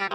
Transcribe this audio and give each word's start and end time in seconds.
Hey, 0.00 0.08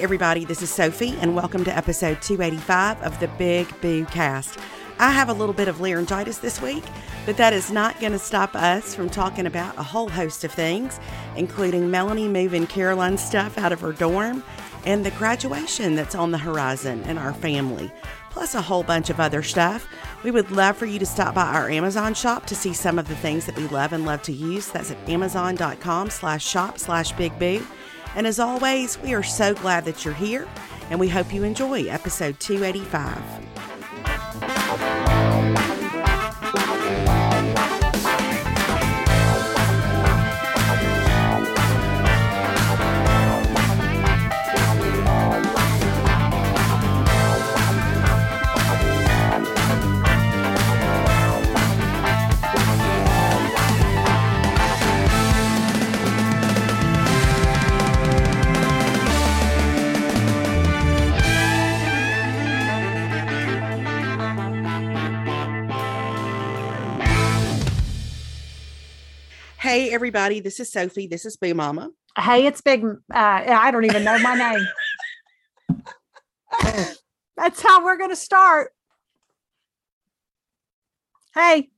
everybody, 0.00 0.44
this 0.44 0.60
is 0.60 0.68
Sophie, 0.68 1.16
and 1.18 1.34
welcome 1.34 1.64
to 1.64 1.74
episode 1.74 2.20
285 2.20 3.00
of 3.02 3.18
the 3.20 3.28
Big 3.38 3.80
Boo 3.80 4.04
Cast. 4.04 4.58
I 5.00 5.12
have 5.12 5.30
a 5.30 5.32
little 5.32 5.54
bit 5.54 5.66
of 5.66 5.80
laryngitis 5.80 6.36
this 6.36 6.60
week, 6.60 6.84
but 7.24 7.38
that 7.38 7.54
is 7.54 7.70
not 7.70 7.98
going 8.00 8.12
to 8.12 8.18
stop 8.18 8.54
us 8.54 8.94
from 8.94 9.08
talking 9.08 9.46
about 9.46 9.78
a 9.78 9.82
whole 9.82 10.10
host 10.10 10.44
of 10.44 10.52
things, 10.52 11.00
including 11.36 11.90
Melanie 11.90 12.28
moving 12.28 12.66
Caroline's 12.66 13.24
stuff 13.24 13.56
out 13.56 13.72
of 13.72 13.80
her 13.80 13.94
dorm 13.94 14.44
and 14.84 15.02
the 15.02 15.10
graduation 15.12 15.94
that's 15.94 16.14
on 16.14 16.32
the 16.32 16.36
horizon 16.36 17.00
in 17.04 17.16
our 17.16 17.32
family, 17.32 17.90
plus 18.28 18.54
a 18.54 18.60
whole 18.60 18.82
bunch 18.82 19.08
of 19.08 19.18
other 19.18 19.42
stuff. 19.42 19.88
We 20.22 20.30
would 20.30 20.50
love 20.50 20.76
for 20.76 20.84
you 20.84 20.98
to 20.98 21.06
stop 21.06 21.34
by 21.34 21.46
our 21.46 21.70
Amazon 21.70 22.12
shop 22.12 22.44
to 22.46 22.54
see 22.54 22.74
some 22.74 22.98
of 22.98 23.08
the 23.08 23.16
things 23.16 23.46
that 23.46 23.56
we 23.56 23.68
love 23.68 23.94
and 23.94 24.04
love 24.04 24.20
to 24.24 24.32
use. 24.32 24.68
That's 24.68 24.90
at 24.90 25.08
amazon.com 25.08 26.10
slash 26.10 26.44
shop 26.46 26.78
slash 26.78 27.12
big 27.12 27.38
boo. 27.38 27.66
And 28.16 28.26
as 28.26 28.38
always, 28.38 28.98
we 29.00 29.14
are 29.14 29.22
so 29.22 29.54
glad 29.54 29.86
that 29.86 30.04
you're 30.04 30.12
here, 30.12 30.46
and 30.90 31.00
we 31.00 31.08
hope 31.08 31.32
you 31.32 31.42
enjoy 31.42 31.84
episode 31.84 32.38
285. 32.38 33.59
Bye. 34.02 35.19
Hey, 69.70 69.92
everybody, 69.92 70.40
this 70.40 70.58
is 70.58 70.72
Sophie. 70.72 71.06
This 71.06 71.24
is 71.24 71.36
Boo 71.36 71.54
Mama. 71.54 71.90
Hey, 72.18 72.44
it's 72.46 72.60
Big. 72.60 72.82
Uh, 72.84 72.96
I 73.14 73.70
don't 73.70 73.84
even 73.84 74.02
know 74.02 74.18
my 74.18 74.34
name. 74.34 74.66
That's 77.36 77.62
how 77.62 77.84
we're 77.84 77.96
going 77.96 78.10
to 78.10 78.16
start. 78.16 78.72
Hey, 81.36 81.70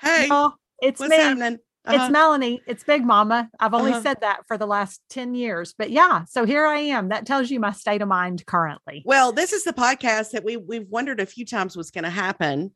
Hey, 0.00 0.28
y'all, 0.28 0.52
it's 0.80 1.00
what's 1.00 1.10
me. 1.10 1.16
happening? 1.16 1.58
Uh-huh. 1.84 1.96
It's 2.04 2.12
Melanie. 2.12 2.62
It's 2.68 2.84
Big 2.84 3.04
Mama. 3.04 3.50
I've 3.58 3.74
only 3.74 3.90
Uh-huh. 3.90 4.02
said 4.02 4.20
that 4.20 4.46
for 4.46 4.56
the 4.56 4.68
last 4.68 5.00
10 5.10 5.34
years, 5.34 5.74
but 5.76 5.90
yeah, 5.90 6.22
so 6.28 6.44
here 6.46 6.64
I 6.64 6.78
am. 6.78 7.08
That 7.08 7.26
tells 7.26 7.50
you 7.50 7.58
my 7.58 7.72
state 7.72 8.02
of 8.02 8.08
mind 8.08 8.46
currently. 8.46 9.02
Well, 9.04 9.32
this 9.32 9.52
is 9.52 9.64
the 9.64 9.72
podcast 9.72 10.30
that 10.30 10.44
we 10.44 10.58
we've 10.58 10.86
wondered 10.88 11.18
a 11.18 11.26
few 11.26 11.44
times 11.44 11.76
was 11.76 11.90
going 11.90 12.04
to 12.04 12.10
happen. 12.10 12.70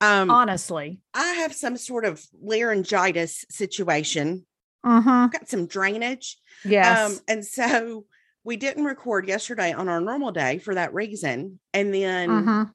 Um, 0.00 0.30
Honestly. 0.30 1.00
I 1.14 1.26
have 1.34 1.52
some 1.52 1.76
sort 1.76 2.04
of 2.04 2.24
laryngitis 2.40 3.44
situation. 3.50 4.46
I've 4.84 5.32
got 5.32 5.48
some 5.48 5.66
drainage. 5.66 6.38
Yes. 6.64 7.12
Um, 7.12 7.18
and 7.28 7.44
so 7.44 8.06
we 8.44 8.56
didn't 8.56 8.84
record 8.84 9.28
yesterday 9.28 9.72
on 9.72 9.88
our 9.88 10.00
normal 10.00 10.30
day 10.30 10.58
for 10.58 10.74
that 10.74 10.94
reason. 10.94 11.58
And 11.74 11.92
then 11.92 12.30
Mhm. 12.30 12.72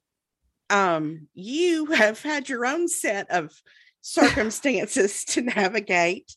um 0.69 1.27
you 1.33 1.85
have 1.87 2.21
had 2.21 2.49
your 2.49 2.65
own 2.65 2.87
set 2.87 3.29
of 3.31 3.51
circumstances 4.01 5.23
to 5.25 5.41
navigate. 5.41 6.35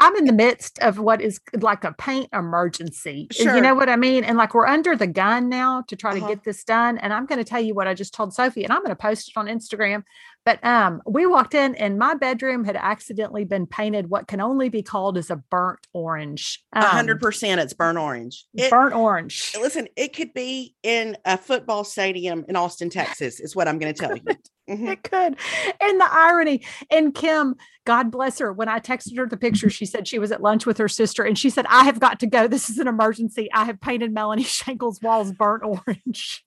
I'm 0.00 0.14
in 0.16 0.26
the 0.26 0.32
midst 0.32 0.78
of 0.78 0.98
what 1.00 1.20
is 1.20 1.40
like 1.60 1.82
a 1.82 1.92
paint 1.92 2.28
emergency. 2.32 3.26
Sure. 3.32 3.56
You 3.56 3.60
know 3.60 3.74
what 3.74 3.88
I 3.88 3.96
mean? 3.96 4.22
And 4.22 4.38
like 4.38 4.54
we're 4.54 4.66
under 4.66 4.94
the 4.94 5.08
gun 5.08 5.48
now 5.48 5.82
to 5.88 5.96
try 5.96 6.12
Uh-huh. 6.12 6.28
to 6.28 6.34
get 6.36 6.44
this 6.44 6.62
done. 6.62 6.98
And 6.98 7.12
I'm 7.12 7.26
going 7.26 7.38
to 7.38 7.44
tell 7.44 7.60
you 7.60 7.74
what 7.74 7.88
I 7.88 7.94
just 7.94 8.14
told 8.14 8.32
Sophie, 8.32 8.62
and 8.64 8.72
I'm 8.72 8.80
going 8.80 8.90
to 8.90 8.96
post 8.96 9.28
it 9.28 9.36
on 9.36 9.46
Instagram. 9.46 10.04
But 10.44 10.64
um, 10.64 11.02
we 11.04 11.26
walked 11.26 11.52
in, 11.54 11.74
and 11.74 11.98
my 11.98 12.14
bedroom 12.14 12.64
had 12.64 12.76
accidentally 12.76 13.44
been 13.44 13.66
painted 13.66 14.08
what 14.08 14.28
can 14.28 14.40
only 14.40 14.68
be 14.68 14.82
called 14.82 15.18
as 15.18 15.30
a 15.30 15.36
burnt 15.36 15.80
orange. 15.92 16.64
A 16.72 16.84
hundred 16.84 17.14
Um, 17.14 17.20
percent 17.20 17.60
it's 17.60 17.74
burnt 17.74 17.98
orange. 17.98 18.46
It- 18.54 18.70
burnt 18.70 18.94
orange. 18.94 19.52
listen, 19.60 19.88
it 19.96 20.14
could 20.14 20.32
be 20.32 20.74
in 20.82 21.16
a 21.24 21.36
football 21.36 21.82
stadium 21.84 22.44
in 22.48 22.56
Austin, 22.56 22.88
Texas, 22.88 23.40
is 23.40 23.54
what 23.56 23.66
I'm 23.68 23.78
going 23.78 23.92
to 23.92 24.00
tell 24.00 24.16
you. 24.16 24.22
Mhm. 24.68 24.88
It 24.88 25.02
could. 25.02 25.36
And 25.80 26.00
the 26.00 26.08
irony. 26.10 26.62
And 26.90 27.14
Kim, 27.14 27.54
God 27.86 28.10
bless 28.10 28.38
her, 28.38 28.52
when 28.52 28.68
I 28.68 28.80
texted 28.80 29.16
her 29.16 29.26
the 29.26 29.36
picture, 29.36 29.70
she 29.70 29.86
said 29.86 30.06
she 30.06 30.18
was 30.18 30.30
at 30.30 30.42
lunch 30.42 30.66
with 30.66 30.76
her 30.78 30.88
sister 30.88 31.22
and 31.24 31.38
she 31.38 31.48
said, 31.50 31.64
I 31.68 31.84
have 31.84 32.00
got 32.00 32.20
to 32.20 32.26
go. 32.26 32.46
This 32.46 32.68
is 32.68 32.78
an 32.78 32.86
emergency. 32.86 33.48
I 33.52 33.64
have 33.64 33.80
painted 33.80 34.12
Melanie 34.12 34.42
Shankle's 34.44 35.00
walls 35.00 35.32
burnt 35.32 35.62
orange. 35.64 36.44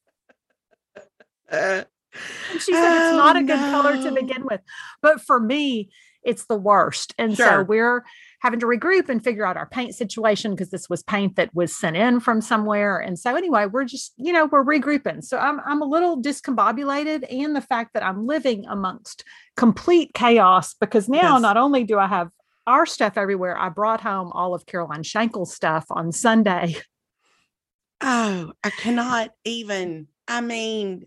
Uh, 1.52 1.84
And 2.52 2.62
she 2.62 2.74
said 2.74 2.98
it's 2.98 3.16
not 3.18 3.36
Oh, 3.36 3.40
a 3.40 3.44
good 3.44 3.60
color 3.60 3.98
to 4.04 4.12
begin 4.12 4.46
with. 4.46 4.62
But 5.02 5.22
for 5.22 5.40
me, 5.40 5.90
it's 6.24 6.46
the 6.46 6.58
worst. 6.58 7.14
And 7.18 7.36
so 7.36 7.64
we're 7.64 8.04
having 8.42 8.60
to 8.60 8.66
regroup 8.66 9.08
and 9.08 9.24
figure 9.24 9.46
out 9.46 9.56
our 9.56 9.68
paint 9.68 9.94
situation 9.96 10.52
because 10.52 10.70
this 10.72 10.90
was 10.90 11.04
paint 11.04 11.36
that 11.36 11.54
was 11.54 11.76
sent 11.76 11.96
in 11.96 12.20
from 12.20 12.42
somewhere. 12.42 12.98
And 13.00 13.18
so 13.18 13.36
anyway, 13.36 13.68
we're 13.68 13.86
just, 13.86 14.14
you 14.18 14.34
know, 14.34 14.48
we're 14.48 14.64
regrouping. 14.66 15.24
So 15.24 15.38
I'm 15.38 15.60
I'm 15.66 15.82
a 15.82 15.86
little 15.86 16.22
discombobulated 16.22 17.32
and 17.32 17.56
the 17.56 17.62
fact 17.62 17.94
that 17.94 18.04
I'm 18.04 18.26
living 18.28 18.66
amongst 18.68 19.24
complete 19.58 20.14
chaos 20.14 20.74
because 20.74 21.08
now 21.08 21.38
Yes. 21.38 21.42
not 21.42 21.58
only 21.58 21.84
do 21.84 22.00
I 22.00 22.08
have 22.08 22.30
our 22.68 22.86
stuff 22.86 23.18
everywhere, 23.18 23.58
I 23.58 23.70
brought 23.70 24.02
home 24.02 24.32
all 24.34 24.54
of 24.54 24.66
Caroline 24.66 25.04
Shankle's 25.04 25.54
stuff 25.54 25.86
on 25.90 26.12
Sunday. 26.12 26.76
oh, 28.02 28.52
I 28.64 28.70
cannot 28.70 29.32
even. 29.46 30.08
I 30.28 30.42
mean, 30.42 31.06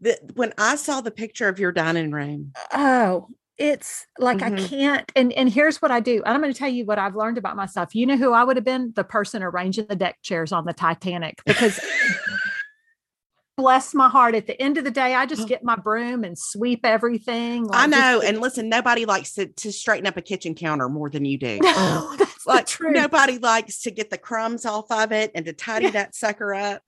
the, 0.00 0.18
when 0.34 0.52
I 0.58 0.76
saw 0.76 1.00
the 1.00 1.10
picture 1.10 1.48
of 1.48 1.58
your 1.58 1.72
dining 1.72 2.10
room, 2.10 2.52
Oh, 2.72 3.28
it's 3.56 4.06
like 4.18 4.42
I 4.42 4.50
Mhm. 4.50 4.68
can't. 4.68 5.12
And 5.14 5.32
and 5.32 5.48
here's 5.48 5.80
what 5.80 5.90
I 5.90 6.00
do. 6.00 6.22
And 6.24 6.34
I'm 6.34 6.40
going 6.40 6.52
to 6.52 6.58
tell 6.58 6.68
you 6.68 6.84
what 6.84 6.98
I've 6.98 7.14
learned 7.14 7.38
about 7.38 7.54
myself. 7.56 7.94
You 7.94 8.06
know 8.06 8.16
who 8.16 8.32
I 8.32 8.42
would 8.44 8.56
have 8.56 8.64
been? 8.64 8.92
The 8.96 9.04
person 9.04 9.42
arranging 9.42 9.86
the 9.86 9.96
deck 9.96 10.18
chairs 10.22 10.50
on 10.52 10.64
the 10.64 10.72
Titanic 10.72 11.40
because 11.46 11.78
bless 13.56 13.94
my 13.94 14.08
heart. 14.08 14.34
At 14.34 14.46
the 14.48 14.60
end 14.60 14.78
of 14.78 14.84
the 14.84 14.90
day, 14.90 15.14
I 15.14 15.26
just 15.26 15.46
get 15.46 15.62
my 15.62 15.76
broom 15.76 16.24
and 16.24 16.36
sweep 16.36 16.80
everything. 16.84 17.68
I 17.72 17.86
like, 17.86 17.90
just 17.90 18.00
know. 18.02 18.20
to- 18.20 18.26
And 18.26 18.40
listen, 18.40 18.68
nobody 18.68 19.04
likes 19.06 19.34
to, 19.34 19.46
to 19.46 19.72
straighten 19.72 20.06
up 20.08 20.16
a 20.16 20.22
kitchen 20.22 20.54
counter 20.56 20.88
more 20.88 21.08
than 21.08 21.24
you 21.24 21.38
do. 21.38 21.60
no, 21.62 22.14
that's 22.18 22.46
like 22.46 22.68
nobody 22.80 23.38
likes 23.38 23.82
to 23.82 23.92
get 23.92 24.10
the 24.10 24.18
crumbs 24.18 24.66
off 24.66 24.90
of 24.90 25.12
it 25.12 25.30
and 25.36 25.46
to 25.46 25.52
tidy 25.52 25.86
Yeah. 25.86 25.90
that 25.92 26.14
sucker 26.16 26.52
up. 26.54 26.82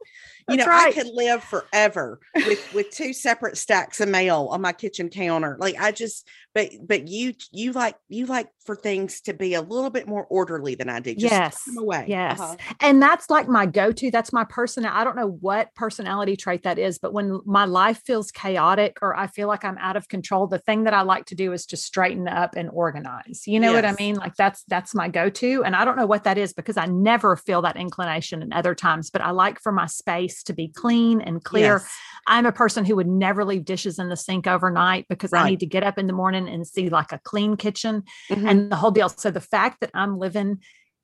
You 0.48 0.58
know, 0.58 0.66
I 0.68 0.92
could 0.92 1.08
live 1.12 1.42
forever 1.42 2.20
with 2.34 2.72
with 2.72 2.90
two 2.90 3.12
separate 3.12 3.56
stacks 3.56 4.00
of 4.00 4.08
mail 4.08 4.48
on 4.50 4.60
my 4.60 4.72
kitchen 4.72 5.08
counter. 5.08 5.56
Like 5.58 5.74
I 5.80 5.90
just, 5.90 6.28
but 6.54 6.70
but 6.86 7.08
you 7.08 7.34
you 7.50 7.72
like 7.72 7.96
you 8.08 8.26
like 8.26 8.48
for 8.64 8.76
things 8.76 9.20
to 9.22 9.34
be 9.34 9.54
a 9.54 9.60
little 9.60 9.90
bit 9.90 10.06
more 10.06 10.24
orderly 10.26 10.76
than 10.76 10.88
I 10.88 11.00
do. 11.00 11.14
Just 11.14 11.32
Yes, 11.32 11.60
away. 11.76 12.04
Yes. 12.08 12.38
Uh-huh. 12.38 12.56
And 12.80 13.02
that's 13.02 13.28
like 13.28 13.48
my 13.48 13.66
go 13.66 13.90
to. 13.90 14.10
That's 14.10 14.32
my 14.32 14.44
personal. 14.44 14.90
I 14.92 15.02
don't 15.02 15.16
know 15.16 15.36
what 15.40 15.74
personality 15.74 16.36
trait 16.36 16.62
that 16.62 16.78
is, 16.78 16.98
but 16.98 17.12
when 17.12 17.40
my 17.44 17.64
life 17.64 18.02
feels 18.06 18.30
chaotic 18.30 18.98
or 19.02 19.16
I 19.16 19.26
feel 19.26 19.48
like 19.48 19.64
I'm 19.64 19.78
out 19.78 19.96
of 19.96 20.08
control, 20.08 20.46
the 20.46 20.58
thing 20.58 20.84
that 20.84 20.94
I 20.94 21.02
like 21.02 21.26
to 21.26 21.34
do 21.34 21.52
is 21.52 21.66
to 21.66 21.76
straighten 21.76 22.28
up 22.28 22.54
and 22.54 22.70
organize. 22.72 23.42
You 23.46 23.58
know 23.58 23.72
what 23.72 23.84
I 23.84 23.94
mean? 23.98 24.14
Like 24.16 24.36
that's 24.36 24.62
that's 24.68 24.94
my 24.94 25.08
go 25.08 25.28
to. 25.28 25.64
And 25.64 25.74
I 25.74 25.84
don't 25.84 25.96
know 25.96 26.06
what 26.06 26.24
that 26.24 26.38
is 26.38 26.52
because 26.52 26.76
I 26.76 26.86
never 26.86 27.36
feel 27.36 27.62
that 27.62 27.76
inclination 27.76 28.42
in 28.42 28.52
other 28.52 28.74
times, 28.74 29.10
but 29.10 29.22
I 29.22 29.30
like 29.30 29.60
for 29.60 29.72
my 29.72 29.86
space 29.86 30.35
to 30.44 30.52
be 30.52 30.68
clean 30.68 31.20
and 31.20 31.42
clear. 31.42 31.74
Yes. 31.74 31.90
I'm 32.26 32.46
a 32.46 32.52
person 32.52 32.84
who 32.84 32.96
would 32.96 33.06
never 33.06 33.44
leave 33.44 33.64
dishes 33.64 33.98
in 33.98 34.08
the 34.08 34.16
sink 34.16 34.46
overnight 34.46 35.06
because 35.08 35.32
I 35.32 35.48
need 35.48 35.60
to 35.60 35.66
get 35.66 35.84
up 35.84 35.98
in 35.98 36.06
the 36.06 36.12
morning 36.12 36.48
and 36.48 36.66
see 36.66 36.88
like 36.88 37.12
a 37.12 37.18
clean 37.22 37.56
kitchen 37.56 38.02
Mhm. 38.30 38.50
and 38.50 38.70
the 38.72 38.76
whole 38.76 38.90
deal. 38.90 39.08
So 39.08 39.30
the 39.30 39.40
fact 39.40 39.80
that 39.80 39.90
I'm 39.94 40.18
living 40.18 40.58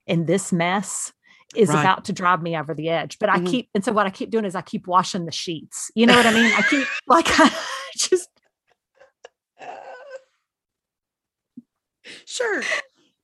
in 0.07 0.27
this 0.27 0.53
mess 0.53 1.13
is 1.55 1.69
Right. 1.69 1.81
about 1.81 2.05
to 2.07 2.13
drive 2.13 2.43
me 2.43 2.57
over 2.57 2.75
the 2.75 2.89
edge. 2.89 3.19
But 3.19 3.29
I 3.29 3.39
Mhm. 3.39 3.47
keep, 3.47 3.71
and 3.75 3.85
so 3.85 3.93
what 3.93 4.07
I 4.07 4.11
keep 4.11 4.31
doing 4.31 4.45
is 4.45 4.55
I 4.55 4.63
keep 4.63 4.87
washing 4.87 5.27
the 5.27 5.33
sheets. 5.33 5.91
You 5.95 6.07
know 6.07 6.17
what 6.17 6.27
I 6.27 6.33
mean? 6.33 6.51
I 6.55 6.63
keep 6.63 6.87
like, 7.07 7.27
I 7.41 7.51
just, 7.97 8.29
Sure. 12.27 12.63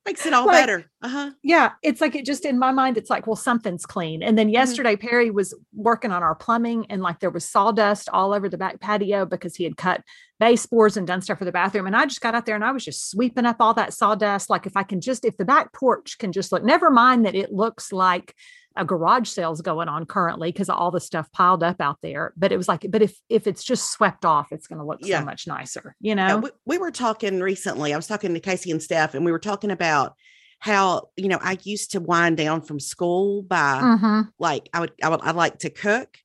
Makes 0.08 0.24
it 0.26 0.32
all 0.32 0.46
Like- 0.46 0.62
better. 0.66 0.84
Uh-huh. 1.02 1.30
yeah, 1.42 1.72
it's 1.82 2.00
like 2.00 2.14
it 2.16 2.24
just 2.24 2.44
in 2.44 2.58
my 2.58 2.72
mind, 2.72 2.96
it's 2.96 3.10
like, 3.10 3.26
well, 3.26 3.36
something's 3.36 3.84
clean. 3.86 4.22
And 4.22 4.30
Mm-hmm. 4.30 4.36
then 4.36 4.48
yesterday, 4.48 4.96
Perry 4.96 5.30
was 5.30 5.54
working 5.74 6.10
on 6.10 6.22
our 6.22 6.34
plumbing 6.34 6.86
and 6.90 7.02
like 7.02 7.20
there 7.20 7.30
was 7.30 7.44
sawdust 7.48 8.08
all 8.12 8.32
over 8.32 8.48
the 8.48 8.56
back 8.58 8.80
patio 8.80 9.26
because 9.26 9.54
he 9.54 9.64
had 9.64 9.76
cut 9.76 10.02
baseboards 10.40 10.96
and 10.96 11.06
done 11.06 11.20
stuff 11.20 11.38
for 11.38 11.44
the 11.44 11.52
bathroom. 11.52 11.86
And 11.86 11.94
I 11.96 12.06
just 12.06 12.20
got 12.20 12.34
out 12.34 12.46
there 12.46 12.54
and 12.54 12.64
I 12.64 12.72
was 12.72 12.84
just 12.84 13.10
sweeping 13.10 13.44
up 13.46 13.56
all 13.60 13.74
that 13.74 13.92
sawdust. 13.92 14.48
Like 14.50 14.66
if 14.66 14.76
I 14.76 14.82
can 14.82 15.00
just, 15.00 15.24
if 15.24 15.36
the 15.36 15.44
back 15.44 15.72
porch 15.72 16.16
can 16.18 16.32
just 16.32 16.52
look, 16.52 16.64
never 16.64 16.90
mind 16.90 17.26
that 17.26 17.34
it 17.34 17.52
looks 17.52 17.92
like 17.92 18.34
a 18.78 18.84
garage 18.84 19.28
sales 19.28 19.60
going 19.60 19.88
on 19.88 20.06
currently 20.06 20.50
because 20.52 20.68
all 20.70 20.90
the 20.90 21.00
stuff 21.00 21.30
piled 21.32 21.62
up 21.62 21.80
out 21.80 21.98
there. 22.02 22.32
But 22.36 22.52
it 22.52 22.56
was 22.56 22.68
like, 22.68 22.86
but 22.90 23.02
if 23.02 23.18
if 23.28 23.46
it's 23.46 23.62
just 23.64 23.92
swept 23.92 24.24
off, 24.24 24.48
it's 24.52 24.66
going 24.66 24.78
to 24.78 24.84
look 24.86 25.00
Yeah. 25.02 25.18
so 25.20 25.24
much 25.26 25.46
nicer, 25.46 25.94
you 26.00 26.10
Yeah, 26.10 26.14
know? 26.28 26.38
we, 26.38 26.50
we 26.64 26.78
were 26.78 26.90
talking 26.90 27.40
recently. 27.40 27.92
I 27.92 27.96
was 27.96 28.06
talking 28.06 28.32
to 28.34 28.40
Casey 28.40 28.70
and 28.70 28.82
Steph, 28.82 29.14
and 29.14 29.24
we 29.24 29.32
were 29.32 29.38
talking 29.38 29.70
about 29.70 30.14
how 30.60 31.08
you 31.16 31.28
know 31.28 31.38
I 31.40 31.56
used 31.62 31.92
to 31.92 32.00
wind 32.00 32.36
down 32.36 32.62
from 32.62 32.80
school 32.80 33.42
by 33.42 33.80
Mhm. 33.82 34.28
like 34.40 34.68
I 34.72 34.80
would 34.80 34.92
I 35.02 35.08
would 35.08 35.20
I 35.22 35.30
like 35.32 35.58
to 35.60 35.70
cook. 35.70 36.16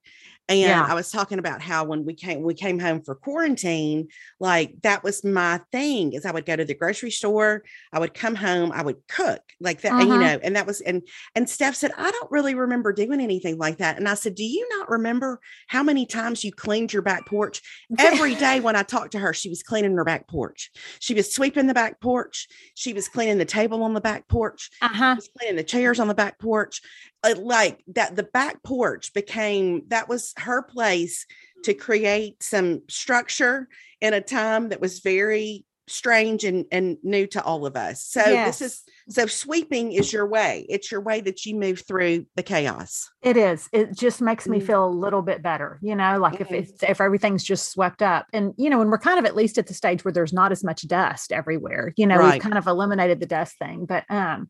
And 0.49 0.59
Yeah. 0.59 0.85
I 0.85 0.93
was 0.93 1.09
talking 1.09 1.39
about 1.39 1.61
how 1.61 1.85
when 1.85 2.03
we 2.05 2.13
came 2.13 2.43
we 2.43 2.53
came 2.53 2.77
home 2.77 3.01
for 3.01 3.15
quarantine, 3.15 4.09
like 4.41 4.73
that 4.81 5.01
was 5.01 5.23
my 5.23 5.61
thing 5.71 6.11
is 6.13 6.25
I 6.25 6.31
would 6.31 6.45
go 6.45 6.57
to 6.57 6.65
the 6.65 6.73
grocery 6.75 7.11
store, 7.11 7.63
I 7.93 7.99
would 7.99 8.13
come 8.13 8.35
home, 8.35 8.71
I 8.73 8.81
would 8.83 8.97
cook 9.07 9.41
like 9.61 9.81
that, 9.81 9.95
and, 9.97 10.11
you 10.11 10.17
Mhm. 10.17 10.19
know, 10.19 10.39
and 10.43 10.53
that 10.57 10.67
was 10.67 10.81
and 10.81 11.01
and 11.33 11.49
Steph 11.49 11.75
said, 11.75 11.91
I 11.97 12.11
don't 12.11 12.29
really 12.31 12.55
remember 12.55 12.91
doing 12.91 13.21
anything 13.21 13.57
like 13.57 13.77
that. 13.77 13.97
And 13.97 14.07
I 14.09 14.15
said, 14.15 14.35
Do 14.35 14.43
you 14.43 14.67
not 14.77 14.89
remember 14.89 15.39
how 15.67 15.81
many 15.81 16.05
times 16.05 16.43
you 16.43 16.51
cleaned 16.51 16.91
your 16.91 17.01
back 17.03 17.25
porch? 17.25 17.61
Every 17.97 18.35
day 18.35 18.59
when 18.59 18.75
I 18.75 18.83
talked 18.83 19.13
to 19.13 19.19
her, 19.19 19.33
she 19.33 19.47
was 19.49 19.63
cleaning 19.63 19.95
her 19.95 20.03
back 20.03 20.27
porch. 20.27 20.71
She 20.99 21.13
was 21.13 21.33
sweeping 21.33 21.67
the 21.67 21.73
back 21.73 22.01
porch, 22.01 22.47
she 22.75 22.91
was 22.93 23.07
cleaning 23.07 23.37
the 23.37 23.45
table 23.45 23.81
on 23.83 23.93
the 23.93 24.01
back 24.01 24.27
porch, 24.27 24.69
Uh-huh. 24.81 25.15
was 25.15 25.29
cleaning 25.37 25.55
the 25.55 25.63
chairs 25.63 26.01
on 26.01 26.09
the 26.09 26.13
back 26.15 26.37
porch. 26.37 26.81
Uh, 27.23 27.35
like 27.39 27.81
that, 27.87 28.15
the 28.15 28.23
back 28.23 28.61
porch 28.63 29.13
became 29.13 29.83
that 29.87 30.09
was 30.09 30.33
her 30.37 30.61
place 30.61 31.25
to 31.63 31.73
create 31.73 32.43
some 32.43 32.81
structure 32.89 33.67
in 34.01 34.13
a 34.13 34.19
time 34.21 34.69
that 34.69 34.81
was 34.81 34.99
very 34.99 35.65
strange 35.87 36.43
and, 36.45 36.65
and 36.71 36.97
new 37.03 37.27
to 37.27 37.43
all 37.43 37.65
of 37.65 37.75
us. 37.75 38.05
So 38.05 38.21
this 38.21 38.61
is 38.61 38.83
so 39.09 39.25
sweeping 39.25 39.91
is 39.91 40.11
your 40.13 40.25
way. 40.25 40.65
It's 40.69 40.91
your 40.91 41.01
way 41.01 41.19
that 41.21 41.45
you 41.45 41.55
move 41.55 41.83
through 41.85 42.25
the 42.35 42.43
chaos. 42.43 43.09
It 43.21 43.35
is. 43.37 43.67
It 43.73 43.93
just 43.93 44.21
makes 44.21 44.47
me 44.47 44.59
Mhm. 44.59 44.65
feel 44.67 44.85
a 44.85 44.89
little 44.89 45.21
bit 45.21 45.41
better, 45.43 45.79
you 45.81 45.95
know, 45.95 46.19
like 46.19 46.39
if 46.39 46.49
Mhm. 46.49 46.59
it's 46.59 46.83
if 46.83 47.01
everything's 47.01 47.43
just 47.43 47.69
swept 47.69 48.01
up. 48.01 48.27
And 48.33 48.53
you 48.57 48.69
know, 48.69 48.81
and 48.81 48.89
we're 48.91 48.97
kind 48.97 49.19
of 49.19 49.25
at 49.25 49.35
least 49.35 49.57
at 49.57 49.67
the 49.67 49.73
stage 49.73 50.03
where 50.05 50.11
there's 50.13 50.33
not 50.33 50.51
as 50.53 50.63
much 50.63 50.87
dust 50.87 51.31
everywhere, 51.33 51.93
you 51.97 52.05
know, 52.07 52.17
Right. 52.17 52.33
we've 52.33 52.41
kind 52.41 52.57
of 52.57 52.67
eliminated 52.67 53.19
the 53.19 53.25
dust 53.25 53.57
thing. 53.59 53.85
But 53.85 54.03
um, 54.09 54.49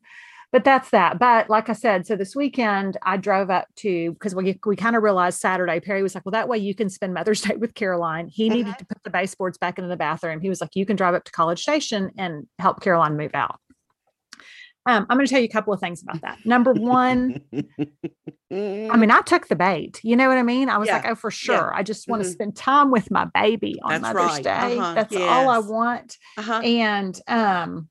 but 0.54 0.64
that's 0.64 0.92
that. 0.92 1.20
But 1.20 1.50
like 1.50 1.68
I 1.68 1.74
said, 1.74 2.08
so 2.08 2.16
this 2.16 2.34
weekend 2.36 2.96
I 3.04 3.18
drove 3.18 3.50
up 3.50 3.68
to 3.78 4.14
because 4.14 4.34
we 4.34 4.58
we 4.66 4.76
kind 4.78 4.96
of 4.96 5.04
realized 5.04 5.42
Saturday, 5.42 5.82
Perry 5.82 6.02
was 6.04 6.16
like, 6.16 6.24
Well, 6.26 6.32
that 6.32 6.48
way 6.48 6.58
you 6.60 6.74
can 6.74 6.90
spend 6.90 7.14
Mother's 7.14 7.42
Day 7.42 7.56
with 7.58 7.74
Caroline. 7.74 8.30
He 8.30 8.48
needed 8.48 8.78
to 8.78 8.86
put 8.86 9.04
the 9.04 9.10
baseboards 9.10 9.58
back 9.58 9.78
into 9.78 9.90
the 9.90 9.98
bathroom. 9.98 10.40
He 10.40 10.48
was 10.50 10.62
like, 10.62 10.70
You 10.76 10.86
can 10.86 10.96
drive 10.96 11.16
up 11.16 11.26
to 11.26 11.32
College 11.34 11.62
Station 11.62 12.12
and 12.18 12.48
help 12.60 12.82
Caroline 12.82 13.18
move 13.18 13.32
out. 13.34 13.60
Um, 14.86 15.06
I'm 15.10 15.16
going 15.18 15.26
to 15.26 15.32
tell 15.32 15.40
you 15.40 15.46
a 15.46 15.52
couple 15.52 15.74
of 15.74 15.80
things 15.80 16.04
about 16.04 16.20
that. 16.24 16.46
Number 16.46 16.74
one, 16.74 17.40
I 18.52 18.98
mean, 18.98 19.12
I 19.12 19.22
took 19.26 19.48
the 19.48 19.56
bait. 19.56 20.02
You 20.04 20.18
know 20.18 20.28
what 20.28 20.38
I 20.38 20.44
mean? 20.44 20.68
I 20.68 20.78
was 20.78 20.88
Yeah. 20.88 20.96
like, 20.98 21.06
oh, 21.08 21.16
for 21.16 21.32
sure. 21.32 21.74
I 21.74 21.84
just 21.84 22.10
want 22.10 22.22
to 22.22 22.28
Mhm. 22.28 22.34
spend 22.34 22.56
time 22.58 22.92
with 22.92 23.10
my 23.10 23.24
baby 23.34 23.80
on 23.82 23.92
That's 23.92 24.02
Mother's 24.02 24.32
right. 24.34 24.44
Day. 24.44 24.78
Uh-huh. 24.78 24.94
That's 24.94 25.16
all 25.16 25.48
I 25.50 25.60
want. 25.60 26.18
uh-huh. 26.38 26.60
And 26.66 27.18
um, 27.30 27.88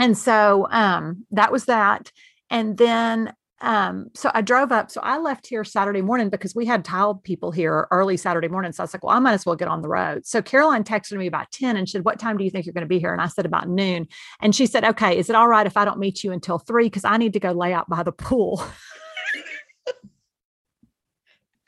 and 0.00 0.18
so 0.18 0.66
um 0.70 1.24
that 1.30 1.52
was 1.52 1.66
that. 1.66 2.10
And 2.50 2.76
then 2.76 3.32
um, 3.62 4.08
so 4.14 4.30
I 4.32 4.40
drove 4.40 4.72
up. 4.72 4.90
So 4.90 5.00
I 5.02 5.18
left 5.18 5.46
here 5.46 5.64
Saturday 5.64 6.00
morning 6.00 6.30
because 6.30 6.54
we 6.54 6.64
had 6.64 6.84
tile 6.84 7.16
people 7.16 7.50
here 7.50 7.86
early 7.90 8.16
Saturday 8.16 8.48
morning. 8.48 8.72
So 8.72 8.82
I 8.82 8.84
was 8.84 8.94
like, 8.94 9.04
well, 9.04 9.14
I 9.14 9.18
might 9.18 9.34
as 9.34 9.44
well 9.44 9.56
get 9.56 9.68
on 9.68 9.82
the 9.82 9.88
road. 9.88 10.26
So 10.26 10.40
Caroline 10.40 10.82
texted 10.82 11.18
me 11.18 11.26
about 11.26 11.50
10 11.52 11.76
and 11.76 11.88
said, 11.88 12.04
What 12.04 12.18
time 12.18 12.38
do 12.38 12.44
you 12.44 12.50
think 12.50 12.64
you're 12.64 12.72
going 12.72 12.86
to 12.86 12.88
be 12.88 12.98
here? 12.98 13.12
And 13.12 13.20
I 13.20 13.26
said, 13.26 13.44
About 13.44 13.68
noon. 13.68 14.08
And 14.40 14.54
she 14.54 14.66
said, 14.66 14.84
Okay, 14.84 15.18
is 15.18 15.28
it 15.28 15.36
all 15.36 15.48
right 15.48 15.66
if 15.66 15.76
I 15.76 15.84
don't 15.84 15.98
meet 15.98 16.24
you 16.24 16.32
until 16.32 16.58
three? 16.58 16.86
Because 16.86 17.04
I 17.04 17.16
need 17.18 17.34
to 17.34 17.40
go 17.40 17.52
lay 17.52 17.72
out 17.72 17.88
by 17.88 18.02
the 18.02 18.12
pool. 18.12 18.64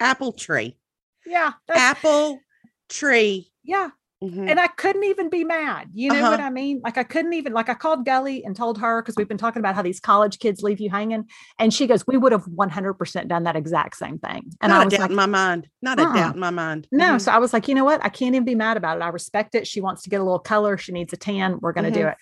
Apple 0.00 0.32
tree. 0.32 0.78
yeah. 1.26 1.52
Apple 1.68 2.40
tree. 2.88 3.50
yeah. 3.62 3.90
Mhm. 4.22 4.48
and 4.48 4.60
I 4.60 4.68
couldn't 4.68 5.04
even 5.04 5.28
be 5.28 5.42
mad. 5.42 5.88
You 5.92 6.10
know 6.10 6.20
Uh-huh. 6.20 6.30
what 6.30 6.40
I 6.40 6.50
mean? 6.50 6.80
Like 6.84 6.96
I 6.96 7.02
couldn't 7.02 7.32
even 7.32 7.52
like 7.52 7.68
I 7.68 7.74
called 7.74 8.04
Gully 8.04 8.44
and 8.44 8.54
told 8.54 8.78
her 8.78 9.02
because 9.02 9.16
we've 9.16 9.26
been 9.28 9.36
talking 9.38 9.60
about 9.60 9.74
how 9.74 9.82
these 9.82 9.98
college 9.98 10.38
kids 10.38 10.62
leave 10.62 10.80
you 10.80 10.90
hanging, 10.90 11.24
and 11.58 11.74
she 11.74 11.86
goes, 11.86 12.06
"We 12.06 12.16
would 12.16 12.30
have 12.32 12.44
one 12.46 12.70
hundred 12.70 12.94
percent 12.94 13.28
done 13.28 13.42
that 13.44 13.56
exact 13.56 13.96
same 13.96 14.18
thing." 14.18 14.42
And 14.60 14.70
Not 14.70 14.78
I 14.78 14.82
a 14.82 14.84
was 14.84 14.92
doubt 14.92 15.00
like, 15.00 15.10
in 15.10 15.16
my 15.16 15.26
mind. 15.26 15.68
Not 15.82 15.98
a 15.98 16.02
Uh-uh. 16.04 16.14
doubt 16.14 16.34
in 16.34 16.40
my 16.40 16.50
mind. 16.50 16.86
"No." 16.92 17.14
Mhm. 17.14 17.20
So 17.20 17.32
I 17.32 17.38
was 17.38 17.52
like, 17.52 17.66
"You 17.66 17.74
know 17.74 17.84
what? 17.84 18.04
I 18.04 18.08
can't 18.08 18.34
even 18.34 18.44
be 18.44 18.54
mad 18.54 18.76
about 18.76 18.98
it. 18.98 19.02
I 19.02 19.08
respect 19.08 19.54
it. 19.54 19.66
She 19.66 19.80
wants 19.80 20.02
to 20.02 20.10
get 20.10 20.20
a 20.20 20.24
little 20.24 20.38
color. 20.38 20.76
She 20.78 20.92
needs 20.92 21.12
a 21.12 21.16
tan. 21.16 21.58
We're 21.60 21.72
going 21.72 21.84
to 21.84 21.90
do 21.90 22.04
Mhm. 22.06 22.12
it." 22.12 22.18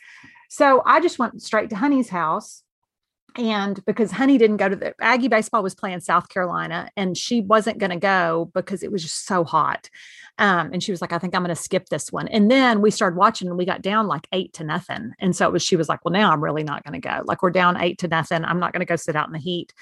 So 0.48 0.82
I 0.86 1.00
just 1.00 1.18
went 1.18 1.40
straight 1.42 1.70
to 1.70 1.76
Honey's 1.76 2.08
house. 2.08 2.62
And 3.36 3.84
because 3.84 4.10
Honey 4.10 4.38
didn't 4.38 4.56
go 4.58 4.68
to 4.68 4.76
the 4.76 4.94
Aggie 5.00 5.28
baseball 5.28 5.62
was 5.62 5.74
playing 5.74 6.00
South 6.00 6.28
Carolina 6.28 6.90
and 6.96 7.16
she 7.16 7.40
wasn't 7.40 7.78
going 7.78 7.90
to 7.90 7.96
go 7.96 8.50
because 8.54 8.82
it 8.82 8.90
was 8.92 9.02
just 9.02 9.26
so 9.26 9.44
hot. 9.44 9.88
Um, 10.38 10.70
and 10.72 10.82
she 10.82 10.90
was 10.90 11.00
like, 11.02 11.12
I 11.12 11.18
think 11.18 11.34
I'm 11.34 11.42
going 11.42 11.54
to 11.54 11.60
skip 11.62 11.88
this 11.90 12.10
one. 12.10 12.26
And 12.28 12.50
then 12.50 12.80
we 12.80 12.90
started 12.90 13.16
watching 13.16 13.48
and 13.48 13.58
we 13.58 13.66
got 13.66 13.82
down 13.82 14.06
like 14.06 14.26
eight 14.32 14.52
to 14.54 14.64
nothing. 14.64 15.12
And 15.18 15.36
so 15.36 15.46
it 15.46 15.52
was, 15.52 15.62
she 15.62 15.76
was 15.76 15.88
like, 15.88 16.04
well, 16.04 16.12
now 16.12 16.32
I'm 16.32 16.42
really 16.42 16.64
not 16.64 16.82
going 16.84 17.00
to 17.00 17.08
go. 17.08 17.22
Like 17.26 17.42
we're 17.42 17.50
down 17.50 17.76
eight 17.80 17.98
to 17.98 18.08
nothing. 18.08 18.44
I'm 18.44 18.58
not 18.58 18.72
going 18.72 18.80
to 18.80 18.86
go 18.86 18.96
sit 18.96 19.16
out 19.16 19.26
in 19.26 19.32
the 19.32 19.38
heat. 19.38 19.74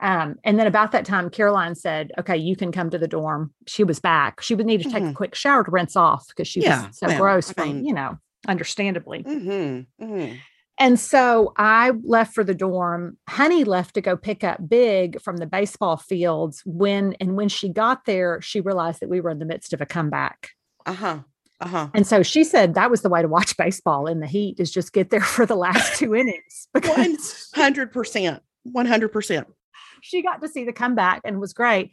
Um, 0.00 0.36
and 0.44 0.58
then 0.58 0.66
about 0.66 0.92
that 0.92 1.04
time, 1.04 1.30
Caroline 1.30 1.74
said, 1.74 2.12
okay, 2.18 2.36
you 2.36 2.56
can 2.56 2.72
come 2.72 2.90
to 2.90 2.98
the 2.98 3.08
dorm. 3.08 3.52
She 3.66 3.84
was 3.84 4.00
back. 4.00 4.40
She 4.40 4.54
would 4.54 4.66
need 4.66 4.82
to 4.82 4.90
take 4.90 5.02
a 5.02 5.06
Mhm. 5.06 5.14
quick 5.14 5.34
shower 5.34 5.64
to 5.64 5.70
rinse 5.70 5.96
off 5.96 6.26
because 6.28 6.48
she 6.48 6.62
Yeah, 6.62 6.88
was 6.88 6.98
so 6.98 7.06
well, 7.08 7.18
gross 7.18 7.50
I 7.50 7.52
from, 7.54 7.84
you 7.84 7.94
know, 7.94 8.18
understandably. 8.46 9.22
Mhm, 9.24 9.86
mhm. 10.00 10.38
And 10.78 10.98
so 10.98 11.52
I 11.56 11.92
left 12.02 12.34
for 12.34 12.42
the 12.42 12.54
dorm. 12.54 13.16
Honey 13.28 13.64
left 13.64 13.94
to 13.94 14.00
go 14.00 14.16
pick 14.16 14.42
up 14.42 14.68
Big 14.68 15.20
from 15.20 15.36
the 15.36 15.46
baseball 15.46 15.96
fields 15.96 16.62
when 16.64 17.14
and 17.20 17.36
when 17.36 17.48
she 17.48 17.68
got 17.68 18.06
there, 18.06 18.40
she 18.40 18.60
realized 18.60 19.00
that 19.00 19.08
we 19.08 19.20
were 19.20 19.30
in 19.30 19.38
the 19.38 19.44
midst 19.44 19.72
of 19.72 19.80
a 19.80 19.86
comeback. 19.86 20.50
Uh-huh. 20.84 21.20
Uh-huh. 21.60 21.88
And 21.94 22.06
so 22.06 22.22
she 22.22 22.42
said 22.42 22.74
that 22.74 22.90
was 22.90 23.02
the 23.02 23.08
way 23.08 23.22
to 23.22 23.28
watch 23.28 23.56
baseball 23.58 24.06
in 24.06 24.20
the 24.20 24.26
heat 24.26 24.58
is 24.58 24.72
just 24.72 24.92
get 24.92 25.10
there 25.10 25.20
for 25.22 25.46
the 25.46 25.56
last 25.56 25.98
two 25.98 26.14
innings 26.14 26.68
because 26.72 27.50
hundred 27.54 27.92
percent. 27.92 28.42
One 28.64 28.86
hundred 28.86 29.12
percent. 29.12 29.46
she 30.00 30.22
got 30.22 30.42
to 30.42 30.48
see 30.48 30.64
the 30.64 30.72
comeback 30.72 31.20
and 31.24 31.40
was 31.40 31.52
great. 31.52 31.92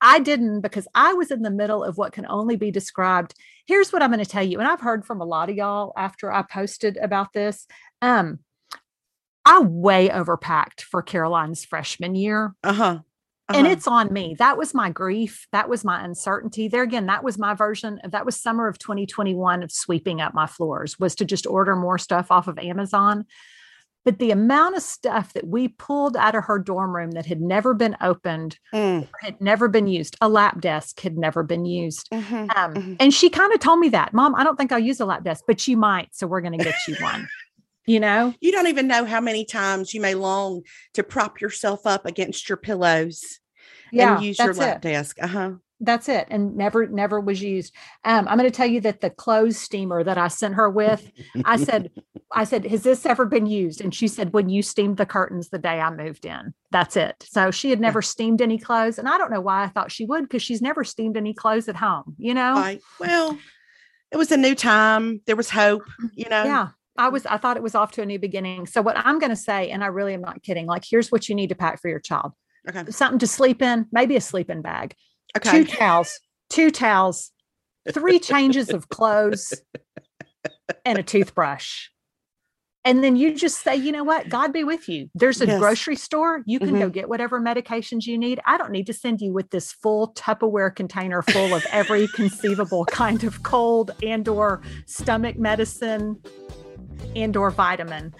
I 0.00 0.18
didn't 0.18 0.60
because 0.60 0.86
I 0.94 1.12
was 1.14 1.30
in 1.30 1.42
the 1.42 1.50
middle 1.50 1.82
of 1.84 1.98
what 1.98 2.12
can 2.12 2.26
only 2.26 2.56
be 2.56 2.70
described. 2.70 3.34
Here's 3.66 3.92
what 3.92 4.02
I'm 4.02 4.10
going 4.10 4.24
to 4.24 4.30
tell 4.30 4.42
you. 4.42 4.58
And 4.58 4.68
I've 4.68 4.80
heard 4.80 5.04
from 5.04 5.20
a 5.20 5.24
lot 5.24 5.50
of 5.50 5.56
y'all 5.56 5.92
after 5.96 6.32
I 6.32 6.42
posted 6.42 6.96
about 6.96 7.32
this. 7.32 7.66
Um, 8.02 8.40
I 9.44 9.60
way 9.60 10.08
overpacked 10.08 10.82
for 10.82 11.02
Caroline's 11.02 11.64
freshman 11.64 12.14
year. 12.14 12.54
Uh-huh. 12.62 12.98
And 13.48 13.66
Uh-huh. 13.66 13.72
it's 13.72 13.88
on 13.88 14.12
me. 14.12 14.36
That 14.38 14.56
was 14.56 14.74
my 14.74 14.90
grief. 14.90 15.46
That 15.50 15.68
was 15.68 15.84
my 15.84 16.04
uncertainty. 16.04 16.68
There 16.68 16.82
again, 16.84 17.06
that 17.06 17.24
was 17.24 17.36
my 17.36 17.54
version. 17.54 17.98
Of 18.04 18.12
that 18.12 18.24
was 18.24 18.40
summer 18.40 18.68
of 18.68 18.78
2021 18.78 19.62
of 19.62 19.72
sweeping 19.72 20.20
up 20.20 20.34
my 20.34 20.46
floors, 20.46 20.98
was 21.00 21.16
to 21.16 21.24
just 21.24 21.46
order 21.46 21.74
more 21.74 21.98
stuff 21.98 22.30
off 22.30 22.46
of 22.48 22.58
Amazon. 22.58 23.24
But 24.04 24.18
the 24.18 24.30
amount 24.30 24.76
of 24.76 24.82
stuff 24.82 25.34
that 25.34 25.46
we 25.46 25.68
pulled 25.68 26.16
out 26.16 26.34
of 26.34 26.44
her 26.44 26.58
dorm 26.58 26.96
room 26.96 27.10
that 27.12 27.26
had 27.26 27.40
never 27.40 27.74
been 27.74 27.96
opened, 28.00 28.58
Mm, 28.72 29.06
had 29.20 29.40
never 29.40 29.68
been 29.68 29.86
used, 29.86 30.16
a 30.20 30.28
lap 30.28 30.60
desk 30.60 31.00
had 31.00 31.18
never 31.18 31.42
been 31.42 31.64
used. 31.66 32.08
mhm, 32.10 32.56
Um, 32.56 32.74
mhm. 32.74 32.96
And 32.98 33.12
she 33.12 33.28
kind 33.28 33.52
of 33.52 33.60
told 33.60 33.78
me 33.78 33.90
that, 33.90 34.14
Mom, 34.14 34.34
I 34.34 34.44
don't 34.44 34.56
think 34.56 34.72
I'll 34.72 34.78
use 34.78 35.00
a 35.00 35.04
lap 35.06 35.22
desk, 35.22 35.44
but 35.46 35.68
you 35.68 35.76
might. 35.76 36.14
So 36.14 36.26
we're 36.26 36.40
going 36.40 36.58
to 36.58 36.64
get 36.64 36.74
you 36.88 36.96
one. 37.00 37.28
You 37.86 37.98
know? 38.00 38.34
You 38.40 38.52
don't 38.52 38.68
even 38.68 38.86
know 38.86 39.04
how 39.04 39.20
many 39.20 39.44
times 39.44 39.92
you 39.92 40.00
may 40.00 40.14
long 40.14 40.62
to 40.94 41.02
prop 41.02 41.40
yourself 41.40 41.86
up 41.86 42.06
against 42.06 42.48
your 42.48 42.56
pillows 42.58 43.40
Yeah. 43.92 44.16
and 44.16 44.24
use 44.24 44.38
your 44.38 44.54
lap 44.54 44.76
it. 44.76 44.82
desk. 44.82 45.16
Uh-huh. 45.20 45.52
That's 45.80 46.08
it. 46.08 46.26
And 46.30 46.56
never, 46.56 46.86
never 46.86 47.20
was 47.20 47.40
used. 47.42 47.74
Um, 48.04 48.28
I'm 48.28 48.38
going 48.38 48.50
to 48.50 48.54
tell 48.56 48.66
you 48.66 48.80
that 48.82 49.00
the 49.00 49.10
clothes 49.10 49.56
steamer 49.56 50.04
that 50.04 50.18
I 50.18 50.28
sent 50.28 50.54
her 50.54 50.68
with, 50.68 51.10
I 51.44 51.56
said, 51.56 51.90
I 52.32 52.44
said, 52.44 52.66
has 52.66 52.82
this 52.82 53.06
ever 53.06 53.24
been 53.24 53.46
used? 53.46 53.80
And 53.80 53.94
she 53.94 54.06
said, 54.06 54.32
when 54.32 54.48
you 54.48 54.62
steamed 54.62 54.98
the 54.98 55.06
curtains 55.06 55.48
the 55.48 55.58
day 55.58 55.80
I 55.80 55.90
moved 55.90 56.26
in. 56.26 56.54
That's 56.70 56.96
it. 56.96 57.26
So 57.28 57.50
she 57.50 57.70
had 57.70 57.80
never 57.80 58.02
steamed 58.02 58.42
any 58.42 58.58
clothes. 58.58 58.98
And 58.98 59.08
I 59.08 59.18
don't 59.18 59.32
know 59.32 59.40
why 59.40 59.64
I 59.64 59.68
thought 59.68 59.90
she 59.90 60.04
would, 60.04 60.22
because 60.22 60.42
she's 60.42 60.62
never 60.62 60.84
steamed 60.84 61.16
any 61.16 61.34
clothes 61.34 61.68
at 61.68 61.76
home, 61.76 62.14
you 62.18 62.34
know? 62.34 62.54
Right. 62.54 62.80
Well, 63.00 63.38
it 64.12 64.16
was 64.16 64.30
a 64.30 64.36
new 64.36 64.54
time. 64.54 65.22
There 65.26 65.36
was 65.36 65.50
hope, 65.50 65.88
you 66.14 66.28
know. 66.28 66.44
yeah. 66.44 66.68
I 66.98 67.08
was, 67.08 67.24
I 67.24 67.38
thought 67.38 67.56
it 67.56 67.62
was 67.62 67.74
off 67.74 67.92
to 67.92 68.02
a 68.02 68.06
new 68.06 68.18
beginning. 68.18 68.66
So, 68.66 68.82
what 68.82 68.96
I'm 68.98 69.18
going 69.18 69.30
to 69.30 69.36
say, 69.36 69.70
and 69.70 69.82
I 69.82 69.86
really 69.86 70.12
am 70.12 70.20
not 70.20 70.42
kidding, 70.42 70.66
like, 70.66 70.84
here's 70.88 71.10
what 71.10 71.28
you 71.28 71.34
need 71.34 71.48
to 71.48 71.54
pack 71.54 71.80
for 71.80 71.88
your 71.88 72.00
child 72.00 72.32
Okay. 72.68 72.90
something 72.90 73.18
to 73.20 73.26
sleep 73.26 73.62
in, 73.62 73.86
maybe 73.90 74.16
a 74.16 74.20
sleeping 74.20 74.60
bag, 74.62 74.94
Okay. 75.36 75.50
two 75.50 75.64
towels, 75.64 76.20
two 76.48 76.70
towels, 76.70 77.32
three 77.92 78.18
changes 78.18 78.70
of 78.70 78.88
clothes, 78.88 79.62
and 80.84 80.98
a 80.98 81.02
toothbrush. 81.02 81.88
And 82.82 83.04
then 83.04 83.14
you 83.14 83.34
just 83.34 83.62
say, 83.62 83.76
you 83.76 83.92
know 83.92 84.04
what? 84.04 84.30
God 84.30 84.54
be 84.54 84.64
with 84.64 84.88
you. 84.88 85.10
There's 85.14 85.42
a 85.42 85.46
Yes. 85.46 85.58
grocery 85.58 85.96
store. 85.96 86.42
You 86.46 86.58
can 86.58 86.78
go 86.78 86.88
Mhm. 86.88 86.92
get 86.94 87.08
whatever 87.10 87.38
medications 87.38 88.06
you 88.06 88.16
need. 88.16 88.40
I 88.46 88.56
don't 88.56 88.70
need 88.72 88.86
to 88.86 88.94
send 88.94 89.20
you 89.20 89.34
with 89.34 89.50
this 89.50 89.70
full 89.70 90.14
Tupperware 90.14 90.74
container 90.74 91.20
full 91.20 91.54
of 91.54 91.62
every 91.70 92.06
conceivable 92.14 92.86
kind 92.86 93.22
of 93.22 93.42
cold 93.42 93.90
and 94.02 94.26
or 94.26 94.62
stomach 94.86 95.38
medicine 95.38 96.22
and 97.14 97.36
or 97.36 97.50
vitamin. 97.50 98.14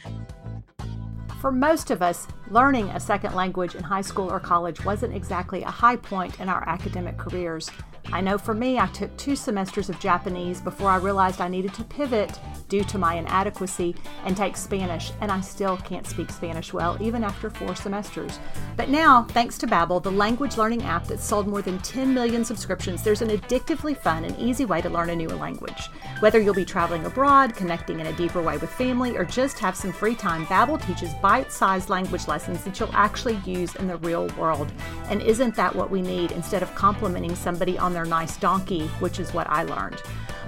For 1.41 1.51
most 1.51 1.91
of 1.91 2.03
us, 2.03 2.27
learning 2.51 2.91
a 2.91 3.01
second 3.01 3.35
language 3.35 3.75
in 3.75 3.83
high 3.83 4.03
school 4.03 4.31
or 4.31 4.39
college 4.39 4.85
wasn't 4.85 5.17
exactly 5.17 5.63
a 5.63 5.71
high 5.71 5.97
point 5.97 6.39
in 6.39 6.51
our 6.51 6.69
academic 6.69 7.17
careers. 7.17 7.71
I 8.13 8.21
know 8.21 8.39
for 8.39 8.55
me, 8.55 8.79
I 8.79 8.87
took 8.89 9.17
two 9.17 9.37
semesters 9.37 9.89
of 9.89 10.01
Japanese 10.01 10.61
before 10.61 10.89
I 10.89 10.97
realized 10.97 11.41
I 11.41 11.49
needed 11.49 11.75
to 11.75 11.85
pivot 11.85 12.39
due 12.69 12.85
to 12.85 12.99
my 12.99 13.15
inadequacy 13.15 13.95
and 14.25 14.37
take 14.37 14.57
Spanish, 14.57 15.13
and 15.21 15.31
I 15.31 15.41
still 15.41 15.77
can't 15.77 16.07
speak 16.07 16.31
Spanish 16.31 16.73
well, 16.73 16.97
even 17.01 17.23
after 17.23 17.51
four 17.51 17.75
semesters. 17.75 18.39
But 18.77 18.89
now, 18.89 19.25
thanks 19.25 19.59
to 19.59 19.67
Babbel, 19.67 20.03
the 20.03 20.11
language 20.11 20.57
learning 20.57 20.83
app 20.83 21.07
that 21.09 21.21
sold 21.21 21.47
more 21.47 21.63
than 21.63 21.79
10 21.81 22.15
million 22.15 22.45
subscriptions, 22.45 23.03
there's 23.03 23.23
an 23.23 23.29
addictively 23.29 23.97
fun 23.97 24.25
and 24.25 24.39
easy 24.39 24.65
way 24.65 24.81
to 24.81 24.89
learn 24.91 25.11
a 25.11 25.17
new 25.17 25.29
language. 25.29 25.89
Whether 26.21 26.41
you'll 26.41 26.55
be 26.55 26.65
traveling 26.65 27.05
abroad, 27.07 27.55
connecting 27.55 28.01
in 28.01 28.07
a 28.07 28.13
deeper 28.13 28.43
way 28.43 28.57
with 28.57 28.71
family, 28.71 29.17
or 29.17 29.25
just 29.25 29.59
have 29.59 29.77
some 29.77 29.93
free 29.93 30.15
time, 30.15 30.47
Babbel 30.47 30.85
teaches 30.85 31.13
bite-sized 31.15 31.91
language 31.91 32.29
lessons 32.29 32.65
that 32.65 32.79
you'll 32.79 32.95
actually 32.95 33.41
use 33.45 33.75
in 33.77 33.89
the 33.89 33.97
real 33.99 34.29
world. 34.39 34.73
And 35.09 35.23
isn't 35.23 35.55
that 35.57 35.75
what 35.75 35.91
we 35.91 36.03
need 36.03 36.33
instead 36.33 36.63
of 36.63 36.75
complimenting 36.75 37.35
somebody 37.35 37.79
on 37.79 37.90
their 37.93 38.05
nice 38.05 38.37
donkey, 38.37 38.87
which 39.01 39.19
is 39.19 39.33
what 39.35 39.49
I 39.49 39.63
learned? 39.65 40.03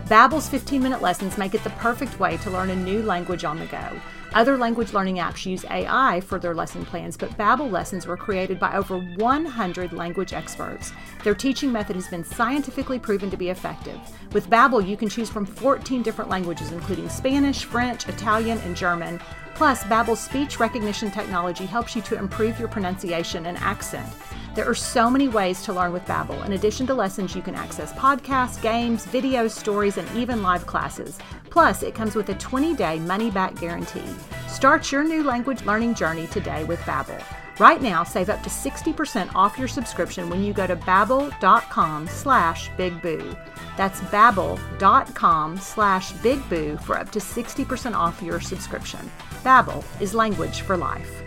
Babbel's 0.07 0.49
15-minute 0.49 1.01
lessons 1.01 1.39
make 1.39 1.55
it 1.55 1.63
the 1.65 1.71
perfect 1.71 2.19
way 2.19 2.37
to 2.39 2.51
learn 2.51 2.71
a 2.71 2.77
new 2.77 3.03
language 3.03 3.45
on 3.45 3.59
the 3.59 3.67
go. 3.67 4.01
Other 4.35 4.57
language 4.57 4.95
learning 4.95 5.17
apps 5.17 5.45
use 5.45 5.65
AI 5.71 6.21
for 6.23 6.39
their 6.39 6.55
lesson 6.55 6.87
plans, 6.87 7.19
but 7.19 7.37
Babbel 7.37 7.71
lessons 7.71 8.07
were 8.07 8.17
created 8.17 8.59
by 8.59 8.75
over 8.75 8.99
100 8.99 9.93
language 9.93 10.33
experts. 10.33 10.93
Their 11.23 11.35
teaching 11.35 11.71
method 11.71 11.97
has 11.97 12.09
been 12.09 12.25
scientifically 12.25 12.99
proven 12.99 13.31
to 13.31 13.37
be 13.37 13.51
effective. 13.51 14.01
With 14.33 14.49
Babbel, 14.49 14.87
you 14.87 14.97
can 14.97 15.11
choose 15.11 15.29
from 15.29 15.45
14 15.45 16.03
different 16.03 16.31
languages 16.31 16.73
including 16.73 17.11
Spanish, 17.11 17.65
French, 17.65 18.09
Italian, 18.09 18.59
and 18.59 18.75
German. 18.75 19.21
Plus, 19.55 19.85
Babbel's 19.85 20.21
speech 20.21 20.59
recognition 20.59 21.11
technology 21.11 21.67
helps 21.67 21.95
you 21.95 22.01
to 22.03 22.19
improve 22.19 22.59
your 22.59 22.69
pronunciation 22.69 23.45
and 23.45 23.59
accent. 23.59 24.11
There 24.55 24.69
are 24.69 24.75
so 24.75 25.09
many 25.09 25.29
ways 25.29 25.63
to 25.63 25.73
learn 25.73 25.95
with 25.95 26.05
Babbel. 26.05 26.45
In 26.45 26.53
addition 26.53 26.87
to 26.89 26.95
lessons, 26.95 27.35
you 27.35 27.41
can 27.41 27.55
access 27.55 27.91
podcasts, 27.95 28.61
games, 28.61 29.07
videos, 29.07 29.53
stories, 29.53 29.97
and 29.97 30.07
even 30.15 30.43
live 30.43 30.67
classes. 30.67 31.19
Plus, 31.49 31.83
it 31.83 31.95
comes 31.95 32.15
with 32.15 32.29
a 32.29 32.35
20-day 32.35 32.99
money-back 32.99 33.55
guarantee. 33.55 34.05
Start 34.49 34.93
your 34.93 35.05
new 35.05 35.23
language 35.23 35.65
learning 35.65 35.95
journey 35.95 36.27
today 36.27 36.65
with 36.65 36.81
Babbel. 36.81 37.23
Right 37.59 37.81
now, 37.81 38.05
save 38.05 38.29
up 38.29 38.43
to 38.43 38.51
60% 38.51 39.35
off 39.35 39.59
your 39.59 39.69
subscription 39.69 40.29
when 40.29 40.43
you 40.43 40.53
go 40.53 40.67
to 40.67 40.77
babbel.com 40.77 42.09
slash 42.09 42.71
bigboo. 42.73 43.39
That's 43.79 44.01
babbel.com 44.01 45.57
slash 45.59 46.13
bigboo 46.15 46.83
for 46.83 46.99
up 46.99 47.11
to 47.13 47.21
60% 47.21 47.95
off 47.95 48.23
your 48.23 48.41
subscription. 48.41 49.11
Babbel 49.43 49.83
is 50.01 50.13
language 50.13 50.61
for 50.61 50.77
life. 50.77 51.22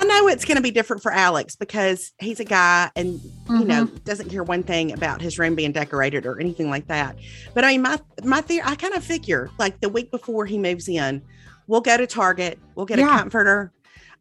I 0.00 0.04
know 0.06 0.28
it's 0.28 0.44
going 0.46 0.56
to 0.56 0.62
be 0.62 0.70
different 0.70 1.02
for 1.02 1.12
Alex 1.12 1.56
because 1.56 2.12
he's 2.18 2.40
a 2.40 2.44
guy 2.44 2.90
and 2.96 3.20
you 3.50 3.64
know 3.64 3.84
doesn't 4.04 4.30
care 4.30 4.42
one 4.42 4.62
thing 4.62 4.92
about 4.92 5.20
his 5.20 5.38
room 5.38 5.54
being 5.54 5.72
decorated 5.72 6.24
or 6.26 6.40
anything 6.40 6.70
like 6.70 6.86
that. 6.88 7.16
But 7.54 7.64
I 7.64 7.72
mean, 7.72 7.82
my 7.82 8.00
my 8.24 8.40
theory, 8.40 8.62
I 8.64 8.74
kind 8.76 8.94
of 8.94 9.04
figure 9.04 9.50
like 9.58 9.80
the 9.80 9.88
week 9.90 10.10
before 10.10 10.46
he 10.46 10.56
moves 10.58 10.88
in, 10.88 11.22
we'll 11.66 11.82
go 11.82 11.96
to 11.98 12.06
Target, 12.06 12.58
we'll 12.74 12.86
get 12.86 12.98
Yeah. 12.98 13.14
a 13.14 13.18
comforter, 13.18 13.72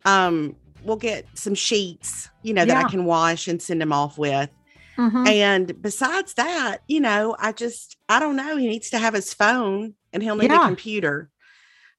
um, 0.06 0.56
we'll 0.84 0.98
get 0.98 1.26
some 1.36 1.56
sheets, 1.56 2.30
you 2.44 2.54
know, 2.54 2.66
that 2.66 2.74
Yeah. 2.82 2.86
I 2.86 2.90
can 2.90 3.06
wash 3.06 3.48
and 3.48 3.62
send 3.62 3.82
him 3.82 3.94
off 3.94 4.18
with. 4.18 4.50
Mhm. 4.98 5.28
And 5.30 5.82
besides 5.82 6.34
that, 6.34 6.80
you 6.90 7.00
know, 7.00 7.38
I 7.40 7.54
just 7.54 7.96
I 8.10 8.20
don't 8.20 8.36
know. 8.36 8.58
He 8.58 8.68
needs 8.68 8.90
to 8.90 8.98
have 9.00 9.14
his 9.14 9.34
phone 9.34 9.94
and 10.12 10.22
he'll 10.22 10.36
need 10.36 10.52
Yeah. 10.52 10.64
a 10.64 10.68
computer, 10.68 11.30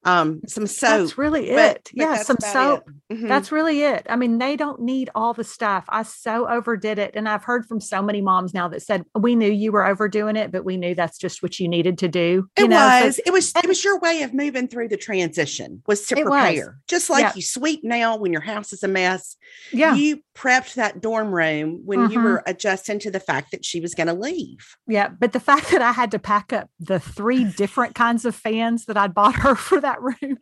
um, 0.03 0.41
some 0.47 0.65
soap. 0.67 0.89
That's 0.99 1.17
really 1.17 1.49
it. 1.51 1.55
but 1.55 1.89
yeah, 1.93 2.15
that's 2.15 2.25
some 2.27 2.37
soap. 2.39 2.89
Mhm. 3.11 3.27
That's 3.27 3.51
really 3.51 3.81
it. 3.81 4.05
I 4.09 4.15
mean, 4.15 4.37
they 4.39 4.55
don't 4.55 4.81
need 4.81 5.09
all 5.13 5.33
the 5.33 5.43
stuff. 5.43 5.85
I 5.89 6.03
so 6.03 6.47
overdid 6.49 6.97
it. 6.97 7.11
And 7.15 7.27
I've 7.29 7.43
heard 7.43 7.65
from 7.67 7.79
so 7.81 8.01
many 8.01 8.21
moms 8.21 8.53
now 8.53 8.67
that 8.69 8.81
said, 8.81 9.03
we 9.19 9.35
knew 9.35 9.51
you 9.51 9.71
were 9.71 9.85
overdoing 9.85 10.37
it, 10.37 10.51
but 10.51 10.63
we 10.65 10.77
knew 10.77 10.95
that's 10.95 11.17
just 11.17 11.43
what 11.43 11.59
you 11.59 11.67
needed 11.67 11.97
to 11.99 12.07
do. 12.07 12.47
It 12.55 12.61
you 12.63 12.67
know? 12.69 12.77
So- 13.01 13.05
was. 13.05 13.19
it 13.25 13.31
was. 13.33 13.51
It 13.55 13.67
was 13.67 13.83
your 13.83 13.99
way 13.99 14.23
of 14.23 14.33
moving 14.33 14.67
through 14.67 14.87
the 14.87 14.97
transition. 14.97 15.83
Was 15.87 16.05
to 16.07 16.17
It 16.17 16.25
was. 16.25 16.41
prepare, 16.41 16.79
just 16.87 17.09
like 17.09 17.21
Yeah. 17.23 17.31
you 17.35 17.41
sweep 17.41 17.81
now 17.83 18.15
when 18.17 18.31
your 18.31 18.41
house 18.41 18.73
is 18.73 18.83
a 18.83 18.87
mess. 18.87 19.35
yeah. 19.73 19.93
You 19.95 20.21
prepped 20.33 20.75
that 20.75 21.01
dorm 21.01 21.33
room 21.35 21.81
when 21.83 22.09
you 22.09 22.17
Mhm. 22.19 22.23
were 22.23 22.43
adjusting 22.47 22.97
to 22.99 23.11
the 23.11 23.19
fact 23.19 23.51
that 23.51 23.65
she 23.65 23.81
was 23.81 23.93
going 23.93 24.07
to 24.07 24.13
leave. 24.13 24.77
Yeah. 24.87 25.09
But 25.09 25.33
the 25.33 25.39
fact 25.41 25.69
that 25.71 25.81
I 25.81 25.91
had 25.91 26.09
to 26.11 26.19
pack 26.19 26.53
up 26.53 26.69
the 26.79 26.99
three 27.01 27.43
different 27.43 27.93
kinds 27.93 28.23
of 28.23 28.33
fans 28.33 28.85
that 28.85 28.95
I'd 28.95 29.13
bought 29.13 29.35
her 29.35 29.55
for 29.55 29.81
that 29.81 29.90
room. 30.01 30.37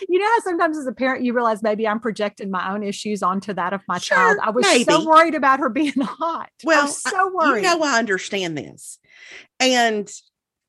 You 0.08 0.18
know 0.18 0.26
how 0.26 0.40
sometimes 0.40 0.76
as 0.76 0.86
a 0.88 0.92
parent 0.92 1.22
you 1.24 1.32
realize 1.32 1.62
maybe 1.62 1.86
I'm 1.86 2.00
projecting 2.00 2.50
my 2.50 2.72
own 2.74 2.82
issues 2.82 3.22
onto 3.22 3.54
that 3.54 3.72
of 3.72 3.80
my 3.86 3.98
child. 3.98 4.38
I 4.42 4.50
was 4.50 4.64
maybe. 4.66 4.82
so 4.84 5.06
worried 5.06 5.36
about 5.36 5.60
her 5.60 5.68
being 5.68 5.92
hot. 6.00 6.48
I 6.48 6.64
Well, 6.64 6.86
was 6.86 7.00
so 7.00 7.30
worried. 7.32 7.62
You 7.62 7.78
know, 7.78 7.84
I 7.84 7.98
understand 8.00 8.58
this, 8.58 8.98
and 9.60 10.10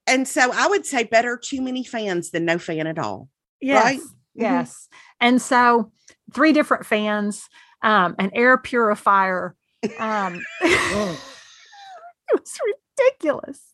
and 0.05 0.27
so 0.27 0.51
I 0.53 0.67
would 0.67 0.85
say 0.85 1.03
better 1.05 1.35
too 1.35 1.61
many 1.63 1.83
fans 1.83 2.29
than 2.29 2.45
no 2.45 2.59
fan 2.59 2.85
at 2.85 2.99
all. 2.99 3.27
yes. 3.59 3.83
right? 3.83 3.99
Yes. 4.35 4.87
And 5.19 5.41
so 5.41 5.91
three 6.33 6.53
different 6.53 6.85
fans, 6.85 7.49
um, 7.81 8.15
an 8.19 8.29
air 8.35 8.57
purifier. 8.57 9.55
Um, 9.99 10.41
it 10.61 11.19
was 12.33 12.59
ridiculous. 12.99 13.70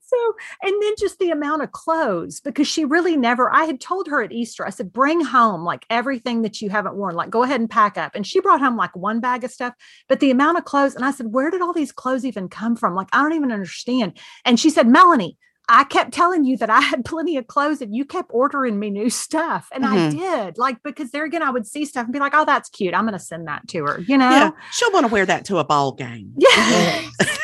So, 0.00 0.34
and 0.62 0.82
then 0.82 0.92
just 0.98 1.18
the 1.18 1.30
amount 1.30 1.62
of 1.62 1.72
clothes 1.72 2.40
because 2.40 2.66
she 2.66 2.84
really 2.84 3.16
never, 3.16 3.52
I 3.54 3.64
had 3.64 3.80
told 3.80 4.08
her 4.08 4.22
at 4.22 4.32
Easter, 4.32 4.66
I 4.66 4.70
said, 4.70 4.92
bring 4.92 5.20
home 5.24 5.64
like 5.64 5.86
everything 5.88 6.42
that 6.42 6.60
you 6.60 6.68
haven't 6.70 6.96
worn, 6.96 7.14
like 7.14 7.30
go 7.30 7.42
ahead 7.44 7.60
and 7.60 7.70
pack 7.70 7.96
up. 7.96 8.14
And 8.14 8.26
she 8.26 8.40
brought 8.40 8.60
home 8.60 8.76
like 8.76 8.94
one 8.96 9.20
bag 9.20 9.44
of 9.44 9.52
stuff, 9.52 9.74
but 10.08 10.20
the 10.20 10.30
amount 10.30 10.58
of 10.58 10.64
clothes, 10.64 10.96
and 10.96 11.04
I 11.04 11.12
said, 11.12 11.28
where 11.32 11.50
did 11.50 11.62
all 11.62 11.72
these 11.72 11.92
clothes 11.92 12.24
even 12.24 12.48
come 12.48 12.74
from? 12.76 12.94
Like, 12.94 13.08
I 13.12 13.22
don't 13.22 13.34
even 13.34 13.52
understand. 13.52 14.18
And 14.44 14.58
she 14.58 14.70
said, 14.70 14.88
Melanie, 14.88 15.36
I 15.68 15.84
kept 15.84 16.12
telling 16.12 16.44
you 16.44 16.56
that 16.56 16.70
I 16.70 16.80
had 16.80 17.04
plenty 17.04 17.36
of 17.36 17.46
clothes 17.46 17.80
and 17.80 17.94
you 17.94 18.04
kept 18.04 18.30
ordering 18.32 18.80
me 18.80 18.90
new 18.90 19.10
stuff. 19.10 19.68
And 19.72 19.86
I 19.86 19.94
Mhm. 19.94 20.10
did, 20.10 20.58
like, 20.58 20.82
because 20.82 21.12
there 21.12 21.24
again, 21.24 21.44
I 21.44 21.50
would 21.50 21.66
see 21.66 21.84
stuff 21.84 22.04
and 22.04 22.12
be 22.12 22.18
like, 22.18 22.34
oh, 22.34 22.44
that's 22.44 22.68
cute. 22.68 22.94
I'm 22.94 23.04
going 23.04 23.12
to 23.12 23.24
send 23.24 23.46
that 23.46 23.68
to 23.68 23.84
her, 23.84 24.04
you 24.08 24.18
know? 24.18 24.30
Yeah, 24.30 24.50
she'll 24.72 24.92
want 24.92 25.04
to 25.04 25.12
wear 25.12 25.24
that 25.26 25.44
to 25.46 25.58
a 25.58 25.64
ball 25.64 25.92
game. 25.92 26.34
Yeah. 26.36 27.02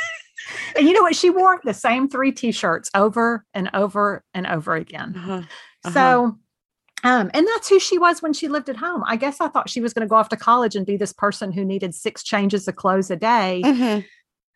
and 0.76 0.86
you 0.86 0.92
know 0.92 1.02
what? 1.02 1.16
She 1.16 1.30
wore 1.30 1.60
the 1.64 1.74
same 1.74 2.08
three 2.08 2.32
t-shirts 2.32 2.90
over 2.94 3.44
and 3.54 3.70
over 3.74 4.22
and 4.34 4.46
over 4.46 4.74
again. 4.74 5.14
Uh-huh, 5.16 5.32
uh-huh. 5.32 5.90
So, 5.90 6.38
um, 7.04 7.30
and 7.34 7.46
that's 7.46 7.68
who 7.68 7.78
she 7.78 7.98
was 7.98 8.22
when 8.22 8.32
she 8.32 8.48
lived 8.48 8.68
at 8.68 8.76
home. 8.76 9.04
I 9.06 9.16
guess 9.16 9.40
I 9.40 9.48
thought 9.48 9.70
she 9.70 9.80
was 9.80 9.92
going 9.92 10.06
to 10.06 10.10
go 10.10 10.16
off 10.16 10.28
to 10.30 10.36
college 10.36 10.74
and 10.76 10.86
be 10.86 10.96
this 10.96 11.12
person 11.12 11.52
who 11.52 11.64
needed 11.64 11.94
six 11.94 12.22
changes 12.22 12.66
of 12.66 12.76
clothes 12.76 13.10
a 13.10 13.16
day. 13.16 13.62
Mhm. 13.64 14.04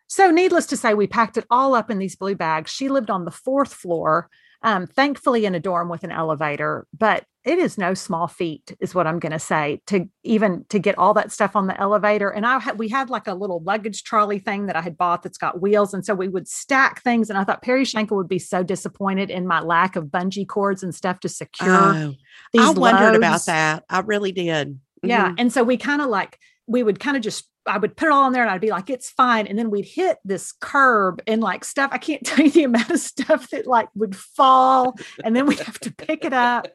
So, 0.08 0.30
needless 0.30 0.66
to 0.66 0.76
say, 0.76 0.94
we 0.94 1.06
packed 1.06 1.36
it 1.36 1.46
all 1.50 1.74
up 1.74 1.90
in 1.90 1.98
these 1.98 2.16
blue 2.16 2.34
bags. 2.34 2.70
She 2.70 2.88
lived 2.88 3.10
on 3.10 3.24
the 3.24 3.30
fourth 3.30 3.72
floor, 3.72 4.28
um, 4.62 4.86
thankfully 4.86 5.46
in 5.46 5.54
a 5.54 5.60
dorm 5.60 5.88
with 5.88 6.02
an 6.02 6.10
elevator, 6.10 6.86
but 6.96 7.24
it 7.44 7.58
is 7.58 7.78
no 7.78 7.94
small 7.94 8.28
feat, 8.28 8.76
is 8.80 8.94
what 8.94 9.06
I'm 9.06 9.18
going 9.18 9.32
to 9.32 9.38
say, 9.38 9.80
to 9.86 10.06
even 10.24 10.64
to 10.68 10.78
get 10.78 10.98
all 10.98 11.14
that 11.14 11.32
stuff 11.32 11.56
on 11.56 11.66
the 11.66 11.80
elevator. 11.80 12.28
And 12.28 12.44
I 12.46 12.58
had 12.58 12.78
we 12.78 12.88
had 12.88 13.08
like 13.08 13.26
a 13.26 13.34
little 13.34 13.62
luggage 13.62 14.04
trolley 14.04 14.38
thing 14.38 14.66
that 14.66 14.76
I 14.76 14.82
had 14.82 14.98
bought 14.98 15.22
that's 15.22 15.38
got 15.38 15.60
wheels, 15.60 15.94
and 15.94 16.04
so 16.04 16.14
we 16.14 16.28
would 16.28 16.48
stack 16.48 17.02
things. 17.02 17.30
And 17.30 17.38
I 17.38 17.44
thought 17.44 17.62
Perry 17.62 17.84
Shankle 17.84 18.16
would 18.16 18.28
be 18.28 18.38
so 18.38 18.62
disappointed 18.62 19.30
in 19.30 19.46
my 19.46 19.60
lack 19.60 19.96
of 19.96 20.04
bungee 20.06 20.46
cords 20.46 20.82
and 20.82 20.94
stuff 20.94 21.20
to 21.20 21.28
secure 21.28 21.70
Oh, 21.70 22.14
these. 22.52 22.62
I 22.62 22.70
wondered 22.70 23.14
about 23.14 23.46
that. 23.46 23.84
I 23.88 24.00
really 24.00 24.32
did. 24.32 24.78
Yeah. 25.02 25.30
Mhm. 25.30 25.34
And 25.38 25.52
so 25.52 25.62
we 25.64 25.78
kind 25.78 26.02
of 26.02 26.08
like, 26.08 26.38
we 26.70 26.84
would 26.84 27.00
kind 27.00 27.16
of 27.16 27.22
just, 27.22 27.48
I 27.66 27.78
would 27.78 27.96
put 27.96 28.06
it 28.06 28.12
all 28.12 28.28
in 28.28 28.32
there 28.32 28.42
and 28.42 28.50
I'd 28.50 28.60
be 28.60 28.70
like, 28.70 28.88
it's 28.88 29.10
fine. 29.10 29.48
And 29.48 29.58
then 29.58 29.70
we'd 29.70 29.84
hit 29.84 30.18
this 30.24 30.52
curb 30.52 31.20
and 31.26 31.42
like 31.42 31.64
stuff. 31.64 31.90
I 31.92 31.98
can't 31.98 32.22
tell 32.24 32.44
you 32.44 32.50
the 32.50 32.64
amount 32.64 32.90
of 32.90 33.00
stuff 33.00 33.50
that 33.50 33.66
like 33.66 33.88
would 33.96 34.16
fall 34.16 34.96
and 35.24 35.34
then 35.34 35.46
we'd 35.46 35.58
have 35.60 35.80
to 35.80 35.92
pick 35.92 36.24
it 36.24 36.32
up. 36.32 36.68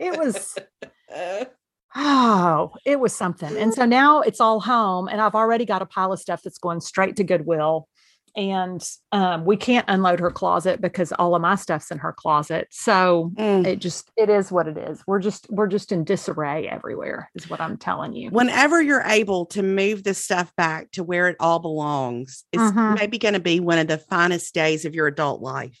It 0.00 0.18
was, 0.18 0.56
oh, 1.94 2.72
it 2.86 2.98
was 2.98 3.14
something. 3.14 3.54
And 3.56 3.74
so 3.74 3.84
now 3.84 4.22
it's 4.22 4.40
all 4.40 4.60
home 4.60 5.08
and 5.08 5.20
I've 5.20 5.34
already 5.34 5.66
got 5.66 5.82
a 5.82 5.86
pile 5.86 6.12
of 6.12 6.20
stuff 6.20 6.42
that's 6.42 6.58
going 6.58 6.80
straight 6.80 7.16
to 7.16 7.24
Goodwill. 7.24 7.86
And 8.36 8.86
um, 9.12 9.44
we 9.44 9.56
can't 9.56 9.84
unload 9.88 10.20
her 10.20 10.30
closet 10.30 10.80
because 10.80 11.12
all 11.12 11.34
of 11.34 11.42
my 11.42 11.54
stuff's 11.54 11.90
in 11.90 11.98
her 11.98 12.12
closet 12.12 12.68
so 12.70 13.32
Mm. 13.36 13.66
it 13.66 13.78
just 13.80 14.10
it 14.16 14.28
is 14.28 14.50
what 14.50 14.66
it 14.68 14.76
is 14.78 15.02
we're 15.06 15.18
just 15.18 15.46
we're 15.50 15.66
just 15.66 15.92
in 15.92 16.04
disarray 16.04 16.68
everywhere 16.68 17.30
is 17.34 17.48
what 17.50 17.60
i'm 17.60 17.76
telling 17.76 18.12
you 18.12 18.30
Whenever 18.30 18.80
you're 18.82 19.02
able 19.02 19.46
to 19.46 19.62
move 19.62 20.02
this 20.04 20.22
stuff 20.22 20.54
back 20.56 20.90
to 20.92 21.02
where 21.04 21.28
it 21.28 21.36
all 21.40 21.58
belongs, 21.58 22.44
it's 22.52 22.62
Mhm. 22.72 22.94
maybe 22.98 23.18
going 23.18 23.34
to 23.34 23.40
be 23.40 23.60
one 23.60 23.78
of 23.78 23.86
the 23.88 23.98
finest 23.98 24.54
days 24.54 24.84
of 24.84 24.94
your 24.94 25.06
adult 25.06 25.40
life. 25.40 25.78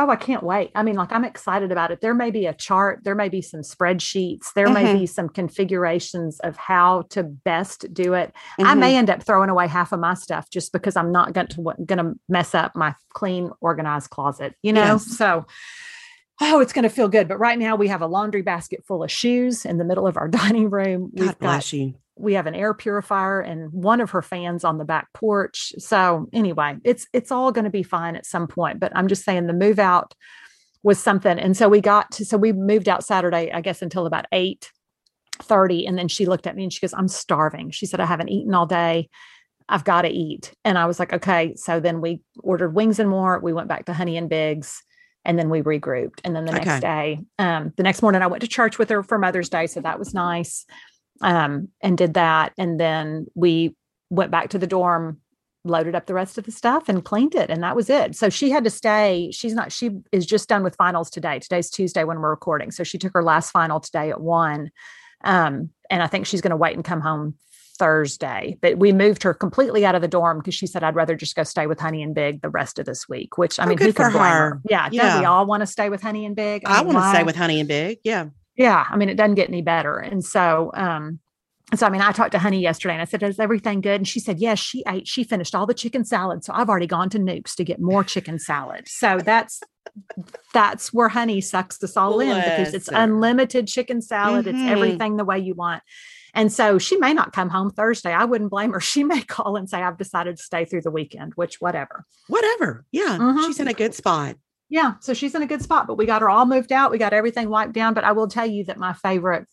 Oh 0.00 0.08
i 0.10 0.16
can't 0.16 0.42
wait 0.42 0.70
i 0.74 0.82
mean 0.82 0.96
like 0.96 1.12
i'm 1.12 1.24
excited 1.24 1.70
about 1.70 1.90
it 1.92 2.00
there 2.00 2.14
may 2.14 2.30
be 2.30 2.46
a 2.46 2.54
chart 2.54 3.00
there 3.04 3.14
may 3.14 3.28
be 3.28 3.42
some 3.42 3.60
spreadsheets 3.60 4.52
there 4.54 4.68
may 4.70 4.86
Mhm. 4.86 5.00
be 5.00 5.06
some 5.06 5.28
configurations 5.28 6.40
of 6.40 6.56
how 6.56 7.02
to 7.10 7.22
best 7.22 7.86
do 7.92 8.14
it 8.14 8.32
I 8.58 8.74
Mhm. 8.74 8.78
may 8.78 8.96
end 8.96 9.10
up 9.10 9.22
throwing 9.22 9.50
away 9.50 9.66
half 9.68 9.92
of 9.92 10.00
my 10.00 10.14
stuff 10.14 10.48
just 10.50 10.72
because 10.72 10.96
I'm 10.96 11.12
not 11.12 11.32
going 11.32 11.48
to 11.48 11.62
going 11.62 11.98
to 11.98 12.18
mess 12.28 12.54
up 12.54 12.74
my 12.74 12.94
clean, 13.12 13.50
organized 13.60 14.10
closet. 14.10 14.54
You 14.62 14.72
know, 14.72 14.92
Yes. 14.92 15.06
so 15.16 15.44
oh, 16.42 16.60
it's 16.60 16.72
going 16.72 16.84
to 16.84 16.88
feel 16.88 17.08
good. 17.08 17.28
But 17.28 17.38
right 17.38 17.58
now 17.58 17.76
we 17.76 17.88
have 17.88 18.00
a 18.00 18.06
laundry 18.06 18.42
basket 18.42 18.82
full 18.86 19.02
of 19.02 19.10
shoes 19.10 19.66
in 19.66 19.76
the 19.78 19.84
middle 19.84 20.06
of 20.06 20.16
our 20.16 20.28
dining 20.40 20.70
room. 20.70 21.10
God 21.14 21.20
We've 21.20 21.28
got 21.28 21.38
bless 21.40 21.72
you. 21.72 21.94
We 22.20 22.34
have 22.34 22.46
an 22.46 22.54
air 22.54 22.74
purifier 22.74 23.40
and 23.40 23.72
one 23.72 24.00
of 24.00 24.10
her 24.10 24.22
fans 24.22 24.64
on 24.64 24.78
the 24.78 24.84
back 24.84 25.12
porch. 25.14 25.72
So 25.78 26.28
anyway, 26.32 26.76
it's 26.84 27.06
it's 27.12 27.30
all 27.32 27.52
going 27.52 27.64
to 27.64 27.70
be 27.70 27.82
fine 27.82 28.16
at 28.16 28.26
some 28.26 28.46
point. 28.46 28.80
But 28.80 28.92
I'm 28.94 29.08
just 29.08 29.24
saying 29.24 29.46
the 29.46 29.52
move 29.52 29.78
out 29.78 30.14
was 30.82 30.98
something. 30.98 31.38
And 31.38 31.56
so 31.56 31.68
we 31.68 31.80
got 31.80 32.10
to 32.12 32.24
so 32.24 32.36
we 32.36 32.52
moved 32.52 32.88
out 32.88 33.04
Saturday, 33.04 33.50
I 33.52 33.60
guess 33.60 33.82
until 33.82 34.06
about 34.06 34.26
eight 34.32 34.70
thirty. 35.42 35.86
And 35.86 35.96
then 35.98 36.08
she 36.08 36.26
looked 36.26 36.46
at 36.46 36.56
me 36.56 36.64
and 36.64 36.72
she 36.72 36.80
goes, 36.80 36.94
I'm 36.94 37.08
starving. 37.08 37.70
She 37.70 37.86
said, 37.86 38.00
I 38.00 38.06
haven't 38.06 38.28
eaten 38.28 38.54
all 38.54 38.66
day. 38.66 39.08
I've 39.68 39.84
got 39.84 40.02
to 40.02 40.08
eat. 40.08 40.52
And 40.64 40.76
I 40.76 40.86
was 40.86 40.98
like, 40.98 41.12
okay. 41.12 41.54
So 41.56 41.80
then 41.80 42.00
we 42.00 42.22
ordered 42.40 42.74
wings 42.74 42.98
and 42.98 43.08
more. 43.08 43.38
We 43.38 43.52
went 43.52 43.68
back 43.68 43.86
to 43.86 43.92
Honey 43.92 44.16
and 44.16 44.28
Big's 44.28 44.82
and 45.24 45.38
then 45.38 45.50
we 45.50 45.62
regrouped. 45.62 46.20
And 46.24 46.34
then 46.34 46.44
the 46.44 46.52
Okay. 46.52 46.64
next 46.64 46.80
day, 46.80 47.20
um, 47.38 47.72
the 47.76 47.82
next 47.82 48.02
morning 48.02 48.22
I 48.22 48.26
went 48.26 48.40
to 48.40 48.48
church 48.48 48.78
with 48.78 48.88
her 48.88 49.02
for 49.02 49.18
Mother's 49.18 49.48
Day. 49.48 49.66
So 49.66 49.80
that 49.80 49.98
was 49.98 50.14
nice. 50.14 50.66
Um, 51.20 51.68
and 51.82 51.98
did 51.98 52.14
that. 52.14 52.52
And 52.56 52.80
then 52.80 53.26
we 53.34 53.76
went 54.08 54.30
back 54.30 54.48
to 54.50 54.58
the 54.58 54.66
dorm, 54.66 55.20
loaded 55.64 55.94
up 55.94 56.06
the 56.06 56.14
rest 56.14 56.38
of 56.38 56.44
the 56.44 56.50
stuff 56.52 56.88
and 56.88 57.04
cleaned 57.04 57.34
it. 57.34 57.50
And 57.50 57.62
that 57.62 57.76
was 57.76 57.90
it. 57.90 58.16
So 58.16 58.30
she 58.30 58.48
had 58.50 58.64
to 58.64 58.70
stay. 58.70 59.30
She's 59.30 59.52
not, 59.52 59.70
she 59.70 59.90
is 60.12 60.24
just 60.24 60.48
done 60.48 60.62
with 60.62 60.76
finals 60.76 61.10
today. 61.10 61.38
Today's 61.38 61.68
Tuesday 61.70 62.04
when 62.04 62.20
we're 62.20 62.30
recording. 62.30 62.70
So 62.70 62.84
she 62.84 62.96
took 62.96 63.12
her 63.12 63.22
last 63.22 63.50
final 63.50 63.80
today 63.80 64.08
at 64.08 64.20
one. 64.20 64.70
Um, 65.22 65.68
and 65.90 66.02
I 66.02 66.06
think 66.06 66.24
she's 66.26 66.40
going 66.40 66.52
to 66.52 66.56
wait 66.56 66.74
and 66.74 66.84
come 66.84 67.02
home 67.02 67.34
Thursday. 67.78 68.56
But 68.62 68.78
we 68.78 68.92
moved 68.92 69.22
her 69.22 69.34
completely 69.34 69.84
out 69.84 69.94
of 69.94 70.00
the 70.02 70.08
dorm 70.08 70.38
because 70.38 70.54
she 70.54 70.66
said, 70.66 70.82
I'd 70.82 70.94
rather 70.94 71.14
just 71.16 71.36
go 71.36 71.42
stay 71.42 71.66
with 71.66 71.78
Honey 71.80 72.02
and 72.02 72.14
Big 72.14 72.40
the 72.40 72.48
rest 72.48 72.78
of 72.78 72.86
this 72.86 73.06
week, 73.08 73.36
which 73.36 73.58
I 73.58 73.64
Oh, 73.64 73.68
mean, 73.68 73.76
good 73.76 73.88
who 73.88 73.92
could 73.92 74.12
blame 74.12 74.22
her. 74.22 74.50
her? 74.50 74.62
Yeah. 74.68 74.88
Don't 74.88 75.20
we 75.20 75.26
all 75.26 75.44
want 75.44 75.60
to 75.60 75.66
stay 75.66 75.90
with 75.90 76.00
Honey 76.00 76.24
and 76.24 76.34
Big? 76.34 76.62
I 76.64 76.78
mean, 76.82 76.94
want 76.94 77.04
to 77.04 77.10
stay 77.10 77.24
with 77.24 77.36
Honey 77.36 77.60
and 77.60 77.68
Big. 77.68 77.98
Yeah. 78.04 78.26
Yeah 78.64 78.84
i 78.90 78.96
mean 78.96 79.08
it 79.08 79.16
doesn't 79.16 79.34
get 79.40 79.48
any 79.48 79.62
better 79.62 79.96
and 79.98 80.24
so 80.24 80.70
um 80.74 81.18
so 81.74 81.86
i 81.86 81.90
mean 81.90 82.02
i 82.02 82.12
talked 82.12 82.32
to 82.32 82.38
honey 82.38 82.60
yesterday 82.60 82.94
and 82.94 83.02
i 83.02 83.04
said 83.06 83.22
is 83.22 83.38
everything 83.40 83.80
good 83.80 83.98
and 84.02 84.08
she 84.08 84.20
said 84.20 84.38
yes 84.38 84.58
she 84.58 84.82
ate 84.86 85.06
she 85.08 85.22
finished 85.24 85.54
all 85.54 85.66
the 85.66 85.74
chicken 85.82 86.04
salad 86.04 86.44
so 86.44 86.52
i've 86.54 86.68
already 86.68 86.86
gone 86.86 87.08
to 87.08 87.18
nukes 87.18 87.54
to 87.54 87.64
get 87.64 87.80
more 87.80 88.04
chicken 88.04 88.38
salad 88.38 88.86
so 88.86 89.18
that's 89.30 89.60
that's 90.52 90.92
where 90.92 91.08
honey 91.08 91.40
sucks 91.40 91.82
us 91.82 91.96
all 91.96 92.20
in 92.20 92.36
because 92.36 92.74
it's 92.74 92.90
her. 92.90 92.96
unlimited 92.96 93.66
chicken 93.66 94.00
salad 94.02 94.44
Mhm. 94.46 94.50
it's 94.50 94.70
everything 94.70 95.16
the 95.16 95.24
way 95.24 95.38
you 95.38 95.54
want 95.54 95.82
and 96.34 96.52
so 96.52 96.78
she 96.78 96.96
may 96.98 97.12
not 97.14 97.32
come 97.32 97.48
home 97.48 97.70
thursday 97.70 98.12
i 98.12 98.24
wouldn't 98.24 98.50
blame 98.50 98.72
her 98.72 98.80
she 98.92 99.02
may 99.04 99.22
call 99.22 99.56
and 99.56 99.68
say 99.70 99.82
i've 99.82 99.96
decided 99.98 100.36
to 100.36 100.42
stay 100.42 100.64
through 100.64 100.82
the 100.82 100.90
weekend 100.90 101.32
which 101.36 101.60
whatever 101.60 102.04
Whatever. 102.28 102.84
Yeah. 102.92 103.18
Mhm. 103.18 103.46
She's 103.46 103.58
in 103.60 103.66
a 103.68 103.72
good 103.74 103.94
spot. 103.94 104.36
Yeah, 104.70 104.94
so 105.00 105.12
she's 105.12 105.34
in 105.34 105.42
a 105.42 105.46
good 105.46 105.60
spot, 105.62 105.86
but 105.86 105.98
we 105.98 106.06
got 106.06 106.22
her 106.22 106.30
all 106.30 106.46
moved 106.46 106.72
out. 106.72 106.90
We 106.90 106.98
got 106.98 107.12
everything 107.12 107.50
wiped 107.50 107.72
down. 107.74 107.92
But 107.92 108.04
I 108.04 108.12
will 108.12 108.28
tell 108.28 108.46
you 108.46 108.64
that 108.64 108.78
my 108.78 108.92
favorite 108.94 109.46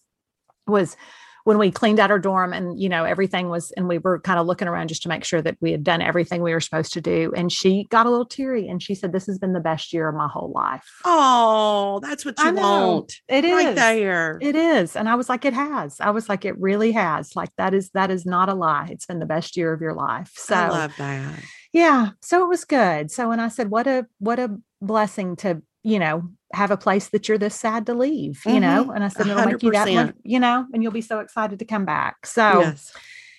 was 0.67 0.95
when 1.43 1.57
we 1.57 1.71
cleaned 1.71 1.97
out 1.97 2.09
her 2.09 2.19
dorm 2.19 2.51
and 2.51 2.77
you 2.77 2.89
know 2.89 3.05
everything 3.05 3.47
was 3.47 3.71
and 3.77 3.87
we 3.87 3.97
were 3.99 4.19
kind 4.19 4.37
of 4.37 4.45
looking 4.45 4.67
around 4.67 4.89
just 4.89 5.01
to 5.03 5.07
make 5.09 5.23
sure 5.23 5.41
that 5.41 5.55
we 5.61 5.71
had 5.71 5.81
done 5.81 6.01
everything 6.01 6.43
we 6.43 6.51
were 6.51 6.59
supposed 6.59 6.91
to 6.91 6.99
do 6.99 7.31
and 7.37 7.53
she 7.53 7.85
got 7.89 8.05
a 8.05 8.09
little 8.09 8.25
teary 8.25 8.67
and 8.67 8.83
she 8.83 8.93
said 8.93 9.13
this 9.13 9.25
has 9.27 9.37
been 9.39 9.53
the 9.53 9.61
best 9.61 9.93
year 9.93 10.09
of 10.09 10.15
my 10.15 10.27
whole 10.27 10.51
life 10.53 10.85
Oh, 11.05 11.99
that's 12.03 12.25
what 12.25 12.37
you 12.37 12.43
want. 12.53 13.13
It 13.29 13.45
is 13.45 13.53
right 13.53 13.75
there. 13.75 14.37
it 14.41 14.57
is 14.57 14.97
and 14.97 15.07
i 15.07 15.15
was 15.15 15.29
like 15.29 15.45
it 15.45 15.53
has 15.53 16.01
i 16.01 16.09
was 16.09 16.27
like 16.27 16.43
it 16.43 16.59
really 16.59 16.91
has 16.91 17.33
like 17.33 17.49
that 17.57 17.73
is 17.73 17.91
that 17.91 18.11
is 18.11 18.25
not 18.25 18.49
a 18.49 18.53
lie 18.53 18.89
it's 18.91 19.05
been 19.05 19.19
the 19.19 19.25
best 19.25 19.55
year 19.55 19.71
of 19.71 19.79
your 19.79 19.93
life 19.93 20.33
so 20.35 20.53
I 20.53 20.67
love 20.67 20.93
that. 20.97 21.39
yeah 21.71 22.09
so 22.21 22.43
it 22.43 22.49
was 22.49 22.65
good 22.65 23.09
so 23.09 23.29
when 23.29 23.39
i 23.39 23.47
said 23.47 23.69
what 23.69 23.87
a 23.87 24.05
what 24.19 24.37
a 24.37 24.57
blessing 24.81 25.35
to 25.37 25.61
you 25.83 25.99
know 25.99 26.23
have 26.53 26.71
a 26.71 26.77
place 26.77 27.09
that 27.09 27.27
you're 27.27 27.37
this 27.37 27.55
sad 27.55 27.85
to 27.85 27.93
leave 27.93 28.41
you 28.45 28.59
know? 28.59 28.91
And 28.91 29.03
i 29.03 29.09
said 29.09 29.27
it'll 29.27 29.45
make 29.45 29.61
you 29.63 29.71
that 29.71 29.91
much 29.91 30.15
you 30.23 30.39
know? 30.39 30.65
And 30.73 30.81
you'll 30.81 30.91
be 30.91 31.01
so 31.01 31.19
excited 31.19 31.59
to 31.59 31.65
come 31.65 31.85
back. 31.85 32.25
So 32.25 32.61
yes. 32.61 32.93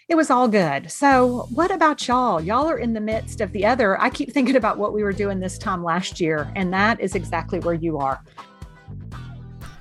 it 0.08 0.14
was 0.14 0.30
all 0.30 0.46
good. 0.46 0.90
So 0.90 1.48
what 1.54 1.70
about 1.70 2.06
y'all? 2.06 2.40
Y'all 2.40 2.68
are 2.68 2.78
in 2.78 2.92
the 2.92 3.00
midst 3.00 3.40
of 3.40 3.52
the 3.52 3.64
other 3.64 4.00
i 4.00 4.10
keep 4.10 4.32
thinking 4.32 4.56
about 4.56 4.78
what 4.78 4.92
we 4.92 5.02
were 5.02 5.12
doing 5.12 5.40
this 5.40 5.58
time 5.58 5.82
last 5.82 6.20
year 6.20 6.52
and 6.54 6.72
that 6.72 7.00
is 7.00 7.14
exactly 7.14 7.60
where 7.60 7.74
you 7.74 7.98
are. 7.98 8.22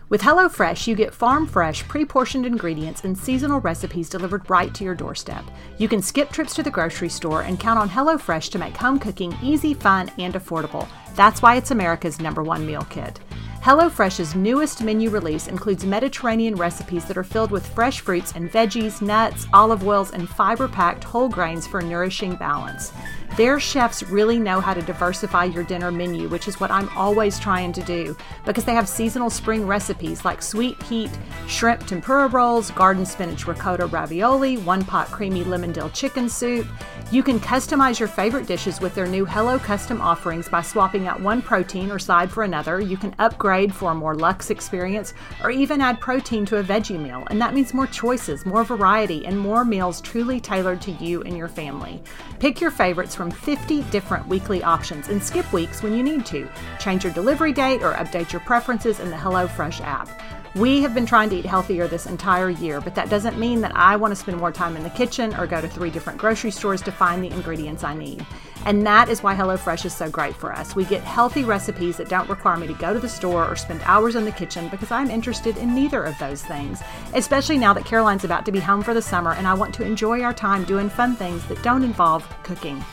With 0.09 0.21
HelloFresh, 0.21 0.87
you 0.87 0.95
get 0.95 1.13
farm 1.13 1.45
fresh, 1.45 1.85
pre 1.85 2.05
portioned 2.05 2.45
ingredients 2.45 3.03
and 3.03 3.17
seasonal 3.17 3.59
recipes 3.59 4.07
delivered 4.07 4.49
right 4.49 4.73
to 4.73 4.85
your 4.85 4.95
doorstep. 4.95 5.43
You 5.79 5.89
can 5.89 6.01
skip 6.01 6.29
trips 6.29 6.55
to 6.55 6.63
the 6.63 6.71
grocery 6.71 7.09
store 7.09 7.41
and 7.41 7.59
count 7.59 7.77
on 7.77 7.89
HelloFresh 7.89 8.49
to 8.51 8.57
make 8.57 8.77
home 8.77 8.99
cooking 8.99 9.35
easy, 9.43 9.73
fun, 9.73 10.09
and 10.17 10.35
affordable. 10.35 10.87
That's 11.17 11.41
why 11.41 11.56
it's 11.56 11.71
America's 11.71 12.21
number 12.21 12.43
one 12.43 12.63
meal 12.63 12.86
kit. 12.91 13.19
HelloFresh's 13.63 14.36
newest 14.36 14.84
menu 14.84 15.10
release 15.10 15.47
includes 15.47 15.84
Mediterranean 15.84 16.56
recipes 16.56 17.06
that 17.06 17.17
are 17.17 17.23
filled 17.23 17.49
with 17.49 17.67
fresh 17.67 18.01
fruits 18.01 18.34
and 18.34 18.51
veggies, 18.51 19.01
nuts, 19.01 19.47
olive 19.51 19.86
oils, 19.86 20.12
and 20.12 20.30
fiber 20.30 20.67
packed 20.67 21.03
whole 21.03 21.27
grains 21.27 21.65
for 21.65 21.82
nourishing 21.82 22.36
balance. 22.36 22.93
Their 23.36 23.60
chefs 23.60 24.03
really 24.03 24.39
know 24.39 24.62
how 24.62 24.73
to 24.73 24.82
diversify 24.82 25.45
your 25.45 25.63
dinner 25.63 25.91
menu, 25.91 26.30
which 26.30 26.47
is 26.47 26.60
what 26.60 26.71
I'm 26.71 26.88
always 26.97 27.39
trying 27.39 27.73
to 27.73 27.82
do 27.82 28.15
because 28.45 28.63
they 28.63 28.73
have 28.73 28.88
seasonal 28.88 29.30
spring 29.30 29.67
recipes 29.67 30.23
like 30.23 30.41
sweet 30.41 30.82
heat, 30.84 31.12
shrimp 31.47 31.86
tempura 31.88 32.27
rolls, 32.27 32.71
garden 32.71 33.06
spinach 33.06 33.47
ricotta 33.47 33.88
ravioli, 33.88 34.58
one 34.58 34.86
pot 34.86 35.08
creamy 35.08 35.43
lemon 35.43 35.71
dill 35.71 35.89
chicken 35.89 36.30
soup. 36.30 36.67
You 37.09 37.23
can 37.23 37.39
customize 37.39 37.99
your 37.99 38.09
favorite 38.09 38.47
dishes 38.47 38.81
with 38.81 38.93
their 38.93 39.07
new 39.07 39.23
Hello 39.23 39.57
Custom 39.57 40.01
offerings 40.01 40.49
by 40.49 40.61
swapping 40.61 41.07
out 41.07 41.21
one 41.21 41.41
protein 41.41 41.89
or 41.89 41.99
side 41.99 42.29
for 42.29 42.43
another. 42.43 42.81
You 42.81 42.97
can 42.97 43.15
upgrade 43.17 43.73
for 43.73 43.91
a 43.91 43.95
more 43.95 44.13
luxe 44.13 44.49
experience 44.49 45.13
or 45.41 45.49
even 45.49 45.79
add 45.79 46.01
protein 46.01 46.45
to 46.47 46.57
a 46.57 46.63
veggie 46.63 47.01
meal. 47.01 47.25
And 47.29 47.39
that 47.41 47.53
means 47.53 47.73
more 47.73 47.87
choices, 47.87 48.45
more 48.45 48.65
variety, 48.65 49.25
and 49.25 49.39
more 49.39 49.63
meals 49.63 50.01
truly 50.01 50.41
tailored 50.41 50.81
to 50.81 50.91
you 50.91 51.21
and 51.21 51.37
your 51.37 51.47
family. 51.47 52.03
Pick 52.39 52.59
your 52.59 52.71
favorites 52.71 53.15
from 53.15 53.31
50 53.31 53.83
different 53.83 54.27
weekly 54.27 54.61
options 54.61 55.07
and 55.07 55.23
skip 55.23 55.53
weeks 55.53 55.81
when 55.81 55.95
you 55.95 56.03
need 56.03 56.25
to. 56.25 56.49
Change 56.77 57.05
your 57.05 57.13
delivery 57.13 57.53
date 57.53 57.83
or 57.83 57.93
update 57.93 58.33
your 58.33 58.41
preferences 58.41 58.99
in 58.99 59.09
the 59.11 59.15
HelloFresh 59.15 59.79
app. 59.79 60.09
We 60.57 60.81
have 60.81 60.95
been 60.95 61.05
trying 61.05 61.29
to 61.29 61.35
eat 61.35 61.45
healthier 61.45 61.87
this 61.87 62.07
entire 62.07 62.49
year, 62.49 62.81
but 62.81 62.95
that 62.95 63.11
doesn't 63.11 63.37
mean 63.37 63.61
that 63.61 63.75
I 63.75 63.95
want 63.95 64.11
to 64.11 64.15
spend 64.15 64.39
more 64.39 64.51
time 64.51 64.75
in 64.75 64.81
the 64.81 64.89
kitchen 64.89 65.35
or 65.35 65.45
go 65.45 65.61
to 65.61 65.67
three 65.67 65.91
different 65.91 66.17
grocery 66.17 66.49
stores 66.49 66.81
to 66.83 66.91
find 66.91 67.23
the 67.23 67.29
ingredients 67.29 67.83
I 67.83 67.93
need. 67.93 68.25
And 68.65 68.83
that 68.87 69.07
is 69.07 69.21
why 69.21 69.35
HelloFresh 69.35 69.85
is 69.85 69.95
so 69.95 70.09
great 70.09 70.35
for 70.35 70.51
us. 70.51 70.75
We 70.75 70.85
get 70.85 71.03
healthy 71.03 71.43
recipes 71.43 71.97
that 71.97 72.09
don't 72.09 72.27
require 72.27 72.57
me 72.57 72.65
to 72.65 72.73
go 72.73 72.91
to 72.91 72.99
the 72.99 73.07
store 73.07 73.47
or 73.47 73.55
spend 73.55 73.81
hours 73.83 74.15
in 74.15 74.25
the 74.25 74.31
kitchen 74.31 74.67
because 74.69 74.89
I'm 74.89 75.11
interested 75.11 75.57
in 75.57 75.75
neither 75.75 76.03
of 76.03 76.17
those 76.17 76.41
things, 76.41 76.81
especially 77.13 77.59
now 77.59 77.73
that 77.73 77.85
Caroline's 77.85 78.23
about 78.23 78.43
to 78.47 78.51
be 78.51 78.59
home 78.59 78.81
for 78.81 78.95
the 78.95 79.01
summer 79.01 79.33
and 79.33 79.47
I 79.47 79.53
want 79.53 79.75
to 79.75 79.85
enjoy 79.85 80.23
our 80.23 80.33
time 80.33 80.63
doing 80.63 80.89
fun 80.89 81.15
things 81.15 81.45
that 81.49 81.61
don't 81.61 81.83
involve 81.83 82.27
cooking. 82.41 82.83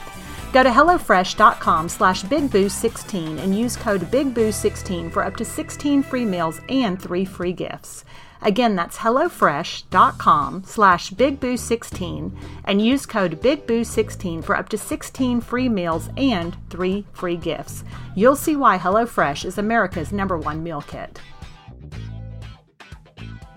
Go 0.54 0.62
to 0.62 0.70
HelloFresh.com 0.70 1.88
slash 1.88 2.22
BigBoo16 2.22 3.40
and 3.40 3.58
use 3.58 3.74
code 3.74 4.02
BigBoo16 4.02 5.10
for 5.10 5.24
up 5.24 5.34
to 5.34 5.44
16 5.44 6.04
free 6.04 6.24
meals 6.24 6.60
and 6.68 7.02
three 7.02 7.24
free 7.24 7.52
gifts. 7.52 8.04
Again, 8.40 8.76
that's 8.76 8.98
HelloFresh.com 8.98 10.62
slash 10.62 11.10
BigBoo16 11.10 12.38
and 12.66 12.80
use 12.80 13.04
code 13.04 13.42
BigBoo16 13.42 14.44
for 14.44 14.56
up 14.56 14.68
to 14.68 14.78
16 14.78 15.40
free 15.40 15.68
meals 15.68 16.08
and 16.16 16.56
three 16.70 17.04
free 17.14 17.36
gifts. 17.36 17.82
You'll 18.14 18.36
see 18.36 18.54
why 18.54 18.78
HelloFresh 18.78 19.44
is 19.44 19.58
America's 19.58 20.12
number 20.12 20.38
one 20.38 20.62
meal 20.62 20.82
kit. 20.82 21.20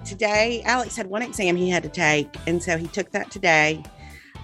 Today, 0.04 0.64
Alex 0.66 0.96
had 0.96 1.06
one 1.06 1.22
exam 1.22 1.58
he 1.58 1.70
had 1.70 1.84
to 1.84 1.90
take, 1.90 2.36
and 2.48 2.64
so 2.64 2.76
he 2.76 2.88
took 2.88 3.12
that 3.12 3.30
today. 3.30 3.84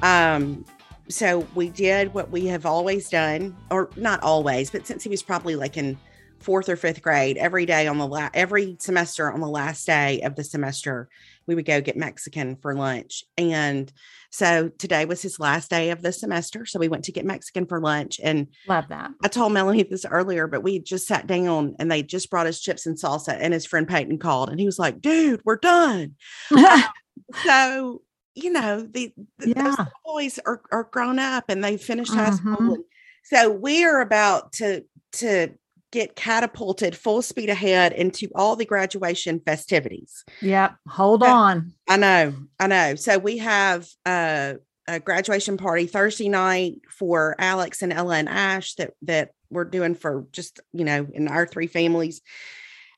Um, 0.04 0.66
so 1.10 1.48
we 1.56 1.70
did 1.70 2.14
what 2.14 2.32
we 2.32 2.48
have 2.48 2.66
always 2.66 3.10
done, 3.10 3.56
or 3.70 3.90
not 3.96 4.22
always, 4.24 4.70
but 4.70 4.88
since 4.88 5.04
he 5.04 5.10
was 5.10 5.24
probably 5.24 5.56
like 5.56 5.78
in 5.78 5.98
fourth 6.40 6.70
or 6.70 6.76
fifth 6.76 7.02
grade, 7.02 7.38
every 7.38 7.66
day 7.66 7.88
on 7.88 7.98
the 7.98 8.08
la- 8.08 8.30
every 8.34 8.78
semester 8.80 9.32
on 9.32 9.40
the 9.40 9.48
last 9.48 9.86
day 9.86 10.22
of 10.22 10.36
the 10.36 10.44
semester, 10.44 11.10
we 11.48 11.56
would 11.56 11.66
go 11.66 11.82
get 11.82 11.98
Mexican 11.98 12.56
for 12.58 12.76
lunch. 12.76 13.24
And 13.38 13.92
so 14.30 14.70
today 14.70 15.06
was 15.06 15.22
his 15.22 15.40
last 15.40 15.70
day 15.70 15.92
of 15.92 16.02
the 16.02 16.12
semester. 16.12 16.66
So 16.66 16.80
we 16.80 16.88
went 16.88 17.06
to 17.06 17.12
get 17.12 17.26
Mexican 17.26 17.66
for 17.66 17.80
lunch. 17.80 18.20
And 18.24 18.48
Love 18.68 18.88
that. 18.90 19.12
I 19.24 19.28
told 19.28 19.54
Melanie 19.54 19.84
this 19.84 20.06
earlier, 20.06 20.48
but 20.48 20.64
we 20.64 20.80
just 20.80 21.08
sat 21.08 21.28
down 21.28 21.76
and 21.80 21.92
they 21.92 22.04
just 22.04 22.30
brought 22.30 22.48
us 22.48 22.60
chips 22.60 22.86
and 22.86 22.98
salsa. 22.98 23.38
And 23.40 23.54
his 23.54 23.66
friend 23.66 23.88
Peyton 23.88 24.20
called 24.20 24.50
and 24.50 24.60
he 24.60 24.66
was 24.66 24.80
like, 24.80 25.02
dude, 25.02 25.42
we're 25.46 25.58
done. 25.58 26.16
so, 27.44 28.02
you 28.36 28.52
know, 28.52 28.82
the, 28.82 29.14
the 29.40 29.54
those 29.54 29.76
boys 30.06 30.40
are, 30.46 30.62
are 30.72 30.86
grown 30.86 31.20
up 31.20 31.46
and 31.50 31.64
they 31.64 31.78
finished 31.78 32.14
high 32.14 32.30
Mhm. 32.32 32.38
school. 32.38 32.74
And 32.76 32.84
so 33.24 33.50
we 33.52 33.84
are 33.86 34.02
about 34.02 34.54
to 34.54 34.86
to 35.14 35.50
get 35.92 36.16
catapulted 36.16 36.96
full 36.96 37.22
speed 37.22 37.50
ahead 37.50 37.94
into 37.94 38.28
all 38.34 38.56
the 38.56 38.66
graduation 38.66 39.40
festivities. 39.40 40.24
Yep. 40.42 40.76
Hold 40.88 41.22
Yeah. 41.22 41.34
on. 41.34 41.74
I 41.88 41.98
know, 41.98 42.34
I 42.60 42.66
know. 42.68 42.96
So 42.96 43.20
we 43.20 43.38
have 43.38 43.88
uh, 44.04 44.56
a 44.88 45.00
graduation 45.00 45.56
party 45.58 45.86
Thursday 45.86 46.30
night 46.30 46.82
for 46.90 47.36
Alex 47.38 47.84
and 47.84 47.94
Ella 47.94 48.16
and 48.18 48.28
Ash 48.28 48.74
that 48.76 48.94
that 49.04 49.32
we're 49.52 49.66
doing 49.66 49.94
for 49.94 50.26
just 50.32 50.60
you 50.72 50.84
know 50.84 51.08
in 51.14 51.28
our 51.28 51.46
three 51.46 51.68
families, 51.68 52.22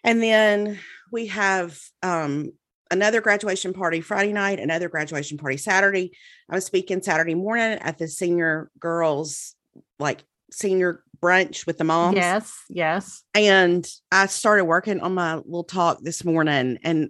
and 0.05 0.23
then 0.23 0.79
we 1.11 1.27
have 1.27 1.77
um, 2.01 2.53
another 2.91 3.21
graduation 3.21 3.73
party 3.73 4.01
Friday 4.01 4.33
night, 4.33 4.59
another 4.59 4.89
graduation 4.89 5.37
party 5.37 5.57
Saturday. 5.57 6.11
I 6.49 6.55
was 6.55 6.65
speaking 6.65 7.01
Saturday 7.01 7.35
morning 7.35 7.79
at 7.79 7.97
the 7.97 8.07
senior 8.07 8.69
girls 8.79 9.55
like 9.99 10.23
senior 10.51 11.03
brunch 11.21 11.65
with 11.65 11.77
the 11.77 11.83
moms. 11.83 12.15
Yes. 12.15 12.53
Yes. 12.69 13.23
And 13.33 13.87
I 14.11 14.27
started 14.27 14.65
working 14.65 14.99
on 15.01 15.13
my 15.13 15.35
little 15.35 15.63
talk 15.63 15.99
this 16.01 16.23
morning, 16.23 16.79
and 16.83 17.09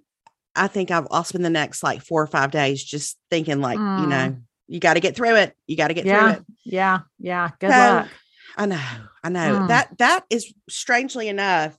I 0.56 0.68
think 0.68 0.90
I've, 0.92 1.08
I'll 1.12 1.24
spend 1.26 1.44
the 1.44 1.50
next 1.50 1.84
like 1.84 2.02
four 2.02 2.22
or 2.24 2.28
five 2.28 2.52
days 2.52 2.84
just 2.84 3.18
thinking, 3.30 3.60
like, 3.60 3.78
you 3.78 4.08
know, 4.08 4.38
you 4.68 4.80
got 4.80 4.94
to 4.94 5.00
get 5.02 5.16
through 5.16 5.36
it. 5.36 5.54
You 5.68 5.76
got 5.76 5.90
to 5.90 5.94
get 5.94 6.06
through 6.06 6.14
Mm. 6.14 6.38
It. 6.38 6.44
Yeah. 6.64 7.00
Yeah. 7.20 7.50
Good 7.60 7.72
So, 7.72 7.78
luck. 7.78 8.08
I 8.58 8.66
know, 8.68 8.82
I 9.22 9.30
know 9.30 9.60
Mm. 9.60 9.68
that 9.68 9.98
that 9.98 10.24
is 10.30 10.54
strangely 10.70 11.28
enough, 11.28 11.78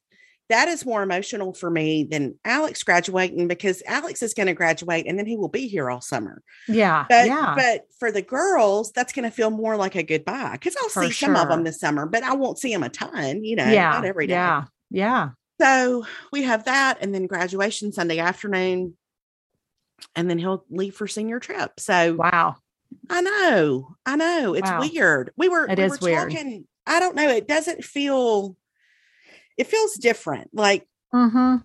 that 0.48 0.68
is 0.68 0.87
more 0.87 1.02
emotional 1.02 1.52
for 1.52 1.70
me 1.70 2.04
than 2.04 2.38
Alex 2.44 2.82
graduating 2.82 3.48
because 3.48 3.82
Alex 3.87 4.22
is 4.22 4.32
going 4.35 4.46
to 4.46 4.54
graduate 4.54 5.06
and 5.09 5.18
then 5.18 5.26
he 5.26 5.37
will 5.37 5.48
be 5.48 5.66
here 5.66 5.90
all 5.90 6.00
summer. 6.00 6.42
Yeah. 6.68 7.04
But 7.09 7.26
yeah. 7.26 7.54
but 7.56 7.82
for 7.98 8.12
the 8.12 8.22
girls, 8.22 8.92
that's 8.92 9.12
going 9.12 9.28
to 9.28 9.35
feel 9.35 9.50
more 9.50 9.76
like 9.76 9.96
a 9.96 10.02
goodbye 10.02 10.52
because 10.52 10.76
I'll 10.80 10.88
For 10.88 11.04
see 11.04 11.11
some 11.12 11.35
of 11.37 11.48
them 11.48 11.64
this 11.64 11.80
summer, 11.80 12.06
but 12.06 12.22
I 12.22 12.35
won't 12.35 12.59
see 12.59 12.72
them 12.72 12.82
a 12.85 12.88
ton. 12.88 13.44
You 13.44 13.56
know, 13.56 13.66
yeah. 13.66 13.90
not 13.90 14.04
every 14.04 14.26
day. 14.28 14.35
Yeah. 14.35 14.64
Yeah. 14.90 15.30
So 15.61 16.04
we 16.32 16.42
have 16.42 16.64
that, 16.64 16.98
and 17.00 17.14
then 17.14 17.26
graduation 17.26 17.90
Sunday 17.92 18.18
afternoon, 18.18 18.94
and 20.14 20.28
then 20.28 20.38
he'll 20.38 20.64
leave 20.70 20.94
for 20.94 21.06
senior 21.09 21.40
trip. 21.40 21.80
So 21.80 22.14
Wow. 22.14 22.56
I 23.11 23.20
know, 23.22 23.96
I 24.04 24.16
know, 24.16 24.54
it's 24.54 24.70
Wow. 24.70 24.80
weird. 24.80 25.30
We 25.37 25.48
were, 25.48 25.66
It 25.66 25.78
we 25.78 25.85
is 25.85 26.00
were 26.00 26.09
weird. 26.09 26.30
talking. 26.30 26.66
I 26.87 27.00
don't 27.00 27.16
know. 27.16 27.28
It 27.28 27.48
doesn't 27.48 27.82
feel. 27.85 28.56
It 29.57 29.66
feels 29.66 29.95
different. 29.95 30.51
Like 30.53 30.87
Mm-hmm. 31.14 31.57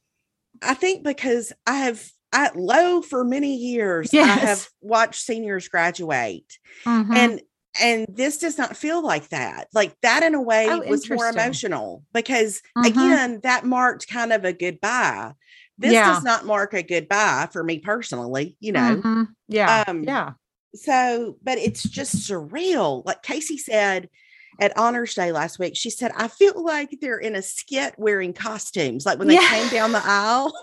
I 0.61 0.73
think 0.75 1.03
because 1.03 1.51
I 1.65 1.77
have 1.77 2.05
at 2.33 2.55
low 2.55 3.01
for 3.01 3.23
many 3.23 3.55
years. 3.55 4.13
I 4.13 4.19
have 4.23 4.67
watched 4.81 5.21
seniors 5.23 5.67
graduate, 5.67 6.57
mm-hmm. 6.85 7.13
and 7.13 7.41
and 7.81 8.05
this 8.09 8.37
does 8.37 8.57
not 8.57 8.75
feel 8.77 9.01
like 9.03 9.29
that. 9.29 9.67
Like 9.73 9.95
that 10.01 10.23
in 10.23 10.35
a 10.35 10.41
way 10.41 10.67
Oh, 10.69 10.79
was 10.87 11.09
more 11.09 11.27
emotional 11.27 12.03
because 12.13 12.61
Mhm. 12.77 12.85
again, 12.87 13.39
that 13.43 13.65
marked 13.65 14.07
kind 14.07 14.33
of 14.33 14.43
a 14.45 14.53
goodbye. 14.53 15.33
This 15.77 15.93
Yeah. 15.93 16.13
does 16.13 16.23
not 16.23 16.45
mark 16.45 16.73
a 16.73 16.83
goodbye 16.83 17.47
for 17.51 17.63
me 17.63 17.79
personally, 17.79 18.57
you 18.59 18.73
know. 18.73 18.97
Mhm. 18.97 19.27
Yeah. 19.47 19.83
Um, 19.87 20.03
yeah. 20.03 20.33
So, 20.75 21.37
but 21.41 21.57
it's 21.57 21.83
just 21.83 22.29
surreal. 22.29 23.05
Like 23.05 23.23
Casey 23.23 23.57
said 23.57 24.09
at 24.59 24.77
Honors 24.77 25.13
Day 25.13 25.31
last 25.31 25.59
week, 25.59 25.75
she 25.75 25.89
said, 25.89 26.11
I 26.15 26.27
feel 26.27 26.63
like 26.63 26.97
they're 27.01 27.17
in 27.17 27.35
a 27.35 27.41
skit 27.41 27.95
wearing 27.97 28.33
costumes, 28.33 29.05
like 29.05 29.19
when 29.19 29.27
they 29.27 29.35
Yeah. 29.35 29.49
came 29.49 29.69
down 29.69 29.91
the 29.91 30.01
aisle, 30.03 30.53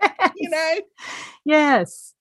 you 0.36 0.50
know. 0.50 0.74
Yes. 1.44 2.14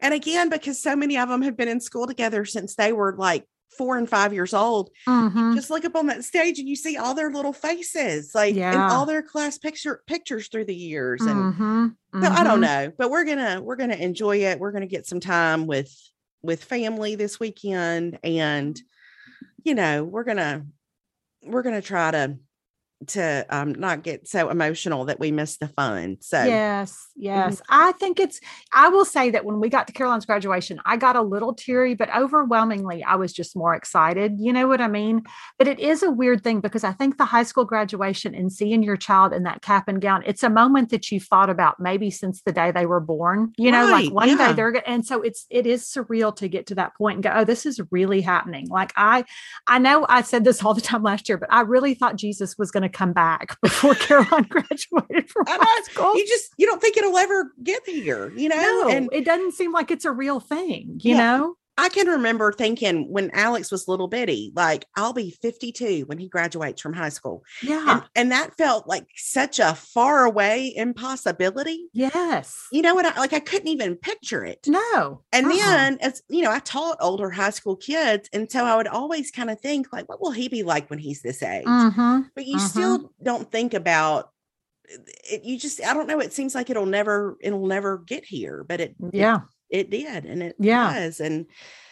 And 0.00 0.14
again, 0.14 0.48
because 0.48 0.82
so 0.82 0.96
many 0.96 1.16
of 1.18 1.28
them 1.28 1.42
have 1.42 1.56
been 1.56 1.68
in 1.68 1.80
school 1.80 2.06
together 2.06 2.44
since 2.44 2.74
they 2.74 2.92
were 2.92 3.14
like 3.16 3.46
four 3.78 3.96
and 3.96 4.08
five 4.08 4.32
years 4.32 4.52
old, 4.52 4.90
Mhm. 5.06 5.54
just 5.54 5.70
look 5.70 5.84
up 5.84 5.96
on 5.96 6.06
that 6.06 6.24
stage 6.24 6.58
and 6.58 6.68
you 6.68 6.76
see 6.76 6.96
all 6.96 7.14
their 7.14 7.30
little 7.30 7.52
faces, 7.52 8.34
like 8.34 8.56
and 8.56 8.82
all 8.90 9.06
their 9.06 9.22
class 9.22 9.58
picture 9.58 10.02
pictures 10.06 10.48
through 10.48 10.64
the 10.66 10.74
years. 10.74 11.22
And 11.22 11.54
Mhm. 11.54 11.96
so 12.22 12.28
I 12.30 12.44
don't 12.44 12.58
Mhm. 12.58 12.62
know, 12.62 12.92
but 12.98 13.10
we're 13.10 13.24
gonna 13.24 13.60
we're 13.62 13.76
gonna 13.76 13.94
enjoy 13.94 14.38
it. 14.38 14.58
We're 14.58 14.72
gonna 14.72 14.86
get 14.86 15.06
some 15.06 15.20
time 15.20 15.66
with 15.66 15.92
with 16.42 16.64
family 16.64 17.14
this 17.14 17.38
weekend, 17.38 18.18
and 18.24 18.80
you 19.64 19.74
know 19.74 20.04
we're 20.04 20.24
gonna 20.24 20.66
we're 21.44 21.62
gonna 21.62 21.82
try 21.82 22.10
to 22.10 22.36
to 23.08 23.46
um 23.50 23.72
not 23.72 24.02
get 24.02 24.28
so 24.28 24.50
emotional 24.50 25.04
that 25.06 25.20
we 25.20 25.32
miss 25.32 25.56
the 25.56 25.68
fun. 25.68 26.16
So 26.20 26.44
Yes, 26.44 27.08
yes. 27.16 27.56
Mm-hmm. 27.56 27.64
I 27.68 27.92
think 27.92 28.20
it's, 28.20 28.40
I 28.72 28.88
will 28.88 29.04
say 29.04 29.30
that 29.30 29.44
when 29.44 29.60
we 29.60 29.68
got 29.68 29.86
to 29.86 29.92
Caroline's 29.92 30.26
graduation, 30.26 30.80
I 30.84 30.96
got 30.96 31.16
a 31.16 31.22
little 31.22 31.54
teary, 31.54 31.94
but 31.94 32.14
overwhelmingly, 32.14 33.02
I 33.02 33.16
was 33.16 33.32
just 33.32 33.56
more 33.56 33.74
excited. 33.74 34.36
You 34.38 34.52
know 34.52 34.68
what 34.68 34.80
I 34.80 34.88
mean? 34.88 35.22
But 35.58 35.68
it 35.68 35.78
is 35.78 36.02
a 36.02 36.10
weird 36.10 36.42
thing 36.42 36.60
because 36.60 36.84
I 36.84 36.92
think 36.92 37.18
the 37.18 37.24
high 37.24 37.42
school 37.42 37.64
graduation 37.64 38.34
and 38.34 38.52
seeing 38.52 38.82
your 38.82 38.96
child 38.96 39.32
in 39.32 39.42
that 39.44 39.62
cap 39.62 39.88
and 39.88 40.00
gown, 40.00 40.22
it's 40.26 40.42
a 40.42 40.50
moment 40.50 40.90
that 40.90 41.10
you've 41.10 41.24
thought 41.24 41.50
about 41.50 41.80
maybe 41.80 42.10
since 42.10 42.42
the 42.42 42.52
day 42.52 42.70
they 42.70 42.86
were 42.86 43.00
born. 43.00 43.52
You 43.56 43.70
know, 43.70 43.90
Right, 43.90 44.04
like 44.04 44.14
one 44.14 44.28
yeah. 44.28 44.48
day 44.48 44.52
they're, 44.52 44.88
and 44.88 45.04
so 45.04 45.22
it's, 45.22 45.46
it 45.50 45.66
is 45.66 45.84
surreal 45.84 46.34
to 46.36 46.48
get 46.48 46.66
to 46.66 46.74
that 46.76 46.94
point 46.96 47.16
and 47.16 47.24
go, 47.24 47.32
oh, 47.34 47.44
this 47.44 47.66
is 47.66 47.80
really 47.90 48.20
happening. 48.20 48.68
Like 48.68 48.92
I, 48.96 49.24
I 49.66 49.78
know 49.78 50.06
I 50.08 50.22
said 50.22 50.44
this 50.44 50.62
all 50.62 50.74
the 50.74 50.80
time 50.80 51.02
last 51.02 51.28
year, 51.28 51.38
but 51.38 51.52
I 51.52 51.62
really 51.62 51.94
thought 51.94 52.16
Jesus 52.16 52.56
was 52.58 52.70
going 52.70 52.82
to 52.82 52.88
come 52.92 53.12
back 53.12 53.60
before 53.62 53.94
Caroline 53.94 54.44
graduated 54.48 55.30
from 55.30 55.44
high 55.48 55.82
school. 55.84 56.16
you 56.16 56.26
just 56.26 56.52
you 56.58 56.66
don't 56.66 56.80
think 56.80 56.96
it'll 56.96 57.16
ever 57.18 57.52
get 57.62 57.82
here, 57.86 58.32
you 58.36 58.48
know? 58.48 58.56
No, 58.56 58.88
and 58.88 59.08
it 59.12 59.24
doesn't 59.24 59.52
seem 59.52 59.72
like 59.72 59.90
it's 59.90 60.04
a 60.04 60.12
real 60.12 60.40
thing, 60.40 61.00
you 61.02 61.14
Yeah. 61.14 61.36
know? 61.38 61.54
I 61.78 61.88
can 61.88 62.06
remember 62.06 62.52
thinking 62.52 63.10
when 63.10 63.30
Alex 63.32 63.70
was 63.72 63.88
little 63.88 64.08
bitty, 64.08 64.52
like 64.54 64.84
I'll 64.94 65.14
be 65.14 65.30
52 65.30 66.04
when 66.06 66.18
he 66.18 66.28
graduates 66.28 66.82
from 66.82 66.92
high 66.92 67.08
school. 67.08 67.42
Yeah. 67.62 67.84
And, 67.88 68.02
and 68.14 68.32
that 68.32 68.56
felt 68.56 68.86
like 68.86 69.06
such 69.16 69.58
a 69.58 69.74
far 69.74 70.24
away 70.24 70.74
impossibility. 70.76 71.86
yes. 71.92 72.66
You 72.72 72.82
know 72.82 72.94
what? 72.94 73.06
I, 73.06 73.18
like 73.18 73.32
I 73.32 73.40
couldn't 73.40 73.68
even 73.68 73.96
picture 73.96 74.44
it. 74.44 74.66
No. 74.66 75.22
And 75.32 75.46
uh-uh. 75.46 75.56
then, 75.56 75.98
as 76.00 76.22
you 76.28 76.42
know, 76.42 76.50
I 76.52 76.58
taught 76.58 76.98
older 77.00 77.30
high 77.30 77.50
school 77.50 77.76
kids. 77.76 78.28
And 78.32 78.50
so 78.50 78.64
I 78.64 78.76
would 78.76 78.86
always 78.88 79.30
kind 79.30 79.50
of 79.50 79.60
think, 79.60 79.92
like, 79.92 80.08
what 80.08 80.20
will 80.20 80.30
he 80.30 80.48
be 80.48 80.62
like 80.62 80.90
when 80.90 80.98
he's 80.98 81.22
this 81.22 81.42
age? 81.42 81.64
Mhm. 81.64 82.28
But 82.34 82.46
you 82.46 82.56
mhm. 82.56 82.68
still 82.68 83.12
don't 83.22 83.50
think 83.50 83.72
about 83.74 84.30
it. 85.30 85.44
You 85.44 85.58
just, 85.58 85.82
I 85.82 85.94
don't 85.94 86.06
know. 86.06 86.20
It 86.20 86.32
seems 86.32 86.54
like 86.54 86.68
it'll 86.68 86.86
never, 86.86 87.36
it'll 87.40 87.66
never 87.66 87.98
get 87.98 88.24
here, 88.24 88.64
but 88.68 88.80
it, 88.80 88.94
it- 89.02 89.14
Yeah. 89.14 89.36
it, 89.36 89.42
did. 89.72 90.24
And 90.24 90.42
it 90.42 90.56
Yeah. 90.58 90.92
does. 90.92 91.20
And 91.20 91.46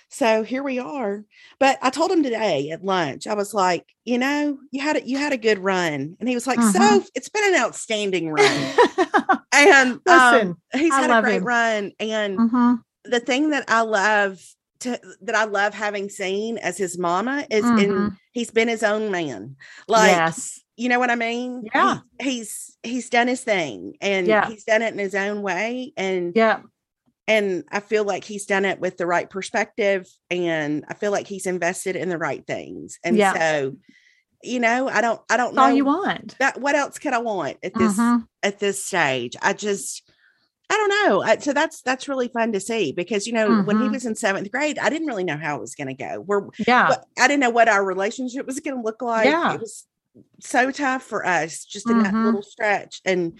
so 0.09 0.43
here 0.43 0.63
we 0.63 0.79
are. 0.79 1.25
But 1.59 1.79
I 1.83 1.91
told 1.91 2.11
him 2.11 2.23
today 2.23 2.71
at 2.71 2.85
lunch, 2.85 3.27
I 3.27 3.35
was 3.35 3.55
like, 3.55 3.87
you 4.05 4.19
know, 4.19 4.59
you 4.73 4.81
had 4.83 4.97
a, 4.97 5.07
you 5.07 5.19
had 5.19 5.33
a 5.33 5.37
good 5.39 5.59
run. 5.59 6.17
And 6.19 6.29
he 6.29 6.35
was 6.35 6.47
like, 6.47 6.61
so 6.61 6.79
Mhm. 6.81 7.07
it's 7.15 7.29
been 7.29 7.55
an 7.55 7.61
outstanding 7.61 8.31
run. 8.31 8.73
And 9.53 10.01
Listen, 10.07 10.49
um, 10.49 10.59
he's 10.73 10.93
I 10.93 11.01
had 11.03 11.11
a 11.11 11.23
great 11.23 11.37
him. 11.39 11.45
run. 11.45 11.93
And 12.01 12.39
Mhm. 12.39 12.79
the 13.05 13.21
thing 13.21 13.51
that 13.51 13.65
I 13.69 13.83
love 13.83 14.41
to 14.81 14.99
that 15.23 15.35
I 15.35 15.45
love 15.45 15.75
having 15.75 16.09
seen 16.09 16.57
as 16.57 16.79
his 16.79 16.97
mama 16.97 17.45
is 17.51 17.65
in 17.65 17.91
Mhm. 17.91 18.17
he's 18.33 18.51
been 18.51 18.69
his 18.69 18.83
own 18.83 19.11
man. 19.11 19.57
Like 19.89 20.13
yes. 20.13 20.61
you 20.77 20.89
know 20.89 20.99
what 20.99 21.11
I 21.11 21.17
mean? 21.17 21.65
Yeah. 21.75 21.99
He- 22.21 22.31
he's 22.31 22.79
he's 22.83 23.11
done 23.11 23.27
his 23.29 23.43
thing 23.43 23.97
and 24.01 24.27
Yeah. 24.27 24.49
he's 24.49 24.65
done 24.65 24.81
it 24.83 24.93
in 24.95 24.99
his 24.99 25.15
own 25.15 25.43
way. 25.43 25.93
And 25.99 26.33
Yeah. 26.35 26.61
And 27.29 27.65
I 27.71 27.81
feel 27.81 28.05
like 28.05 28.25
he's 28.25 28.47
done 28.47 28.65
it 28.65 28.81
with 28.81 28.97
the 28.97 29.07
right 29.07 29.29
perspective 29.31 30.07
and 30.31 30.85
I 30.89 30.95
feel 30.95 31.13
like 31.13 31.27
he's 31.27 31.47
invested 31.47 31.97
in 31.97 32.09
the 32.09 32.19
right 32.19 32.45
things. 32.47 32.99
And 33.05 33.17
Yeah. 33.17 33.35
so, 33.35 33.77
you 34.43 34.59
know, 34.61 34.89
I 34.89 35.01
don't 35.01 35.21
I 35.31 35.37
don't 35.37 35.55
That's 35.55 35.59
all 35.63 35.69
know 35.71 35.75
you 35.77 35.85
want. 35.85 36.37
that 36.39 36.61
what 36.61 36.75
else 36.75 36.99
could 36.99 37.13
I 37.13 37.19
want 37.19 37.59
at 37.63 37.75
this 37.75 37.99
Mhm. 37.99 38.27
at 38.43 38.59
this 38.59 38.85
stage. 38.85 39.37
I 39.43 39.53
just 39.53 40.03
I 40.73 40.77
don't 40.77 41.09
know. 41.11 41.23
I, 41.23 41.37
so 41.39 41.53
that's 41.53 41.83
that's 41.83 42.09
really 42.09 42.29
fun 42.29 42.53
to 42.53 42.61
see 42.61 42.93
because 42.93 43.27
you 43.27 43.33
know 43.33 43.63
when 43.63 43.81
he 43.81 43.89
Mhm. 43.89 43.93
was 43.93 44.07
in 44.07 44.15
seventh 44.15 44.51
grade, 44.53 44.79
I 44.79 44.89
didn't 44.89 45.09
really 45.09 45.25
know 45.25 45.37
how 45.37 45.57
it 45.57 45.61
was 45.61 45.75
going 45.75 45.89
to 45.89 45.95
go. 45.95 46.21
We're 46.21 46.47
Yeah. 46.67 46.95
I 47.19 47.27
didn't 47.27 47.41
know 47.41 47.51
what 47.51 47.69
our 47.69 47.85
relationship 47.85 48.47
was 48.47 48.61
going 48.61 48.77
to 48.77 48.83
look 48.83 49.03
like. 49.03 49.27
Yeah. 49.27 49.55
It 49.55 49.61
was 49.61 49.85
so 50.41 50.71
tough 50.71 51.03
for 51.03 51.25
us 51.27 51.65
just 51.65 51.89
in 51.89 51.99
that 52.03 52.15
Mhm. 52.15 52.25
little 52.25 52.43
stretch. 52.43 53.01
And 53.05 53.39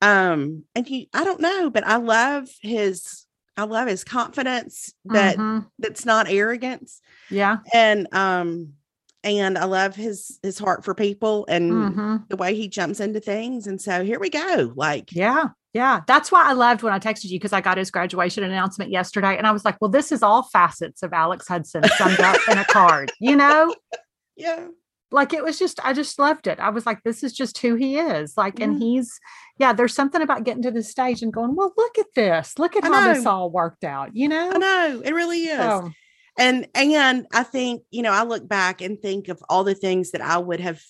um 0.00 0.64
and 0.74 0.86
he 0.86 1.08
I 1.12 1.24
don't 1.24 1.40
know, 1.40 1.70
but 1.70 1.86
I 1.86 1.96
love 1.96 2.48
his 2.60 3.26
I 3.56 3.64
love 3.64 3.88
his 3.88 4.04
confidence 4.04 4.92
that 5.06 5.36
Mhm. 5.36 5.66
that's 5.78 6.04
not 6.06 6.28
arrogance 6.28 7.00
Yeah. 7.30 7.58
and 7.72 8.06
um 8.14 8.74
and 9.24 9.56
I 9.56 9.64
love 9.64 9.94
his 9.94 10.38
his 10.42 10.58
heart 10.58 10.84
for 10.84 10.94
people 10.94 11.44
and 11.48 11.72
Mhm. 11.94 12.28
the 12.28 12.36
way 12.36 12.54
he 12.54 12.68
jumps 12.68 12.98
into 13.00 13.20
things. 13.20 13.66
And 13.66 13.80
so 13.80 14.04
here 14.04 14.18
we 14.20 14.30
go. 14.30 14.72
Like, 14.76 15.12
Yeah. 15.12 15.48
Yeah. 15.74 16.02
That's 16.06 16.30
why 16.30 16.44
I 16.44 16.52
loved 16.52 16.82
when 16.82 16.92
I 16.92 16.98
texted 16.98 17.30
you 17.30 17.38
because 17.38 17.54
I 17.54 17.62
got 17.62 17.78
his 17.78 17.90
graduation 17.90 18.44
announcement 18.44 18.90
yesterday. 18.90 19.38
And 19.38 19.46
I 19.46 19.52
was 19.52 19.64
like, 19.64 19.76
well, 19.80 19.90
this 19.90 20.12
is 20.12 20.22
all 20.22 20.42
facets 20.42 21.02
of 21.02 21.14
Alex 21.14 21.48
Hudson 21.48 21.82
summed 21.96 22.20
up 22.20 22.36
in 22.50 22.58
a 22.58 22.64
card, 22.66 23.10
you 23.20 23.36
know? 23.36 23.74
yeah, 24.36 24.66
Like 25.12 25.32
it 25.34 25.44
was 25.44 25.58
just, 25.58 25.78
I 25.84 25.92
just 25.92 26.18
loved 26.18 26.46
it. 26.46 26.58
I 26.58 26.70
was 26.70 26.86
like, 26.86 27.02
this 27.04 27.22
is 27.22 27.32
just 27.32 27.58
who 27.58 27.74
he 27.74 27.98
is. 27.98 28.36
Like, 28.36 28.60
and 28.60 28.74
Mhm. 28.74 28.78
he's, 28.78 29.20
yeah, 29.58 29.72
there's 29.72 29.94
something 29.94 30.22
about 30.22 30.44
getting 30.44 30.62
to 30.62 30.70
the 30.70 30.82
stage 30.82 31.22
and 31.22 31.32
going, 31.32 31.54
well, 31.54 31.72
look 31.76 31.98
at 31.98 32.06
this. 32.14 32.58
Look 32.58 32.76
at 32.76 32.84
I 32.84 32.88
how 32.88 33.00
this 33.12 33.26
all 33.26 33.50
worked 33.50 33.84
out, 33.84 34.16
you 34.16 34.28
know? 34.28 34.50
I 34.52 34.58
know 34.58 35.02
it 35.04 35.12
really 35.14 35.44
is. 35.44 35.58
So, 35.58 35.90
and 36.38 36.66
and 36.74 37.26
I 37.34 37.42
think 37.42 37.82
you 37.90 38.00
know 38.00 38.10
I 38.10 38.22
look 38.22 38.48
back 38.48 38.80
and 38.80 38.98
think 39.00 39.28
of 39.28 39.42
all 39.50 39.64
the 39.64 39.74
things 39.74 40.12
that 40.12 40.22
I 40.22 40.38
would 40.38 40.60
have 40.60 40.80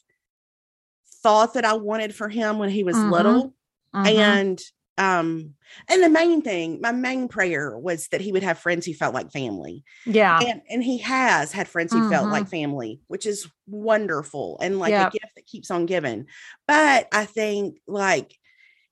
thought 1.22 1.54
that 1.54 1.64
I 1.64 1.74
wanted 1.74 2.14
for 2.14 2.28
him 2.28 2.58
when 2.58 2.70
he 2.70 2.85
was 2.85 2.96
Mhm. 2.96 3.11
little, 3.11 3.54
mhm. 3.94 4.06
and 4.06 4.62
um 4.98 5.55
and 5.88 6.02
the 6.02 6.09
main 6.11 6.42
thing, 6.42 6.81
my 6.83 6.92
main 6.92 7.26
prayer 7.28 7.78
was 7.78 8.09
that 8.09 8.20
he 8.20 8.31
would 8.33 8.42
have 8.42 8.59
friends 8.59 8.85
who 8.85 8.92
felt 8.92 9.14
like 9.14 9.33
family, 9.33 9.85
yeah. 10.07 10.38
and 10.40 10.61
and 10.68 10.85
he 10.85 10.98
has 10.98 11.50
had 11.52 11.66
friends 11.68 11.92
who 11.92 12.11
felt 12.11 12.28
Mhm. 12.28 12.33
like 12.33 12.48
family, 12.48 13.00
which 13.09 13.24
is 13.26 13.48
wonderful 13.66 14.59
and 14.61 14.78
like 14.78 14.90
Yep. 14.90 15.09
a 15.09 15.18
gift 15.18 15.35
that 15.37 15.46
keeps 15.46 15.70
on 15.70 15.87
giving. 15.87 16.26
But 16.66 17.09
I 17.12 17.24
think 17.24 17.78
like 17.87 18.37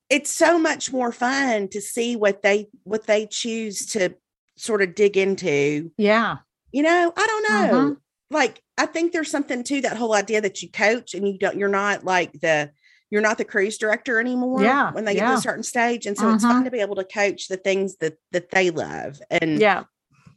it's 0.08 0.30
so 0.30 0.58
much 0.58 0.92
more 0.92 1.12
fun 1.12 1.68
to 1.68 1.80
see 1.80 2.16
what 2.16 2.42
they 2.42 2.68
what 2.84 3.06
they 3.06 3.26
choose 3.26 3.86
to 3.92 4.14
sort 4.56 4.82
of 4.82 4.94
dig 4.94 5.16
into 5.16 5.90
Yeah. 5.98 6.38
you 6.72 6.82
know, 6.82 7.12
I 7.16 7.26
don't 7.26 7.48
know. 7.52 7.78
Mhm. 7.90 7.96
Like, 8.32 8.62
I 8.78 8.86
think 8.86 9.12
there's 9.12 9.30
something 9.30 9.64
to 9.64 9.80
that 9.80 9.96
whole 9.96 10.14
idea 10.14 10.40
that 10.40 10.62
you 10.62 10.70
coach 10.70 11.14
and 11.14 11.26
you 11.26 11.36
don't, 11.36 11.58
you're 11.58 11.68
not 11.68 12.04
like 12.04 12.32
the, 12.40 12.70
you're 13.11 13.20
not 13.20 13.38
the 13.38 13.44
cruise 13.44 13.77
director 13.77 14.20
anymore. 14.20 14.62
Yeah, 14.62 14.92
When 14.92 15.05
they 15.05 15.14
get 15.14 15.27
to 15.29 15.35
a 15.35 15.40
certain 15.40 15.62
stage. 15.64 16.07
And 16.07 16.16
so 16.16 16.33
it's 16.33 16.44
fun 16.44 16.62
Mhm. 16.62 16.64
to 16.66 16.70
be 16.70 16.81
able 16.81 16.94
to 16.96 17.05
coach 17.05 17.49
the 17.49 17.57
things 17.57 17.96
that, 17.96 18.14
that 18.33 18.51
they 18.51 18.70
love. 18.70 19.20
And 19.31 19.59
Yeah. 19.61 19.85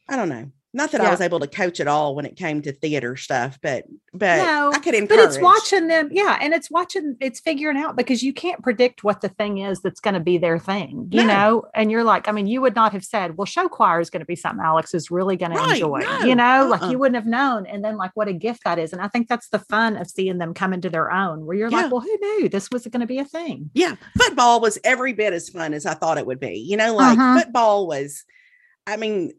I 0.10 0.16
don't 0.16 0.30
know. 0.30 0.52
Not 0.76 0.92
that 0.92 1.02
I 1.02 1.12
was 1.12 1.22
able 1.22 1.40
to 1.40 1.46
coach 1.46 1.80
at 1.80 1.88
all 1.88 2.16
when 2.16 2.26
it 2.26 2.36
came 2.36 2.64
to 2.64 2.72
theater 2.72 3.16
stuff, 3.16 3.60
but, 3.62 3.86
but 4.12 4.38
No, 4.38 4.72
I 4.74 4.80
could 4.80 4.96
encourage. 4.96 5.20
But 5.20 5.30
it's 5.30 5.38
watching 5.40 5.88
them, 5.88 6.10
yeah, 6.12 6.40
and 6.42 6.52
it's 6.52 6.72
watching, 6.72 7.16
it's 7.20 7.40
figuring 7.40 7.78
out 7.78 7.96
because 7.96 8.24
you 8.24 8.34
can't 8.34 8.64
predict 8.64 9.04
what 9.04 9.22
the 9.22 9.30
thing 9.30 9.60
is 9.60 9.82
that's 9.82 10.00
going 10.00 10.16
to 10.16 10.20
be 10.20 10.40
their 10.40 10.58
thing, 10.58 11.10
you 11.12 11.24
No. 11.26 11.28
know. 11.28 11.66
And 11.76 11.92
you're 11.92 12.04
like, 12.04 12.28
I 12.28 12.32
mean, 12.32 12.48
you 12.48 12.60
would 12.62 12.74
not 12.74 12.92
have 12.94 13.04
said, 13.06 13.38
"Well, 13.38 13.46
show 13.46 13.68
choir 13.70 14.00
is 14.00 14.10
going 14.10 14.22
to 14.22 14.26
be 14.26 14.36
something 14.36 14.66
Alex 14.66 14.96
is 14.96 15.12
really 15.12 15.36
going 15.36 15.52
Right, 15.52 15.64
to 15.68 15.74
enjoy," 15.74 16.00
no, 16.00 16.26
you 16.26 16.34
know, 16.34 16.68
like 16.68 16.82
uh-uh. 16.82 16.90
you 16.90 16.98
wouldn't 16.98 17.18
have 17.18 17.28
known. 17.28 17.68
And 17.68 17.86
then, 17.86 17.96
like, 17.96 18.12
what 18.16 18.28
a 18.28 18.34
gift 18.34 18.64
that 18.64 18.80
is. 18.80 18.94
And 18.94 19.02
I 19.02 19.08
think 19.10 19.28
that's 19.28 19.50
the 19.50 19.60
fun 19.60 19.96
of 19.96 20.10
seeing 20.10 20.40
them 20.40 20.56
come 20.56 20.74
into 20.74 20.90
their 20.90 21.12
own, 21.12 21.46
where 21.46 21.56
you're 21.56 21.70
Yeah. 21.70 21.84
like, 21.84 21.92
"Well, 21.92 22.02
who 22.02 22.18
knew 22.20 22.50
this 22.50 22.72
was 22.72 22.88
going 22.88 23.02
to 23.02 23.06
be 23.08 23.20
a 23.20 23.26
thing?" 23.26 23.70
Yeah, 23.76 23.94
football 24.18 24.60
was 24.60 24.80
every 24.84 25.14
bit 25.14 25.34
as 25.34 25.50
fun 25.50 25.76
as 25.76 25.86
I 25.86 25.94
thought 25.94 26.18
it 26.18 26.26
would 26.26 26.40
be. 26.40 26.58
You 26.58 26.78
know, 26.78 26.96
like 26.96 27.20
Mhm. 27.20 27.44
football 27.44 27.86
was, 27.86 28.24
I 28.88 28.98
mean, 28.98 29.34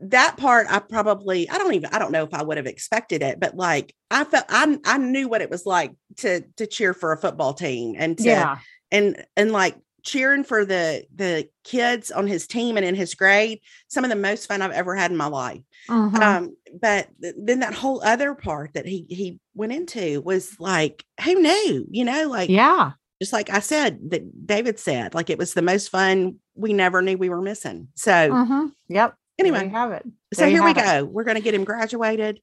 that 0.00 0.36
part 0.36 0.66
I 0.70 0.78
probably 0.78 1.48
I 1.48 1.58
don't 1.58 1.74
even 1.74 1.90
I 1.92 1.98
don't 1.98 2.12
know 2.12 2.24
if 2.24 2.34
I 2.34 2.42
would 2.42 2.56
have 2.56 2.66
expected 2.66 3.22
it, 3.22 3.40
but 3.40 3.56
like 3.56 3.94
I 4.10 4.24
felt 4.24 4.44
I 4.48 4.78
I 4.84 4.98
knew 4.98 5.28
what 5.28 5.42
it 5.42 5.50
was 5.50 5.66
like 5.66 5.92
to 6.18 6.42
to 6.56 6.66
cheer 6.66 6.94
for 6.94 7.12
a 7.12 7.18
football 7.18 7.54
team 7.54 7.96
and 7.98 8.16
to 8.18 8.24
Yeah, 8.24 8.58
and 8.90 9.24
and 9.36 9.52
like 9.52 9.76
cheering 10.04 10.44
for 10.44 10.64
the 10.64 11.04
the 11.14 11.48
kids 11.64 12.10
on 12.10 12.26
his 12.26 12.46
team 12.46 12.76
and 12.76 12.86
in 12.86 12.94
his 12.94 13.14
grade, 13.14 13.60
some 13.88 14.04
of 14.04 14.10
the 14.10 14.16
most 14.16 14.46
fun 14.46 14.62
I've 14.62 14.70
ever 14.70 14.94
had 14.94 15.10
in 15.10 15.16
my 15.16 15.26
life. 15.26 15.60
Mhm. 15.88 16.22
Um, 16.22 16.56
but 16.80 17.08
th- 17.20 17.34
then 17.36 17.60
that 17.60 17.74
whole 17.74 18.02
other 18.02 18.34
part 18.34 18.74
that 18.74 18.86
he 18.86 19.06
he 19.08 19.38
went 19.54 19.72
into 19.72 20.20
was 20.22 20.58
like, 20.60 21.04
who 21.24 21.34
knew? 21.34 21.86
You 21.90 22.04
know, 22.04 22.28
like 22.28 22.48
yeah, 22.48 22.92
just 23.20 23.32
like 23.32 23.50
I 23.50 23.58
said, 23.60 24.10
that 24.10 24.46
David 24.46 24.78
said, 24.78 25.14
like 25.14 25.30
it 25.30 25.38
was 25.38 25.52
the 25.54 25.62
most 25.62 25.88
fun 25.88 26.36
we 26.54 26.72
never 26.72 27.02
knew 27.02 27.18
we 27.18 27.28
were 27.28 27.42
missing. 27.42 27.88
So 27.96 28.12
Mhm. 28.12 28.72
yep. 28.88 29.14
There 29.38 29.46
anyway, 29.46 29.64
you 29.64 29.70
have 29.70 29.92
it. 29.92 30.02
so 30.34 30.42
there 30.42 30.48
you 30.48 30.56
here 30.56 30.64
we 30.64 30.68
have 30.70 30.78
it. 30.78 31.00
go. 31.00 31.04
We're 31.06 31.24
gonna 31.24 31.40
get 31.40 31.54
him 31.54 31.64
graduated. 31.64 32.40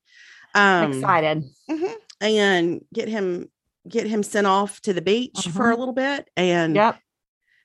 Um 0.54 0.94
Excited. 0.94 1.44
mhm, 1.70 1.94
and 2.22 2.82
get 2.94 3.08
him 3.10 3.50
get 3.88 4.08
him 4.08 4.24
sent 4.24 4.48
off 4.48 4.80
to 4.82 4.94
the 4.94 5.02
beach 5.02 5.50
for 5.54 5.70
a 5.72 5.76
little 5.76 5.94
bit 5.94 6.30
and 6.38 6.76
Yep. 6.76 6.98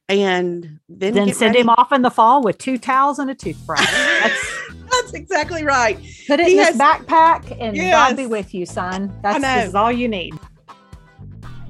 and 0.08 0.80
then, 0.88 1.14
Then 1.14 1.26
get 1.28 1.36
send 1.36 1.50
ready- 1.50 1.60
him 1.60 1.68
off 1.70 1.92
in 1.92 2.02
the 2.02 2.10
fall 2.10 2.42
with 2.42 2.58
two 2.58 2.76
towels 2.76 3.18
and 3.20 3.30
a 3.30 3.34
toothbrush. 3.34 3.80
That's 3.90 4.56
That's 4.90 5.12
exactly 5.14 5.64
right. 5.64 5.96
Put 6.26 6.40
it 6.40 6.48
He 6.48 6.58
in 6.58 6.64
has- 6.64 6.74
this 6.76 6.82
backpack 6.82 7.56
and 7.60 7.76
God 7.76 8.16
be 8.16 8.26
with 8.26 8.52
you, 8.52 8.66
son. 8.66 9.16
That's 9.22 9.40
this 9.40 9.68
is 9.68 9.74
all 9.76 9.92
you 9.92 10.08
need. 10.08 10.34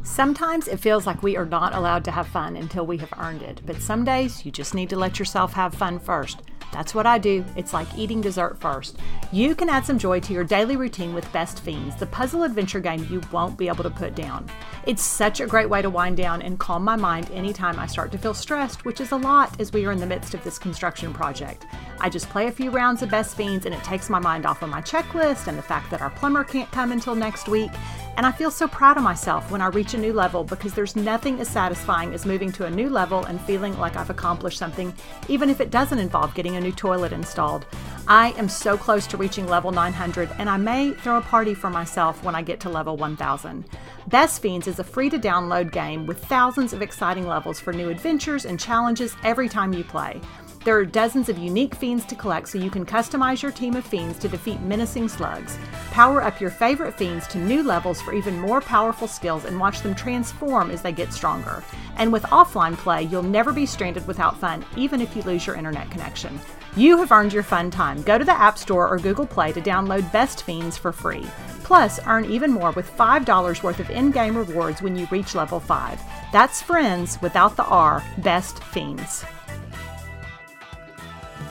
Sometimes 0.02 0.66
it 0.68 0.78
feels 0.80 1.06
like 1.06 1.22
we 1.22 1.36
are 1.36 1.44
not 1.46 1.74
allowed 1.74 2.04
to 2.06 2.10
have 2.10 2.26
fun 2.28 2.56
until 2.56 2.84
we 2.86 2.96
have 2.98 3.12
earned 3.18 3.42
it, 3.42 3.60
but 3.66 3.80
some 3.80 4.04
days 4.04 4.44
you 4.44 4.50
just 4.50 4.74
need 4.74 4.88
to 4.90 4.96
let 4.96 5.18
yourself 5.18 5.52
have 5.52 5.74
fun 5.74 5.98
first. 6.00 6.40
That's 6.72 6.94
what 6.94 7.06
I 7.06 7.18
do. 7.18 7.44
It's 7.56 7.72
like 7.72 7.88
eating 7.96 8.20
dessert 8.20 8.58
first. 8.58 8.96
You 9.32 9.54
can 9.54 9.68
add 9.68 9.84
some 9.84 9.98
joy 9.98 10.20
to 10.20 10.32
your 10.32 10.44
daily 10.44 10.76
routine 10.76 11.14
with 11.14 11.32
Best 11.32 11.60
Fiends, 11.60 11.96
the 11.96 12.06
puzzle 12.06 12.42
adventure 12.42 12.80
game 12.80 13.06
you 13.10 13.20
won't 13.32 13.58
be 13.58 13.68
able 13.68 13.82
to 13.84 13.90
put 13.90 14.14
down. 14.14 14.48
It's 14.86 15.02
such 15.02 15.40
a 15.40 15.46
great 15.46 15.68
way 15.68 15.82
to 15.82 15.90
wind 15.90 16.16
down 16.16 16.42
and 16.42 16.58
calm 16.58 16.84
my 16.84 16.96
mind 16.96 17.30
anytime 17.32 17.78
I 17.78 17.86
start 17.86 18.12
to 18.12 18.18
feel 18.18 18.34
stressed, 18.34 18.84
which 18.84 19.00
is 19.00 19.12
a 19.12 19.16
lot 19.16 19.60
as 19.60 19.72
we 19.72 19.84
are 19.86 19.92
in 19.92 20.00
the 20.00 20.06
midst 20.06 20.34
of 20.34 20.42
this 20.44 20.58
construction 20.58 21.12
project. 21.12 21.66
I 22.00 22.08
just 22.08 22.28
play 22.30 22.46
a 22.46 22.52
few 22.52 22.70
rounds 22.70 23.02
of 23.02 23.10
Best 23.10 23.36
Fiends 23.36 23.66
and 23.66 23.74
it 23.74 23.84
takes 23.84 24.08
my 24.08 24.18
mind 24.18 24.46
off 24.46 24.62
of 24.62 24.70
my 24.70 24.80
checklist 24.80 25.48
and 25.48 25.58
the 25.58 25.62
fact 25.62 25.90
that 25.90 26.00
our 26.00 26.10
plumber 26.10 26.44
can't 26.44 26.70
come 26.70 26.92
until 26.92 27.14
next 27.14 27.48
week. 27.48 27.70
And 28.16 28.26
I 28.26 28.32
feel 28.32 28.50
so 28.50 28.68
proud 28.68 28.96
of 28.96 29.02
myself 29.02 29.50
when 29.50 29.62
I 29.62 29.68
reach 29.68 29.94
a 29.94 29.98
new 29.98 30.12
level 30.12 30.44
because 30.44 30.74
there's 30.74 30.96
nothing 30.96 31.40
as 31.40 31.48
satisfying 31.48 32.12
as 32.12 32.26
moving 32.26 32.52
to 32.52 32.66
a 32.66 32.70
new 32.70 32.90
level 32.90 33.24
and 33.24 33.40
feeling 33.40 33.78
like 33.78 33.96
I've 33.96 34.10
accomplished 34.10 34.58
something, 34.58 34.92
even 35.28 35.48
if 35.48 35.60
it 35.60 35.70
doesn't 35.70 35.98
involve 35.98 36.34
getting 36.34 36.56
a 36.56 36.60
new 36.60 36.72
toilet 36.72 37.12
installed. 37.12 37.66
I 38.08 38.32
am 38.32 38.48
so 38.48 38.76
close 38.76 39.06
to 39.08 39.16
reaching 39.16 39.46
level 39.46 39.70
900, 39.70 40.30
and 40.38 40.50
I 40.50 40.56
may 40.56 40.92
throw 40.92 41.18
a 41.18 41.22
party 41.22 41.54
for 41.54 41.70
myself 41.70 42.22
when 42.24 42.34
I 42.34 42.42
get 42.42 42.60
to 42.60 42.68
level 42.68 42.96
1000. 42.96 43.64
Best 44.08 44.42
Fiends 44.42 44.66
is 44.66 44.80
a 44.80 44.84
free 44.84 45.08
to 45.10 45.18
download 45.18 45.70
game 45.70 46.06
with 46.06 46.24
thousands 46.24 46.72
of 46.72 46.82
exciting 46.82 47.26
levels 47.26 47.60
for 47.60 47.72
new 47.72 47.88
adventures 47.88 48.44
and 48.44 48.58
challenges 48.58 49.14
every 49.22 49.48
time 49.48 49.72
you 49.72 49.84
play. 49.84 50.20
There 50.62 50.76
are 50.76 50.84
dozens 50.84 51.30
of 51.30 51.38
unique 51.38 51.74
fiends 51.74 52.04
to 52.04 52.14
collect 52.14 52.46
so 52.46 52.58
you 52.58 52.68
can 52.68 52.84
customize 52.84 53.40
your 53.40 53.50
team 53.50 53.76
of 53.76 53.84
fiends 53.84 54.18
to 54.18 54.28
defeat 54.28 54.60
menacing 54.60 55.08
slugs. 55.08 55.56
Power 55.90 56.22
up 56.22 56.38
your 56.38 56.50
favorite 56.50 56.92
fiends 56.92 57.26
to 57.28 57.38
new 57.38 57.62
levels 57.62 58.02
for 58.02 58.12
even 58.12 58.38
more 58.38 58.60
powerful 58.60 59.08
skills 59.08 59.46
and 59.46 59.58
watch 59.58 59.80
them 59.80 59.94
transform 59.94 60.70
as 60.70 60.82
they 60.82 60.92
get 60.92 61.14
stronger. 61.14 61.64
And 61.96 62.12
with 62.12 62.24
offline 62.24 62.76
play, 62.76 63.04
you'll 63.04 63.22
never 63.22 63.54
be 63.54 63.64
stranded 63.64 64.06
without 64.06 64.36
fun, 64.36 64.62
even 64.76 65.00
if 65.00 65.16
you 65.16 65.22
lose 65.22 65.46
your 65.46 65.56
internet 65.56 65.90
connection. 65.90 66.38
You 66.76 66.98
have 66.98 67.10
earned 67.10 67.32
your 67.32 67.42
fun 67.42 67.70
time. 67.70 68.02
Go 68.02 68.18
to 68.18 68.24
the 68.24 68.38
App 68.38 68.58
Store 68.58 68.86
or 68.86 68.98
Google 68.98 69.26
Play 69.26 69.52
to 69.52 69.62
download 69.62 70.12
Best 70.12 70.42
Fiends 70.42 70.76
for 70.76 70.92
free. 70.92 71.26
Plus, 71.64 72.00
earn 72.06 72.26
even 72.26 72.50
more 72.50 72.72
with 72.72 72.90
$5 72.98 73.62
worth 73.62 73.80
of 73.80 73.88
in 73.88 74.10
game 74.10 74.36
rewards 74.36 74.82
when 74.82 74.94
you 74.94 75.08
reach 75.10 75.34
level 75.34 75.58
5. 75.58 76.02
That's 76.32 76.60
friends 76.60 77.18
without 77.22 77.56
the 77.56 77.64
R, 77.64 78.04
Best 78.18 78.62
Fiends. 78.62 79.24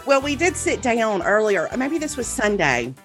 Well, 0.09 0.21
we 0.23 0.35
did 0.35 0.57
sit 0.57 0.81
down 0.81 1.21
earlier. 1.21 1.69
Maybe 1.77 1.99
this 1.99 2.17
was 2.17 2.25
Sunday. 2.25 2.95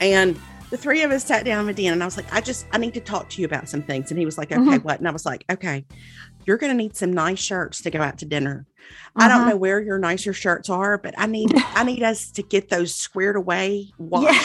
And 0.00 0.38
the 0.70 0.76
three 0.76 1.02
of 1.02 1.10
us 1.10 1.24
sat 1.24 1.44
down 1.44 1.66
with 1.66 1.74
Dan 1.74 1.92
and 1.92 2.00
I 2.04 2.06
was 2.06 2.16
like, 2.16 2.32
I 2.32 2.40
just 2.40 2.66
I 2.70 2.78
need 2.78 2.94
to 2.94 3.00
talk 3.00 3.28
to 3.30 3.40
you 3.40 3.46
about 3.46 3.68
some 3.68 3.82
things. 3.82 4.12
And 4.12 4.16
he 4.20 4.24
was 4.24 4.38
like, 4.38 4.52
Okay, 4.52 4.60
Mhm. 4.78 4.84
what? 4.84 5.00
And 5.00 5.08
I 5.08 5.10
was 5.10 5.26
like, 5.26 5.44
Okay, 5.50 5.84
you're 6.46 6.56
gonna 6.56 6.74
need 6.74 6.94
some 6.94 7.12
nice 7.12 7.40
shirts 7.40 7.82
to 7.82 7.90
go 7.90 8.00
out 8.00 8.18
to 8.18 8.26
dinner. 8.26 8.64
I 9.16 9.26
don't 9.26 9.40
Mhm. 9.40 9.48
know 9.50 9.56
where 9.56 9.80
your 9.80 9.98
nicer 9.98 10.32
shirts 10.32 10.70
are, 10.70 10.98
but 10.98 11.14
I 11.18 11.26
need 11.26 11.52
I 11.74 11.82
need 11.82 12.04
us 12.04 12.30
to 12.30 12.44
get 12.44 12.68
those 12.68 12.94
squared 12.94 13.34
away. 13.34 13.90
Why? 13.96 14.22
Yeah. 14.22 14.42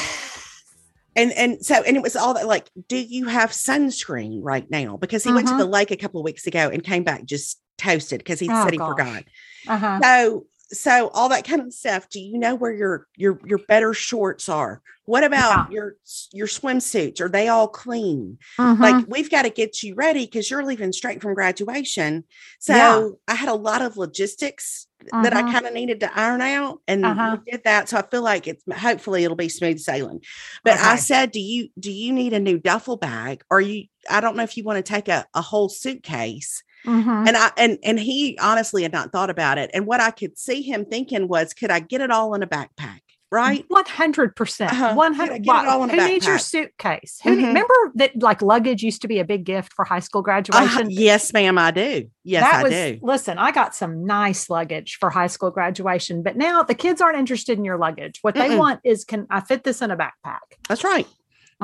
And 1.15 1.31
and 1.33 1.63
so 1.63 1.83
and 1.83 1.95
it 1.95 2.01
was 2.01 2.15
all 2.15 2.33
that 2.33 2.47
like, 2.47 2.71
do 2.87 2.97
you 2.97 3.27
have 3.27 3.51
sunscreen 3.51 4.39
right 4.41 4.65
now? 4.71 4.97
Because 4.97 5.23
he 5.23 5.31
went 5.31 5.49
to 5.49 5.53
Mhm. 5.53 5.59
the 5.59 5.65
lake 5.67 5.91
a 5.91 5.97
couple 5.97 6.19
of 6.19 6.25
weeks 6.25 6.47
ago 6.47 6.71
and 6.73 6.83
came 6.83 7.03
back 7.03 7.25
just 7.25 7.59
toasted 7.77 8.21
because 8.21 8.39
he 8.39 8.49
Oh, 8.49 8.63
said 8.63 8.71
he 8.73 8.79
gosh. 8.79 8.89
forgot. 8.89 9.23
Uh-huh. 9.67 9.99
So 10.01 10.45
so 10.73 11.09
all 11.13 11.29
that 11.29 11.45
kind 11.45 11.61
of 11.61 11.71
stuff. 11.73 12.09
Do 12.09 12.19
you 12.19 12.37
know 12.37 12.55
where 12.55 12.73
your 12.73 13.07
your 13.15 13.39
your 13.45 13.59
better 13.67 13.93
shorts 13.93 14.49
are? 14.49 14.81
What 15.05 15.23
about 15.23 15.71
your 15.71 15.95
your 16.31 16.47
swimsuits? 16.47 17.19
Are 17.21 17.29
they 17.29 17.47
all 17.47 17.67
clean? 17.67 18.37
Mhm. 18.57 18.79
Like 18.79 19.05
we've 19.07 19.29
got 19.29 19.43
to 19.43 19.49
get 19.49 19.83
you 19.83 19.95
ready 19.95 20.25
because 20.25 20.49
you're 20.49 20.63
leaving 20.65 20.93
straight 20.93 21.21
from 21.21 21.33
graduation. 21.33 22.23
So 22.59 22.73
Yeah. 22.73 23.09
I 23.27 23.35
had 23.35 23.49
a 23.49 23.53
lot 23.53 23.81
of 23.81 23.97
logistics 23.97 24.87
that 25.11 25.33
I 25.35 25.43
Mhm. 25.43 25.51
kind 25.51 25.65
of 25.65 25.73
needed 25.73 25.99
to 25.99 26.17
iron 26.17 26.41
out, 26.41 26.79
and 26.87 27.03
Uh-huh. 27.05 27.37
we 27.45 27.51
did 27.51 27.65
that. 27.65 27.89
So 27.89 27.97
I 27.97 28.03
feel 28.03 28.21
like 28.21 28.47
it's 28.47 28.63
hopefully 28.73 29.25
it'll 29.25 29.35
be 29.35 29.49
smooth 29.49 29.79
sailing. 29.79 30.21
But 30.63 30.79
I 30.79 30.95
said, 30.95 31.31
do 31.31 31.41
you 31.41 31.67
do 31.77 31.91
you 31.91 32.13
need 32.13 32.31
a 32.33 32.39
new 32.39 32.57
duffel 32.57 32.95
bag? 32.97 33.43
Or 33.51 33.59
you? 33.59 33.85
I 34.09 34.21
don't 34.21 34.35
know 34.37 34.43
if 34.43 34.55
you 34.57 34.63
want 34.63 34.77
to 34.83 34.89
take 34.93 35.09
a, 35.09 35.25
a 35.33 35.41
whole 35.41 35.67
suitcase 35.69 36.63
Mhm. 36.85 37.27
and 37.27 37.37
I 37.37 37.51
and 37.57 37.77
and 37.83 37.99
he 37.99 38.37
honestly 38.41 38.83
had 38.83 38.91
not 38.91 39.11
thought 39.11 39.29
about 39.29 39.57
it. 39.57 39.71
And 39.73 39.85
what 39.85 39.99
I 40.01 40.11
could 40.11 40.37
see 40.37 40.61
him 40.61 40.85
thinking 40.85 41.27
was, 41.27 41.53
could 41.53 41.71
I 41.71 41.79
get 41.79 42.01
it 42.01 42.11
all 42.11 42.33
in 42.35 42.43
a 42.43 42.47
backpack? 42.47 42.99
right? 43.31 43.65
One 43.67 43.83
hundred 43.85 44.35
percent. 44.35 44.71
Uh-huh. 44.71 44.93
One 44.93 45.15
hundred. 45.15 45.37
it- 45.37 45.41
get 45.41 45.63
it 45.63 45.67
all 45.67 45.83
in 45.83 45.89
a 45.89 45.93
Who 45.93 46.07
needs 46.07 46.27
your 46.27 46.37
suitcase? 46.37 47.19
Who 47.23 47.31
need- 47.35 47.41
Mhm. 47.41 47.47
remember 47.47 47.73
that 47.95 48.21
like 48.21 48.43
luggage 48.43 48.83
used 48.83 49.01
to 49.01 49.07
be 49.07 49.17
a 49.17 49.25
big 49.25 49.43
gift 49.43 49.73
for 49.73 49.85
high 49.85 50.01
school 50.01 50.19
Uh, 50.19 50.25
graduation? 50.25 50.91
yes, 50.91 51.33
ma'am, 51.33 51.57
I 51.57 51.71
do. 51.71 52.11
Yes, 52.23 52.43
that 52.43 52.59
I 52.59 52.63
was 52.63 52.71
do. 52.71 52.99
listen. 53.01 53.39
I 53.39 53.49
got 53.49 53.73
some 53.73 54.05
nice 54.05 54.51
luggage 54.51 54.97
for 54.99 55.09
high 55.09 55.25
school 55.25 55.49
graduation, 55.49 56.21
but 56.21 56.37
now 56.37 56.61
the 56.61 56.75
kids 56.75 57.01
aren't 57.01 57.17
interested 57.17 57.57
in 57.57 57.65
your 57.65 57.79
luggage. 57.79 58.19
What 58.21 58.35
they 58.35 58.49
Mm-mm. 58.49 58.59
want 58.59 58.81
is, 58.83 59.03
can 59.03 59.25
I 59.31 59.39
fit 59.41 59.63
this 59.63 59.81
in 59.81 59.89
a 59.89 59.97
backpack? 59.97 60.37
That's 60.69 60.83
right. 60.83 61.07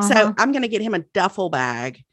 So 0.01 0.15
Uh-huh. 0.15 0.33
I'm 0.39 0.51
going 0.51 0.63
to 0.63 0.67
get 0.67 0.81
him 0.81 0.95
a 0.95 0.99
duffel 1.13 1.51
bag 1.51 2.03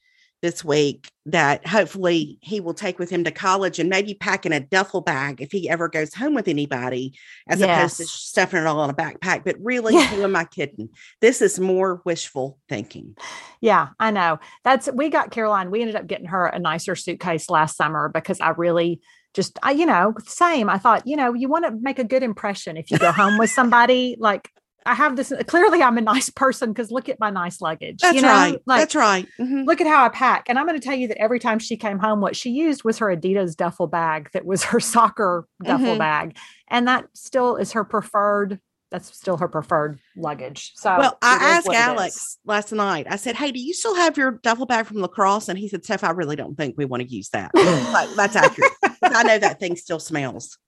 this 0.46 0.64
week 0.64 1.10
that 1.26 1.66
hopefully 1.66 2.38
he 2.40 2.60
will 2.60 2.72
take 2.72 3.00
with 3.00 3.10
him 3.10 3.24
to 3.24 3.32
college 3.32 3.80
and 3.80 3.90
maybe 3.90 4.14
pack 4.14 4.46
in 4.46 4.52
a 4.52 4.60
duffel 4.60 5.00
bag 5.00 5.40
if 5.40 5.50
he 5.50 5.68
ever 5.68 5.88
goes 5.88 6.14
home 6.14 6.34
with 6.34 6.46
anybody, 6.46 7.18
as 7.48 7.60
opposed 7.60 7.96
to 7.96 8.06
stuffing 8.06 8.60
it 8.60 8.66
all 8.66 8.84
in 8.84 8.90
a 8.90 8.94
backpack. 8.94 9.42
But 9.44 9.56
really, 9.60 9.94
Yeah. 9.94 10.06
who 10.06 10.22
am 10.22 10.36
I 10.36 10.44
kidding? 10.44 10.88
This 11.20 11.42
is 11.42 11.58
more 11.58 12.00
wishful 12.04 12.58
thinking. 12.68 13.16
Yeah, 13.60 13.88
I 13.98 14.12
know. 14.12 14.38
That's 14.62 14.88
we 14.94 15.08
got 15.08 15.32
Caroline. 15.32 15.72
We 15.72 15.80
ended 15.80 15.96
up 15.96 16.06
getting 16.06 16.26
her 16.26 16.46
a 16.46 16.60
nicer 16.60 16.94
suitcase 16.94 17.50
last 17.50 17.76
summer 17.76 18.08
because 18.08 18.40
I 18.40 18.50
really 18.50 19.00
just 19.34 19.58
I, 19.64 19.72
you 19.72 19.84
know, 19.86 20.14
same. 20.26 20.70
I 20.70 20.78
thought, 20.78 21.08
you 21.08 21.16
know, 21.16 21.34
you 21.34 21.48
want 21.48 21.64
to 21.64 21.72
make 21.72 21.98
a 21.98 22.04
good 22.04 22.22
impression 22.22 22.76
if 22.76 22.92
you 22.92 22.98
go 22.98 23.10
home 23.10 23.36
with 23.36 23.50
somebody. 23.58 24.16
Like 24.20 24.48
I 24.86 24.94
have 24.94 25.16
this 25.16 25.32
clearly 25.46 25.82
I'm 25.82 25.98
a 25.98 26.00
nice 26.00 26.30
person 26.30 26.72
because 26.72 26.90
look 26.90 27.08
at 27.08 27.20
my 27.20 27.30
nice 27.30 27.60
luggage. 27.60 28.00
That's 28.00 28.14
you 28.16 28.22
know? 28.22 28.28
right. 28.28 28.58
Like 28.66 28.80
That's 28.80 28.94
right. 28.94 29.26
Mhm. 29.40 29.66
look 29.66 29.80
at 29.80 29.86
how 29.86 30.04
I 30.04 30.08
pack. 30.08 30.46
And 30.48 30.58
I'm 30.58 30.66
going 30.66 30.78
to 30.78 30.84
tell 30.84 30.96
you 30.96 31.08
that 31.08 31.20
every 31.20 31.38
time 31.40 31.58
she 31.58 31.76
came 31.76 31.98
home, 31.98 32.20
what 32.20 32.36
she 32.36 32.50
used 32.50 32.84
was 32.84 32.98
her 32.98 33.14
Adidas 33.14 33.56
duffel 33.56 33.86
bag 33.88 34.30
that 34.32 34.46
was 34.46 34.64
her 34.64 34.80
soccer 34.94 35.46
duffel 35.62 35.96
Mhm. 35.96 35.98
bag. 35.98 36.36
And 36.68 36.86
that 36.88 37.06
still 37.14 37.56
is 37.56 37.72
her 37.72 37.84
preferred, 37.84 38.60
that's 38.90 39.16
still 39.16 39.36
her 39.38 39.48
preferred 39.48 39.98
luggage. 40.16 40.72
So 40.76 40.96
Well, 40.96 41.18
I 41.20 41.34
asked 41.34 41.66
what 41.66 41.74
it 41.76 41.80
is. 41.80 41.84
Alex 41.86 42.38
last 42.46 42.72
night. 42.72 43.06
I 43.10 43.16
said, 43.16 43.34
"Hey, 43.34 43.50
do 43.50 43.58
you 43.60 43.74
still 43.74 43.96
have 43.96 44.16
your 44.16 44.32
duffel 44.42 44.64
bag 44.66 44.86
from 44.86 45.00
lacrosse?" 45.02 45.48
And 45.48 45.58
he 45.58 45.68
said, 45.68 45.84
"Steph, 45.84 46.04
I 46.04 46.10
really 46.10 46.36
don't 46.36 46.56
think 46.56 46.76
we 46.78 46.84
want 46.84 47.02
to 47.02 47.08
use 47.08 47.28
that." 47.30 47.50
like, 47.54 48.08
that's 48.16 48.36
accurate. 48.36 48.70
I 49.02 49.22
know 49.22 49.38
that 49.38 49.60
thing 49.60 49.76
still 49.76 49.98
smells. 49.98 50.58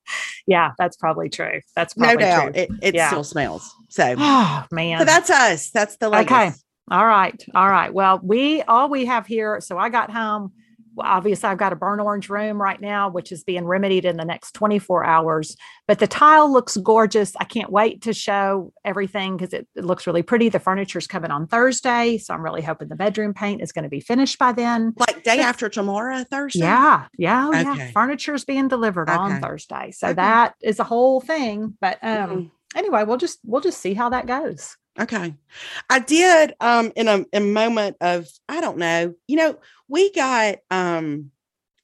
Yeah, 0.47 0.71
that's 0.79 0.97
probably 0.97 1.29
true. 1.29 1.61
That's 1.77 1.97
No 1.97 2.17
doubt, 2.17 2.55
true. 2.55 2.63
it, 2.63 2.71
it 2.83 2.95
Yeah. 2.95 3.09
still 3.09 3.25
smells. 3.25 3.75
So, 3.89 4.15
Oh 4.19 4.65
man. 4.71 4.99
so 5.01 5.05
that's 5.05 5.31
us. 5.31 5.71
That's 5.71 5.97
the 5.97 6.09
latest. 6.09 6.33
Okay. 6.33 6.51
All 6.91 7.05
right. 7.07 7.45
All 7.55 7.69
right. 7.69 7.93
Well, 7.93 8.19
we 8.23 8.63
all 8.63 8.89
we 8.89 9.05
have 9.05 9.27
here. 9.27 9.61
So 9.61 9.77
I 9.79 9.91
got 9.91 10.11
home. 10.11 10.53
Obviously, 11.01 11.49
I've 11.49 11.59
got 11.59 11.73
a 11.73 11.77
burnt 11.77 12.01
orange 12.01 12.29
room 12.29 12.61
right 12.61 12.81
now, 12.81 13.09
which 13.11 13.33
is 13.33 13.45
being 13.45 13.65
remedied 13.65 14.05
in 14.05 14.17
the 14.17 14.25
next 14.25 14.53
24 14.53 15.05
hours. 15.05 15.57
But 15.87 15.99
the 15.99 16.07
tile 16.07 16.53
looks 16.53 16.77
gorgeous. 16.77 17.33
I 17.39 17.45
can't 17.45 17.71
wait 17.71 18.03
to 18.03 18.13
show 18.13 18.73
everything 18.85 19.37
because 19.37 19.53
it, 19.53 19.67
it 19.75 19.85
looks 19.85 20.07
really 20.07 20.23
pretty. 20.23 20.49
The 20.49 20.59
furniture's 20.61 21.07
coming 21.07 21.31
on 21.31 21.47
Thursday. 21.47 22.19
So 22.19 22.35
I'm 22.35 22.43
really 22.43 22.63
hoping 22.63 22.89
the 22.89 22.97
bedroom 22.97 23.35
paint 23.35 23.63
is 23.63 23.73
going 23.73 23.85
to 23.85 23.89
be 23.89 24.01
finished 24.01 24.39
by 24.39 24.53
then. 24.53 24.93
Like 24.99 25.23
day 25.25 25.41
after 25.41 25.69
tomorrow, 25.69 26.25
Thursday. 26.25 26.61
Yeah. 26.61 27.07
Yeah. 27.17 27.49
oh, 27.49 27.53
yeah. 27.55 27.73
Okay. 27.73 27.91
Furniture's 27.93 28.45
being 28.45 28.69
delivered 28.69 29.09
on 29.09 29.41
Thursday. 29.41 29.91
So 29.93 30.09
Okay. 30.09 30.15
that 30.15 30.55
is 30.63 30.79
a 30.79 30.85
whole 30.85 31.21
thing. 31.21 31.77
But 31.81 31.99
um 32.03 32.31
Mhm. 32.31 32.51
anyway, 32.75 33.05
we'll 33.05 33.17
just 33.17 33.39
we'll 33.45 33.61
just 33.61 33.81
see 33.81 33.95
how 33.95 34.09
that 34.11 34.27
goes. 34.27 34.77
Okay. 35.01 35.35
I 35.89 36.01
did 36.01 36.55
um 36.61 36.93
in 36.97 37.07
a, 37.09 37.25
a 37.33 37.41
moment 37.41 37.97
of 38.01 38.27
I 38.49 38.61
don't 38.61 38.79
know, 38.79 39.15
you 39.27 39.37
know, 39.37 39.57
we 39.89 40.13
got 40.13 40.57
um 40.71 41.31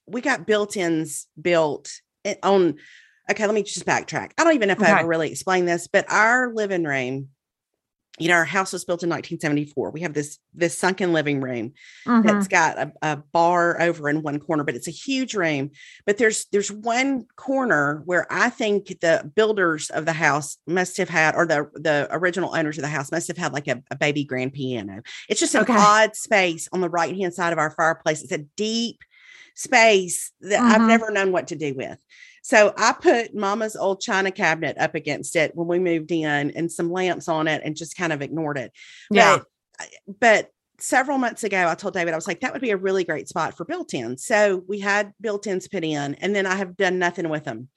we 0.07 0.21
got 0.21 0.45
built-ins 0.45 1.27
built 1.41 1.91
on 2.43 2.75
okay, 3.29 3.45
let 3.45 3.55
me 3.55 3.63
just 3.63 3.85
backtrack. 3.85 4.31
I 4.37 4.43
don't 4.43 4.53
even 4.53 4.67
know 4.67 4.73
if 4.73 4.81
I 4.81 4.91
Okay. 4.91 4.99
ever 4.99 5.07
really 5.07 5.31
explained 5.31 5.67
this, 5.67 5.87
but 5.87 6.05
our 6.11 6.53
living 6.53 6.83
room, 6.83 7.29
you 8.17 8.29
know, 8.29 8.35
our 8.35 8.45
house 8.45 8.71
was 8.71 8.85
built 8.85 9.03
in 9.03 9.09
1974. 9.09 9.91
We 9.91 10.01
have 10.01 10.13
this 10.13 10.39
this 10.53 10.77
sunken 10.77 11.11
living 11.11 11.41
room 11.41 11.73
Mhm. 12.07 12.23
that's 12.23 12.47
got 12.47 12.77
a, 12.77 12.93
a 13.01 13.17
bar 13.17 13.81
over 13.81 14.09
in 14.09 14.21
one 14.21 14.39
corner, 14.39 14.63
but 14.63 14.75
it's 14.75 14.87
a 14.87 14.91
huge 14.91 15.35
room. 15.35 15.71
But 16.05 16.17
there's 16.17 16.45
there's 16.51 16.71
one 16.71 17.25
corner 17.35 18.01
where 18.05 18.25
I 18.31 18.49
think 18.49 18.87
the 19.01 19.29
builders 19.35 19.89
of 19.89 20.05
the 20.05 20.13
house 20.13 20.57
must 20.65 20.95
have 20.97 21.09
had, 21.09 21.35
or 21.35 21.45
the 21.45 21.69
the 21.73 22.07
original 22.11 22.55
owners 22.55 22.77
of 22.77 22.83
the 22.83 22.87
house 22.87 23.11
must 23.11 23.27
have 23.27 23.37
had 23.37 23.51
like 23.53 23.67
a, 23.67 23.83
a 23.91 23.97
baby 23.97 24.23
grand 24.23 24.53
piano. 24.53 25.01
It's 25.27 25.39
just 25.41 25.55
an 25.55 25.61
Okay. 25.63 25.75
odd 25.77 26.15
space 26.15 26.69
on 26.71 26.79
the 26.81 26.89
right 26.89 27.15
hand 27.15 27.33
side 27.33 27.51
of 27.51 27.59
our 27.59 27.71
fireplace. 27.71 28.21
It's 28.23 28.31
a 28.31 28.37
deep 28.55 28.99
space 29.55 30.31
that 30.41 30.61
I've 30.61 30.81
Mhm. 30.81 30.87
never 30.87 31.11
known 31.11 31.31
what 31.31 31.47
to 31.47 31.55
do 31.55 31.73
with. 31.73 31.97
So 32.45 32.75
I 32.77 32.93
put 32.93 33.33
mama's 33.33 33.75
old 33.75 34.01
china 34.01 34.29
cabinet 34.29 34.77
up 34.77 34.93
against 34.93 35.35
it 35.35 35.55
when 35.55 35.67
we 35.67 35.79
moved 35.79 36.11
in 36.11 36.51
and 36.51 36.71
some 36.71 36.91
lamps 36.91 37.27
on 37.27 37.47
it 37.47 37.63
and 37.65 37.75
just 37.75 37.97
kind 37.97 38.13
of 38.13 38.21
ignored 38.21 38.59
it. 38.59 38.71
Yeah. 39.09 39.39
But, 39.39 40.19
but 40.19 40.49
several 40.77 41.17
months 41.17 41.43
ago, 41.43 41.67
I 41.67 41.73
told 41.73 41.95
David, 41.95 42.13
I 42.13 42.17
was 42.17 42.27
like, 42.27 42.41
that 42.41 42.53
would 42.53 42.61
be 42.61 42.69
a 42.69 42.77
really 42.77 43.03
great 43.03 43.27
spot 43.27 43.57
for 43.57 43.65
built-ins. 43.65 44.23
So 44.23 44.63
we 44.67 44.79
had 44.79 45.11
built-ins 45.19 45.67
put 45.67 45.83
in, 45.83 46.13
and 46.21 46.35
then 46.35 46.45
I 46.45 46.53
have 46.53 46.77
done 46.77 46.99
nothing 46.99 47.29
with 47.29 47.45
them 47.45 47.67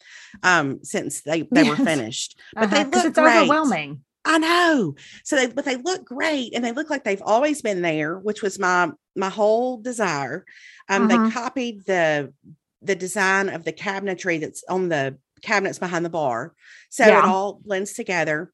um, 0.43 0.81
since 0.83 1.23
they, 1.23 1.49
they 1.51 1.65
were 1.65 1.77
finished. 1.77 2.39
But 2.53 2.69
they 2.69 2.81
Uh-huh, 2.81 2.85
'cause 2.85 2.95
look 2.97 3.07
it's 3.07 3.19
great. 3.19 3.41
overwhelming. 3.41 4.05
I 4.27 4.37
know. 4.37 4.97
So 5.25 5.37
they 5.37 5.47
but 5.47 5.65
they 5.65 5.77
look 5.77 6.05
great 6.05 6.55
and 6.55 6.63
they 6.63 6.73
look 6.73 6.91
like 6.91 7.05
they've 7.05 7.23
always 7.23 7.63
been 7.63 7.81
there, 7.81 8.19
which 8.19 8.43
was 8.43 8.59
my 8.59 8.91
my 9.17 9.31
whole 9.31 9.79
desire. 9.79 10.45
Um 10.91 11.09
Mhm. 11.09 11.09
they 11.09 11.31
copied 11.33 11.87
the 11.87 12.35
the 12.83 12.95
design 12.95 13.49
of 13.49 13.65
the 13.65 13.73
cabinetry 13.73 14.41
that's 14.41 14.63
on 14.69 14.89
the 14.89 15.19
cabinets 15.43 15.79
behind 15.79 16.05
the 16.05 16.11
bar. 16.11 16.55
So 16.91 17.07
Yeah. 17.07 17.19
it 17.19 17.25
all 17.25 17.61
blends 17.65 17.93
together. 17.93 18.53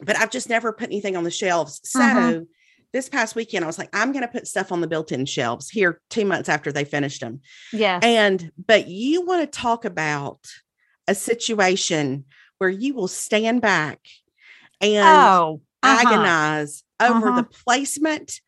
But 0.00 0.16
I've 0.16 0.30
just 0.30 0.48
never 0.48 0.72
put 0.72 0.86
anything 0.88 1.16
on 1.16 1.24
the 1.24 1.30
shelves. 1.30 1.80
So 1.84 1.98
Mhm. 2.00 2.46
this 2.92 3.08
past 3.08 3.34
weekend 3.34 3.64
I 3.64 3.66
was 3.66 3.78
like 3.78 3.90
I'm 3.92 4.12
going 4.12 4.22
to 4.22 4.28
put 4.32 4.46
stuff 4.46 4.70
on 4.72 4.80
the 4.80 4.86
built-in 4.86 5.26
shelves 5.26 5.68
here 5.68 6.00
2 6.10 6.24
months 6.24 6.48
after 6.48 6.70
they 6.72 6.84
finished 6.84 7.20
them. 7.20 7.40
Yeah. 7.72 7.98
And 8.02 8.50
but 8.66 8.88
you 8.88 9.24
want 9.26 9.40
to 9.50 9.58
talk 9.58 9.84
about 9.84 10.46
a 11.08 11.14
situation 11.14 12.24
where 12.58 12.70
you 12.70 12.94
will 12.94 13.08
stand 13.08 13.60
back 13.60 14.00
and 14.80 15.04
oh, 15.06 15.62
uh-huh. 15.82 16.06
agonize 16.06 16.84
over 17.00 17.28
Uh-huh. 17.28 17.36
the 17.40 17.44
placement 17.44 18.40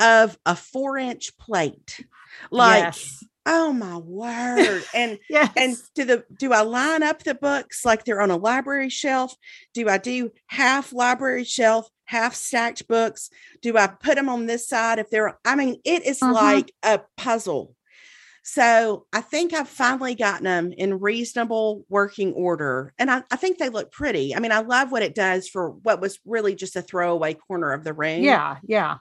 of 0.00 0.38
a 0.46 0.54
four 0.56 0.96
inch 0.96 1.36
plate. 1.38 2.04
Like, 2.50 2.84
yes. 2.84 3.24
Oh 3.50 3.72
my 3.72 3.96
word. 3.96 4.84
And 4.94 5.18
Yes. 5.28 5.50
and 5.56 5.76
do 5.94 6.04
the 6.04 6.24
do 6.38 6.52
I 6.52 6.60
line 6.62 7.02
up 7.02 7.22
the 7.24 7.34
books 7.34 7.84
like 7.84 8.04
they're 8.04 8.20
on 8.20 8.30
a 8.30 8.36
library 8.36 8.90
shelf? 8.90 9.34
Do 9.74 9.88
I 9.88 9.98
do 9.98 10.30
half 10.46 10.92
library 10.92 11.44
shelf, 11.44 11.88
half 12.04 12.34
stacked 12.34 12.86
books? 12.86 13.30
Do 13.62 13.76
I 13.76 13.86
put 13.88 14.14
them 14.16 14.28
on 14.28 14.46
this 14.46 14.68
side 14.68 14.98
if 14.98 15.10
they're 15.10 15.38
I 15.44 15.56
mean, 15.56 15.80
it 15.84 16.04
is 16.06 16.20
Mhm. 16.20 16.32
like 16.34 16.72
a 16.82 17.00
puzzle. 17.16 17.74
So 18.44 19.06
I 19.12 19.20
think 19.20 19.52
I've 19.52 19.68
finally 19.68 20.14
gotten 20.14 20.44
them 20.44 20.72
in 20.72 21.00
reasonable 21.00 21.84
working 21.90 22.32
order. 22.32 22.94
And 22.98 23.10
I, 23.10 23.22
I 23.30 23.36
think 23.36 23.58
they 23.58 23.68
look 23.68 23.90
pretty. 23.92 24.34
I 24.34 24.38
mean, 24.40 24.52
I 24.52 24.60
love 24.60 24.90
what 24.90 25.02
it 25.02 25.14
does 25.14 25.48
for 25.48 25.70
what 25.70 26.00
was 26.00 26.18
really 26.24 26.54
just 26.54 26.76
a 26.76 26.80
throwaway 26.82 27.34
corner 27.34 27.72
of 27.72 27.84
the 27.84 27.92
room. 27.92 28.22
yeah. 28.22 28.56
Yeah. 28.66 28.98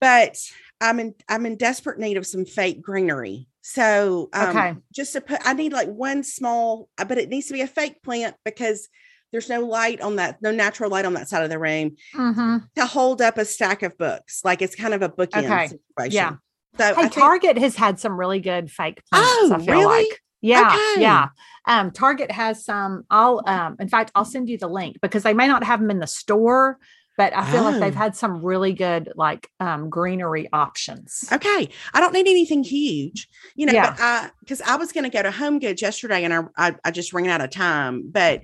But 0.00 0.38
I'm 0.80 1.00
in 1.00 1.14
I'm 1.28 1.44
in 1.44 1.56
desperate 1.56 1.98
need 1.98 2.16
of 2.18 2.26
some 2.26 2.44
fake 2.44 2.80
greenery. 2.80 3.47
So 3.70 4.30
um, 4.32 4.48
Okay. 4.48 4.74
just 4.94 5.12
to 5.12 5.20
put 5.20 5.40
I 5.44 5.52
need 5.52 5.74
like 5.74 5.88
one 5.88 6.22
small, 6.22 6.88
uh, 6.96 7.04
but 7.04 7.18
it 7.18 7.28
needs 7.28 7.48
to 7.48 7.52
be 7.52 7.60
a 7.60 7.66
fake 7.66 8.02
plant 8.02 8.34
because 8.42 8.88
there's 9.30 9.50
no 9.50 9.60
light 9.60 10.00
on 10.00 10.16
that, 10.16 10.40
no 10.40 10.50
natural 10.50 10.88
light 10.90 11.04
on 11.04 11.12
that 11.12 11.28
side 11.28 11.42
of 11.44 11.50
the 11.50 11.58
room 11.58 11.94
hmm 12.14 12.56
to 12.76 12.86
hold 12.86 13.20
up 13.20 13.36
a 13.36 13.44
stack 13.44 13.82
of 13.82 13.98
books. 13.98 14.40
Like 14.42 14.62
it's 14.62 14.74
kind 14.74 14.94
of 14.94 15.02
a 15.02 15.10
bookend 15.10 15.44
Okay. 15.44 15.66
situation. 15.66 16.14
Yeah. 16.14 16.36
So 16.78 16.94
Hey, 16.94 17.02
think- 17.02 17.12
Target 17.12 17.58
has 17.58 17.76
had 17.76 18.00
some 18.00 18.18
really 18.18 18.40
good 18.40 18.70
fake 18.70 19.02
plants. 19.12 19.28
Oh, 19.30 19.52
I 19.52 19.58
feel 19.58 19.66
really? 19.74 19.84
like. 20.08 20.20
Yeah, 20.40 20.68
Okay. 20.72 21.02
yeah. 21.02 21.28
Um, 21.66 21.90
Target 21.90 22.30
has 22.30 22.64
some. 22.64 23.02
I'll, 23.10 23.42
um, 23.46 23.76
in 23.80 23.88
fact, 23.88 24.12
I'll 24.14 24.24
send 24.24 24.48
you 24.48 24.56
the 24.56 24.68
link 24.68 24.96
because 25.02 25.24
they 25.24 25.34
may 25.34 25.46
not 25.48 25.62
have 25.64 25.80
them 25.80 25.90
in 25.90 25.98
the 25.98 26.06
store, 26.06 26.78
but 27.18 27.36
I 27.36 27.50
feel 27.50 27.64
like 27.64 27.80
they've 27.80 27.94
Oh. 27.94 27.98
had 27.98 28.16
some 28.16 28.42
really 28.42 28.72
good 28.72 29.12
like 29.16 29.50
um, 29.60 29.90
greenery 29.90 30.48
options. 30.52 31.24
Okay. 31.30 31.68
I 31.92 32.00
don't 32.00 32.14
need 32.14 32.28
anything 32.28 32.62
huge, 32.64 33.28
you 33.56 33.66
know, 33.66 33.72
Yeah. 33.74 33.90
but 33.90 34.00
I, 34.00 34.30
cause 34.48 34.62
I 34.62 34.76
was 34.76 34.92
going 34.92 35.04
to 35.04 35.10
go 35.10 35.22
to 35.22 35.30
Home 35.32 35.58
Goods 35.58 35.82
yesterday 35.82 36.24
and 36.24 36.32
I, 36.32 36.40
I, 36.56 36.74
I 36.84 36.90
just 36.92 37.12
ran 37.12 37.26
out 37.28 37.42
of 37.42 37.50
time, 37.50 38.04
but, 38.10 38.40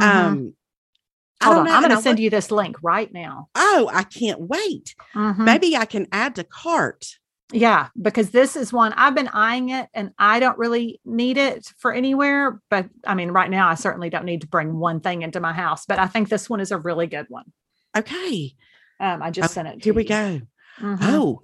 Mhm. 0.00 0.06
um, 0.06 0.54
Hold 1.42 1.56
on. 1.58 1.64
Know, 1.66 1.72
I'm 1.74 1.82
going 1.82 1.90
to 1.96 2.00
send 2.00 2.18
look- 2.18 2.22
you 2.22 2.30
this 2.30 2.52
link 2.52 2.76
right 2.82 3.12
now. 3.12 3.48
Oh, 3.56 3.90
I 3.92 4.04
can't 4.04 4.40
wait. 4.40 4.94
Mhm. 5.16 5.38
Maybe 5.38 5.76
I 5.76 5.84
can 5.86 6.06
add 6.12 6.36
to 6.36 6.44
cart. 6.44 7.04
Yeah, 7.52 7.88
because 8.00 8.30
this 8.30 8.54
is 8.56 8.72
one 8.72 8.92
I've 8.94 9.14
been 9.16 9.28
eyeing 9.28 9.70
it 9.70 9.88
and 9.92 10.12
I 10.18 10.38
don't 10.40 10.56
really 10.56 11.00
need 11.04 11.36
it 11.36 11.66
for 11.78 11.92
anywhere. 11.92 12.60
But 12.70 12.88
I 13.04 13.14
mean, 13.16 13.32
right 13.32 13.50
now, 13.50 13.68
I 13.68 13.74
certainly 13.74 14.08
don't 14.08 14.24
need 14.24 14.40
to 14.42 14.46
bring 14.46 14.78
one 14.78 15.00
thing 15.00 15.20
into 15.22 15.40
my 15.40 15.52
house, 15.52 15.84
but 15.84 15.98
I 15.98 16.06
think 16.06 16.28
this 16.28 16.48
one 16.48 16.60
is 16.60 16.70
a 16.70 16.78
really 16.78 17.08
good 17.08 17.26
one. 17.28 17.52
Okay. 17.96 18.54
Um, 19.00 19.22
I 19.22 19.30
just 19.30 19.50
Oh, 19.50 19.52
sent 19.52 19.68
it. 19.68 19.84
Here 19.84 19.94
we 19.94 20.02
you. 20.02 20.08
go. 20.08 20.40
Mhm. 20.80 20.98
Oh. 21.02 21.42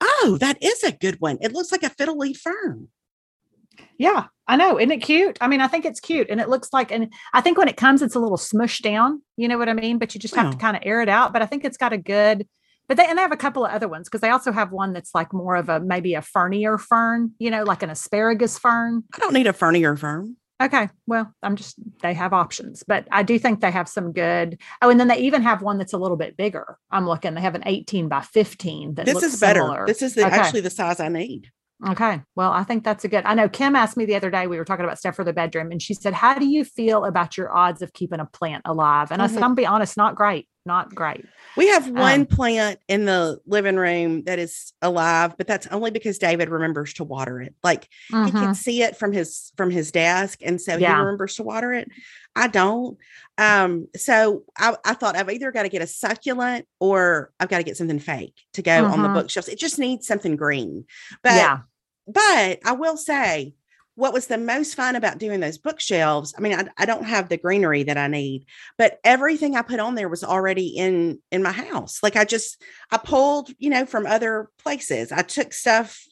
Oh, 0.00 0.38
that 0.40 0.62
is 0.62 0.82
a 0.84 0.92
good 0.92 1.20
one. 1.20 1.38
It 1.40 1.52
looks 1.52 1.72
like 1.72 1.82
a 1.82 1.90
fiddle 1.90 2.18
leaf 2.18 2.38
fern. 2.38 2.88
Yeah, 3.98 4.26
I 4.46 4.56
know. 4.56 4.78
Isn't 4.78 4.92
it 4.92 4.98
cute? 5.02 5.38
I 5.40 5.48
mean, 5.48 5.60
I 5.60 5.66
think 5.68 5.84
it's 5.84 6.00
cute 6.00 6.28
and 6.30 6.40
it 6.40 6.48
looks 6.48 6.72
like, 6.72 6.90
and 6.92 7.12
I 7.32 7.40
think 7.40 7.58
when 7.58 7.68
it 7.68 7.76
comes, 7.76 8.00
it's 8.02 8.14
a 8.14 8.18
little 8.20 8.36
smushed 8.36 8.82
down. 8.82 9.22
You 9.36 9.48
know 9.48 9.58
what 9.58 9.68
I 9.68 9.72
mean? 9.74 9.98
But 9.98 10.14
you 10.14 10.20
just 10.20 10.34
have 10.36 10.50
to 10.52 10.56
kind 10.56 10.76
of 10.76 10.82
air 10.84 11.00
it 11.02 11.08
out. 11.08 11.32
But 11.32 11.42
I 11.42 11.46
think 11.46 11.64
it's 11.64 11.76
got 11.76 11.92
a 11.92 11.98
good, 11.98 12.46
but 12.88 12.96
they, 12.96 13.06
and 13.06 13.18
they 13.18 13.22
have 13.22 13.32
a 13.32 13.36
couple 13.36 13.64
of 13.64 13.70
other 13.72 13.88
ones 13.88 14.08
because 14.08 14.20
they 14.20 14.30
also 14.30 14.50
have 14.52 14.72
one 14.72 14.92
that's 14.92 15.14
like 15.14 15.32
more 15.32 15.56
of 15.56 15.68
a, 15.68 15.78
maybe 15.80 16.14
a 16.14 16.22
fernier 16.22 16.78
fern, 16.78 17.32
you 17.38 17.50
know, 17.50 17.62
like 17.64 17.82
an 17.82 17.90
asparagus 17.90 18.58
fern. 18.58 19.04
I 19.14 19.18
don't 19.18 19.34
need 19.34 19.46
a 19.46 19.52
fernier 19.52 19.96
firm. 19.96 20.36
Okay. 20.60 20.88
Well, 21.06 21.32
I'm 21.42 21.54
just, 21.54 21.76
they 22.02 22.14
have 22.14 22.32
options, 22.32 22.82
but 22.86 23.06
I 23.12 23.22
do 23.22 23.38
think 23.38 23.60
they 23.60 23.70
have 23.70 23.88
some 23.88 24.12
good. 24.12 24.60
Oh, 24.82 24.90
and 24.90 24.98
then 24.98 25.06
they 25.08 25.18
even 25.18 25.42
have 25.42 25.62
one 25.62 25.78
that's 25.78 25.92
a 25.92 25.98
little 25.98 26.16
bit 26.16 26.36
bigger. 26.36 26.76
I'm 26.90 27.06
looking, 27.06 27.34
they 27.34 27.40
have 27.40 27.54
an 27.54 27.62
18 27.64 28.08
by 28.08 28.22
15 28.22 28.94
that 28.94 29.06
This 29.06 29.22
is 29.22 29.38
better. 29.38 29.60
similar. 29.60 29.86
This 29.86 30.02
is 30.02 30.14
the, 30.14 30.26
Okay. 30.26 30.36
actually 30.36 30.62
the 30.62 30.70
size 30.70 30.98
I 30.98 31.08
need. 31.08 31.50
Okay. 31.90 32.20
Well, 32.34 32.50
I 32.50 32.64
think 32.64 32.82
that's 32.82 33.04
a 33.04 33.08
good. 33.08 33.24
I 33.24 33.34
know 33.34 33.48
Kim 33.48 33.76
asked 33.76 33.96
me 33.96 34.04
the 34.04 34.16
other 34.16 34.30
day, 34.32 34.48
we 34.48 34.58
were 34.58 34.64
talking 34.64 34.84
about 34.84 34.98
stuff 34.98 35.14
for 35.14 35.22
the 35.22 35.32
bedroom, 35.32 35.70
and 35.70 35.80
she 35.80 35.94
said, 35.94 36.12
How 36.12 36.36
do 36.36 36.44
you 36.44 36.64
feel 36.64 37.04
about 37.04 37.36
your 37.36 37.56
odds 37.56 37.82
of 37.82 37.92
keeping 37.92 38.18
a 38.18 38.26
plant 38.26 38.62
alive? 38.64 39.12
And 39.12 39.22
I 39.22 39.28
said, 39.28 39.34
Mhm. 39.34 39.42
I'm 39.42 39.50
gonna 39.50 39.54
be 39.54 39.66
honest, 39.66 39.96
not 39.96 40.16
great. 40.16 40.48
Not 40.68 40.94
great. 40.94 41.24
We 41.56 41.68
have 41.68 41.88
one 41.88 42.20
Um, 42.20 42.26
plant 42.26 42.78
in 42.88 43.06
the 43.06 43.40
living 43.46 43.76
room 43.76 44.22
that 44.24 44.38
is 44.38 44.74
alive, 44.82 45.34
but 45.38 45.46
that's 45.46 45.66
only 45.68 45.90
because 45.90 46.18
David 46.18 46.50
remembers 46.50 46.92
to 46.94 47.04
water 47.04 47.40
it. 47.40 47.54
Like 47.64 47.88
he 48.10 48.16
Mhm. 48.16 48.38
can 48.38 48.54
see 48.54 48.82
it 48.82 48.94
from 48.94 49.12
his 49.12 49.50
from 49.56 49.70
his 49.70 49.90
desk, 49.90 50.40
and 50.44 50.60
so 50.60 50.76
Yeah. 50.76 50.92
he 50.94 51.00
remembers 51.00 51.36
to 51.36 51.42
water 51.42 51.72
it. 51.72 51.88
I 52.36 52.48
don't. 52.48 52.98
Um, 53.38 53.88
so 53.96 54.44
I, 54.58 54.76
I 54.84 54.92
thought 54.92 55.16
I've 55.16 55.30
either 55.30 55.50
got 55.52 55.62
to 55.62 55.70
get 55.70 55.80
a 55.80 55.86
succulent 55.86 56.66
or 56.80 57.32
I've 57.40 57.48
got 57.48 57.58
to 57.58 57.64
get 57.64 57.78
something 57.78 57.98
fake 57.98 58.34
to 58.52 58.60
go 58.62 58.86
on 58.88 59.02
the 59.02 59.08
Mhm. 59.08 59.14
bookshelves. 59.14 59.48
It 59.48 59.58
just 59.58 59.78
needs 59.78 60.06
something 60.06 60.36
green. 60.36 60.84
But 61.22 61.34
yeah. 61.36 61.58
but 62.06 62.58
I 62.62 62.72
will 62.72 62.98
say 62.98 63.54
what 63.98 64.12
was 64.12 64.28
the 64.28 64.38
most 64.38 64.74
fun 64.76 64.94
about 64.96 65.18
doing 65.18 65.40
those 65.40 65.58
bookshelves 65.58 66.32
i 66.38 66.40
mean 66.40 66.54
I, 66.54 66.68
I 66.78 66.84
don't 66.86 67.04
have 67.04 67.28
the 67.28 67.36
greenery 67.36 67.82
that 67.82 67.98
i 67.98 68.06
need 68.06 68.46
but 68.76 68.98
everything 69.02 69.56
i 69.56 69.62
put 69.62 69.80
on 69.80 69.96
there 69.96 70.08
was 70.08 70.22
already 70.22 70.68
in 70.68 71.18
in 71.32 71.42
my 71.42 71.52
house 71.52 71.98
like 72.02 72.14
i 72.16 72.24
just 72.24 72.62
i 72.92 72.96
pulled 72.96 73.50
you 73.58 73.70
know 73.70 73.84
from 73.86 74.06
other 74.06 74.50
places 74.62 75.10
i 75.10 75.22
took 75.22 75.52
stuff 75.52 76.04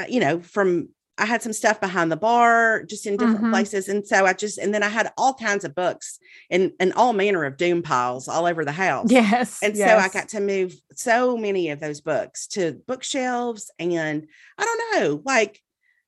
uh, 0.00 0.04
you 0.08 0.20
know 0.20 0.40
from 0.40 0.88
i 1.18 1.26
had 1.26 1.42
some 1.42 1.52
stuff 1.52 1.80
behind 1.80 2.10
the 2.10 2.16
bar 2.16 2.82
just 2.84 3.04
in 3.06 3.16
different 3.18 3.44
Mhm. 3.46 3.50
places 3.50 3.88
and 3.88 4.06
so 4.06 4.24
i 4.24 4.32
just 4.32 4.56
and 4.56 4.72
then 4.72 4.82
i 4.82 4.88
had 4.88 5.12
all 5.18 5.34
kinds 5.34 5.64
of 5.64 5.74
books 5.74 6.18
and 6.50 6.72
and 6.80 6.92
all 6.94 7.12
manner 7.12 7.44
of 7.44 7.56
doom 7.58 7.82
piles 7.82 8.26
all 8.28 8.46
over 8.46 8.64
the 8.64 8.72
house 8.72 9.10
Yes. 9.10 9.58
and 9.62 9.76
so 9.76 9.84
I 9.98 10.08
got 10.08 10.28
to 10.30 10.40
move 10.40 10.72
so 10.94 11.36
many 11.36 11.68
of 11.70 11.80
those 11.80 12.00
books 12.00 12.46
to 12.54 12.80
bookshelves. 12.86 13.70
And 13.78 14.26
I 14.56 14.64
don't 14.64 14.82
know, 15.02 15.22
like 15.24 15.60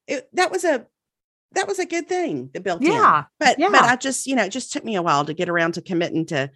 it, 0.07 0.29
that 0.35 0.51
was 0.51 0.65
a 0.65 0.87
that 1.53 1.67
was 1.69 1.79
a 1.79 1.87
good 1.87 2.09
thing 2.09 2.51
the 2.55 2.61
built 2.61 2.83
in. 2.83 2.93
Yeah, 2.93 3.25
But 3.39 3.59
yeah. 3.59 3.69
but 3.71 3.83
I 3.85 3.97
just, 3.97 4.27
you 4.27 4.37
know, 4.37 4.45
it 4.45 4.51
just 4.51 4.73
took 4.73 4.85
me 4.85 4.97
a 4.97 5.03
while 5.03 5.25
to 5.25 5.35
get 5.35 5.49
around 5.49 5.73
to 5.75 5.83
committing 5.83 6.27
to 6.27 6.51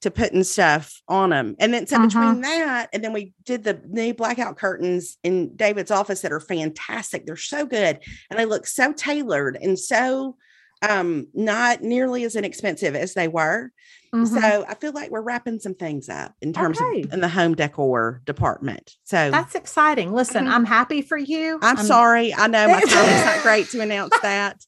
to 0.00 0.10
putting 0.10 0.42
stuff 0.42 1.00
on 1.06 1.30
them. 1.30 1.54
And 1.60 1.72
then 1.72 1.86
so 1.86 1.96
Mhm. 1.96 2.08
between 2.08 2.40
that 2.40 2.88
and 2.92 3.04
then 3.04 3.12
we 3.12 3.34
did 3.44 3.62
the 3.62 3.80
new 3.88 4.12
blackout 4.12 4.58
curtains 4.58 5.16
in 5.22 5.54
David's 5.54 5.92
office 5.92 6.22
that 6.22 6.32
are 6.32 6.40
fantastic. 6.40 7.24
They're 7.24 7.36
so 7.36 7.64
good 7.66 8.00
and 8.28 8.38
they 8.38 8.44
look 8.44 8.66
so 8.66 8.92
tailored 8.92 9.56
and 9.62 9.78
so 9.78 10.36
um 10.82 11.26
not 11.34 11.80
nearly 11.82 12.24
as 12.24 12.36
inexpensive 12.36 12.94
as 12.94 13.14
they 13.14 13.28
were. 13.28 13.70
Mhm. 14.14 14.26
So 14.40 14.66
I 14.68 14.74
feel 14.74 14.92
like 14.92 15.10
we're 15.10 15.22
wrapping 15.22 15.58
some 15.58 15.74
things 15.74 16.08
up 16.10 16.34
in 16.42 16.52
terms 16.52 16.78
Okay. 16.80 17.02
of 17.02 17.12
in 17.14 17.20
the 17.20 17.28
home 17.28 17.54
decor 17.54 18.20
department. 18.26 18.92
So 19.04 19.30
that's 19.30 19.54
exciting. 19.54 20.12
Listen, 20.12 20.44
Mhm. 20.46 20.50
I'm 20.52 20.64
happy 20.66 21.00
for 21.00 21.16
you. 21.16 21.58
I'm, 21.62 21.78
sorry. 21.78 22.34
I 22.34 22.46
know 22.48 22.66
my 22.68 22.80
timing's 22.80 23.24
not 23.24 23.42
great 23.42 23.70
to 23.70 23.80
announce 23.80 24.14
that. 24.20 24.58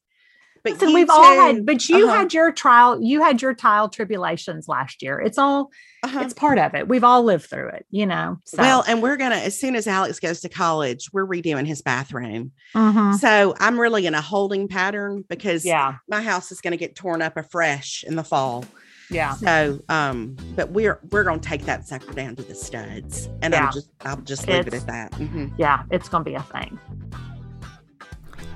But 0.64 0.80
we've 0.80 1.10
all 1.10 1.22
had, 1.22 1.66
but 1.66 1.86
you 1.90 2.06
Uh-huh. 2.08 2.16
had 2.16 2.32
your 2.34 2.50
trial, 2.50 2.98
you 3.00 3.22
had 3.22 3.42
your 3.42 3.52
trial 3.54 3.88
tribulations 3.90 4.66
last 4.66 5.02
year. 5.02 5.20
It's 5.20 5.36
all, 5.36 5.70
Uh-huh. 6.02 6.20
it's 6.20 6.32
part 6.32 6.58
of 6.58 6.74
it. 6.74 6.88
We've 6.88 7.04
all 7.04 7.22
lived 7.22 7.44
through 7.50 7.68
it, 7.68 7.84
you 7.90 8.06
know. 8.06 8.38
So, 8.46 8.62
well, 8.62 8.84
and 8.88 9.02
we're 9.02 9.16
gonna 9.18 9.34
as 9.36 9.58
soon 9.60 9.76
as 9.76 9.86
Alex 9.86 10.18
goes 10.20 10.40
to 10.40 10.48
college, 10.48 11.10
we're 11.12 11.26
redoing 11.26 11.66
his 11.66 11.82
bathroom. 11.82 12.52
mhm. 12.74 13.14
So 13.18 13.54
I'm 13.60 13.78
really 13.78 14.06
in 14.06 14.14
a 14.14 14.22
holding 14.22 14.66
pattern 14.66 15.24
because 15.28 15.64
yeah, 15.66 15.96
my 16.08 16.22
house 16.22 16.50
is 16.50 16.60
gonna 16.62 16.78
get 16.78 16.96
torn 16.96 17.20
up 17.20 17.36
afresh 17.36 18.02
in 18.06 18.16
the 18.16 18.24
fall. 18.24 18.64
yeah. 19.10 19.34
So 19.34 19.80
um, 19.90 20.34
but 20.56 20.70
we're 20.70 20.98
we're 21.10 21.24
gonna 21.24 21.38
take 21.40 21.66
that 21.66 21.86
sucker 21.86 22.12
down 22.14 22.36
to 22.36 22.42
the 22.42 22.54
studs. 22.54 23.28
And 23.42 23.52
Yeah. 23.52 23.66
I'm 23.66 23.72
just 23.72 23.90
I'll 24.02 24.16
just 24.22 24.48
leave 24.48 24.66
it 24.66 24.72
at 24.74 24.86
that. 24.86 25.12
Mhm. 25.12 25.52
Yeah, 25.58 25.82
it's 25.90 26.08
going 26.08 26.24
to 26.24 26.30
be 26.30 26.34
a 26.34 26.42
thing. 26.42 26.78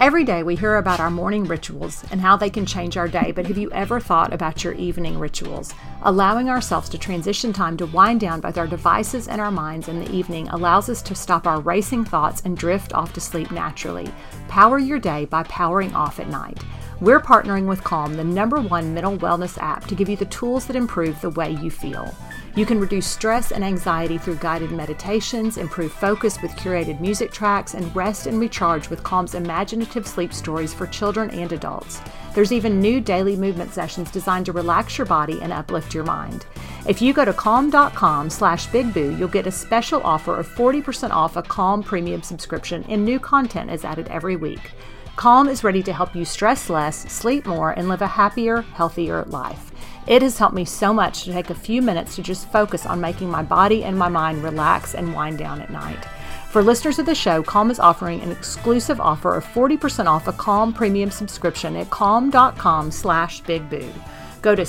Every 0.01 0.23
day 0.23 0.45
we 0.45 0.55
hear 0.55 0.77
about 0.77 1.01
our 1.01 1.11
morning 1.11 1.43
rituals 1.43 2.05
and 2.13 2.21
how 2.21 2.37
they 2.37 2.51
can 2.51 2.65
change 2.65 2.97
our 2.97 3.09
day, 3.09 3.33
but 3.33 3.47
have 3.47 3.59
you 3.59 3.69
ever 3.73 3.99
thought 3.99 4.33
about 4.33 4.63
your 4.63 4.75
evening 4.75 5.19
rituals? 5.19 5.75
Allowing 6.03 6.49
ourselves 6.49 6.89
to 6.91 6.99
transition 6.99 7.53
time 7.53 7.77
to 7.79 7.87
wind 7.87 8.21
down 8.21 8.41
both 8.41 8.57
our 8.59 8.69
devices 8.69 9.27
and 9.27 9.41
our 9.41 9.51
minds 9.51 9.89
in 9.89 9.99
the 9.99 10.11
evening 10.13 10.47
allows 10.51 10.89
us 10.89 11.03
to 11.03 11.17
stop 11.17 11.49
our 11.49 11.61
racing 11.61 12.05
thoughts 12.05 12.43
and 12.45 12.57
drift 12.57 12.93
off 12.93 13.13
to 13.15 13.21
sleep 13.21 13.51
naturally. 13.51 14.09
Power 14.47 14.79
your 14.79 15.01
day 15.01 15.25
by 15.25 15.43
powering 15.43 15.93
off 15.97 16.21
at 16.21 16.29
night. 16.29 16.63
We're 17.01 17.21
partnering 17.21 17.67
with 17.67 17.83
Calm, 17.83 18.15
the 18.15 18.23
number 18.23 18.61
one 18.61 18.95
mental 18.95 19.19
wellness 19.19 19.59
app, 19.59 19.87
to 19.87 19.97
give 19.97 20.09
you 20.09 20.17
the 20.17 20.27
tools 20.27 20.67
that 20.67 20.77
improve 20.77 21.21
the 21.21 21.31
way 21.31 21.51
you 21.51 21.73
feel. 21.73 22.15
You 22.59 22.67
can 22.67 22.81
reduce 22.81 23.07
stress 23.07 23.53
and 23.53 23.63
anxiety 23.63 24.19
through 24.19 24.39
guided 24.39 24.73
meditations, 24.73 25.59
improve 25.59 25.93
focus 25.93 26.43
with 26.43 26.51
curated 26.57 26.99
music 26.99 27.31
tracks, 27.31 27.75
and 27.75 27.95
rest 27.95 28.27
and 28.27 28.41
recharge 28.41 28.91
with 28.91 29.05
Calm's 29.05 29.37
imaginative 29.37 30.09
sleep 30.09 30.33
stories 30.33 30.75
for 30.75 30.89
children 30.89 31.31
and 31.31 31.53
adults. 31.53 32.01
There's 32.35 32.51
even 32.51 32.81
new 32.81 33.01
daily 33.01 33.37
movement 33.37 33.73
sessions 33.73 34.11
designed 34.11 34.45
to 34.47 34.53
relax 34.53 34.99
your 34.99 35.07
body 35.07 35.41
and 35.41 35.53
uplift 35.53 35.95
your 35.95 36.03
mind. 36.03 36.47
If 36.85 37.01
you 37.01 37.13
go 37.13 37.25
to 37.25 37.33
calm.com 37.33 38.29
slash 38.29 38.67
bigboo, 38.71 39.17
you'll 39.17 39.29
get 39.29 39.47
a 39.47 39.53
special 39.53 40.03
offer 40.03 40.35
of 40.35 40.49
40% 40.49 41.11
off 41.11 41.37
a 41.37 41.43
Calm 41.43 41.81
premium 41.85 42.23
subscription 42.23 42.85
and 42.89 43.05
new 43.05 43.21
content 43.21 43.71
is 43.71 43.85
added 43.85 44.09
every 44.09 44.35
week. 44.35 44.73
Calm 45.15 45.49
is 45.49 45.63
ready 45.63 45.85
to 45.85 45.93
help 45.93 46.17
you 46.17 46.25
stress 46.25 46.69
less, 46.69 47.09
sleep 47.13 47.47
more, 47.47 47.71
and 47.71 47.89
live 47.89 48.03
a 48.03 48.09
happier, 48.09 48.63
healthier 48.63 49.23
life. 49.27 49.68
It 50.09 50.23
has 50.23 50.39
helped 50.39 50.55
me 50.55 50.65
so 50.65 50.95
much 50.95 51.25
to 51.25 51.33
take 51.33 51.51
a 51.51 51.55
few 51.55 51.83
minutes 51.83 52.17
to 52.17 52.23
just 52.23 52.51
focus 52.51 52.87
on 52.87 52.99
making 52.99 53.29
my 53.29 53.43
body 53.43 53.85
and 53.85 53.97
my 53.97 54.09
mind 54.09 54.43
relax 54.43 54.95
and 54.95 55.13
wind 55.13 55.37
down 55.37 55.61
at 55.61 55.69
night. 55.69 56.03
For 56.49 56.63
listeners 56.63 56.99
of 56.99 57.05
the 57.05 57.15
show, 57.15 57.43
Calm 57.43 57.71
is 57.71 57.79
offering 57.79 58.23
an 58.23 58.33
exclusive 58.33 59.03
offer 59.03 59.37
of 59.37 59.45
40% 59.45 60.07
off 60.07 60.27
a 60.27 60.33
Calm 60.33 60.73
premium 60.73 61.11
subscription 61.11 61.77
at 61.77 61.91
calm.com 61.91 62.91
slash 62.91 63.43
bigboo. 63.43 63.93
Go 64.41 64.55
to 64.55 64.65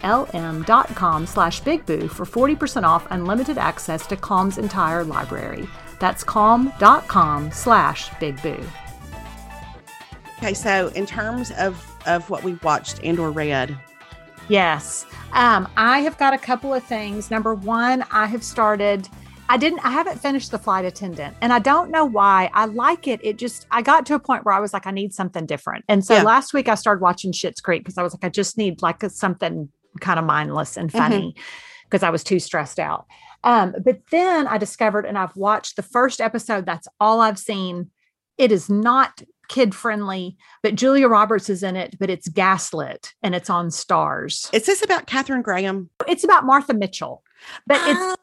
calm.com 0.00 1.26
slash 1.26 1.60
bigboo 1.60 2.10
for 2.10 2.24
40% 2.24 2.84
off 2.84 3.06
unlimited 3.10 3.58
access 3.58 4.06
to 4.06 4.16
Calm's 4.16 4.56
entire 4.56 5.04
library. 5.04 5.68
That's 6.00 6.24
calm.com 6.24 7.52
slash 7.52 8.08
bigboo. 8.12 8.66
Okay, 10.38 10.54
so 10.54 10.88
in 10.94 11.04
terms 11.04 11.50
of 11.58 11.90
of 12.06 12.28
what 12.28 12.42
we've 12.42 12.62
watched 12.62 13.00
and 13.02 13.18
or 13.18 13.30
read, 13.30 13.78
Yes. 14.48 15.06
Um, 15.32 15.68
I 15.76 16.00
have 16.00 16.18
got 16.18 16.34
a 16.34 16.38
couple 16.38 16.72
of 16.72 16.84
things. 16.84 17.30
Number 17.30 17.54
one, 17.54 18.04
I 18.10 18.26
have 18.26 18.44
started. 18.44 19.08
I 19.48 19.56
didn't. 19.56 19.80
I 19.84 19.90
haven't 19.90 20.18
finished 20.20 20.50
the 20.50 20.58
flight 20.58 20.84
attendant, 20.84 21.36
and 21.40 21.52
I 21.52 21.58
don't 21.58 21.90
know 21.90 22.04
why. 22.04 22.50
I 22.54 22.64
like 22.66 23.06
it. 23.08 23.20
It 23.22 23.36
just. 23.36 23.66
I 23.70 23.82
got 23.82 24.06
to 24.06 24.14
a 24.14 24.18
point 24.18 24.44
where 24.44 24.54
I 24.54 24.60
was 24.60 24.72
like, 24.72 24.86
I 24.86 24.90
need 24.90 25.12
something 25.12 25.44
different. 25.46 25.84
And 25.88 26.04
so 26.04 26.14
Yeah. 26.14 26.22
last 26.22 26.54
week 26.54 26.68
I 26.68 26.74
started 26.74 27.00
watching 27.02 27.32
Schitt's 27.32 27.60
Creek 27.60 27.82
because 27.84 27.98
I 27.98 28.02
was 28.02 28.14
like, 28.14 28.24
I 28.24 28.28
just 28.28 28.56
need 28.56 28.80
like 28.82 29.02
a, 29.02 29.10
something 29.10 29.68
kind 30.00 30.18
of 30.18 30.24
mindless 30.24 30.76
and 30.76 30.90
funny 30.90 31.34
because 31.84 32.02
I 32.02 32.10
was 32.10 32.24
too 32.24 32.40
stressed 32.40 32.78
out. 32.78 33.06
Um, 33.44 33.74
but 33.84 34.00
then 34.10 34.46
I 34.46 34.56
discovered, 34.56 35.04
and 35.04 35.18
I've 35.18 35.36
watched 35.36 35.76
the 35.76 35.82
first 35.82 36.20
episode. 36.20 36.64
That's 36.64 36.88
all 36.98 37.20
I've 37.20 37.38
seen. 37.38 37.90
It 38.38 38.52
is 38.52 38.68
not 38.68 39.22
kid 39.48 39.74
friendly, 39.74 40.36
but 40.62 40.74
Julia 40.74 41.06
Roberts 41.08 41.50
is 41.50 41.62
in 41.62 41.76
it, 41.76 41.96
but 41.98 42.10
it's 42.10 42.28
gaslit 42.28 43.12
and 43.22 43.34
it's 43.34 43.50
on 43.50 43.68
Starz 43.68 44.52
is 44.54 44.66
this 44.66 44.82
about 44.82 45.06
Katharine 45.06 45.42
Graham? 45.42 45.90
it's 46.08 46.24
about 46.24 46.44
Martha 46.44 46.74
Mitchell, 46.74 47.22
but 47.66 47.76
it's 47.88 48.00
Ah, 48.00 48.16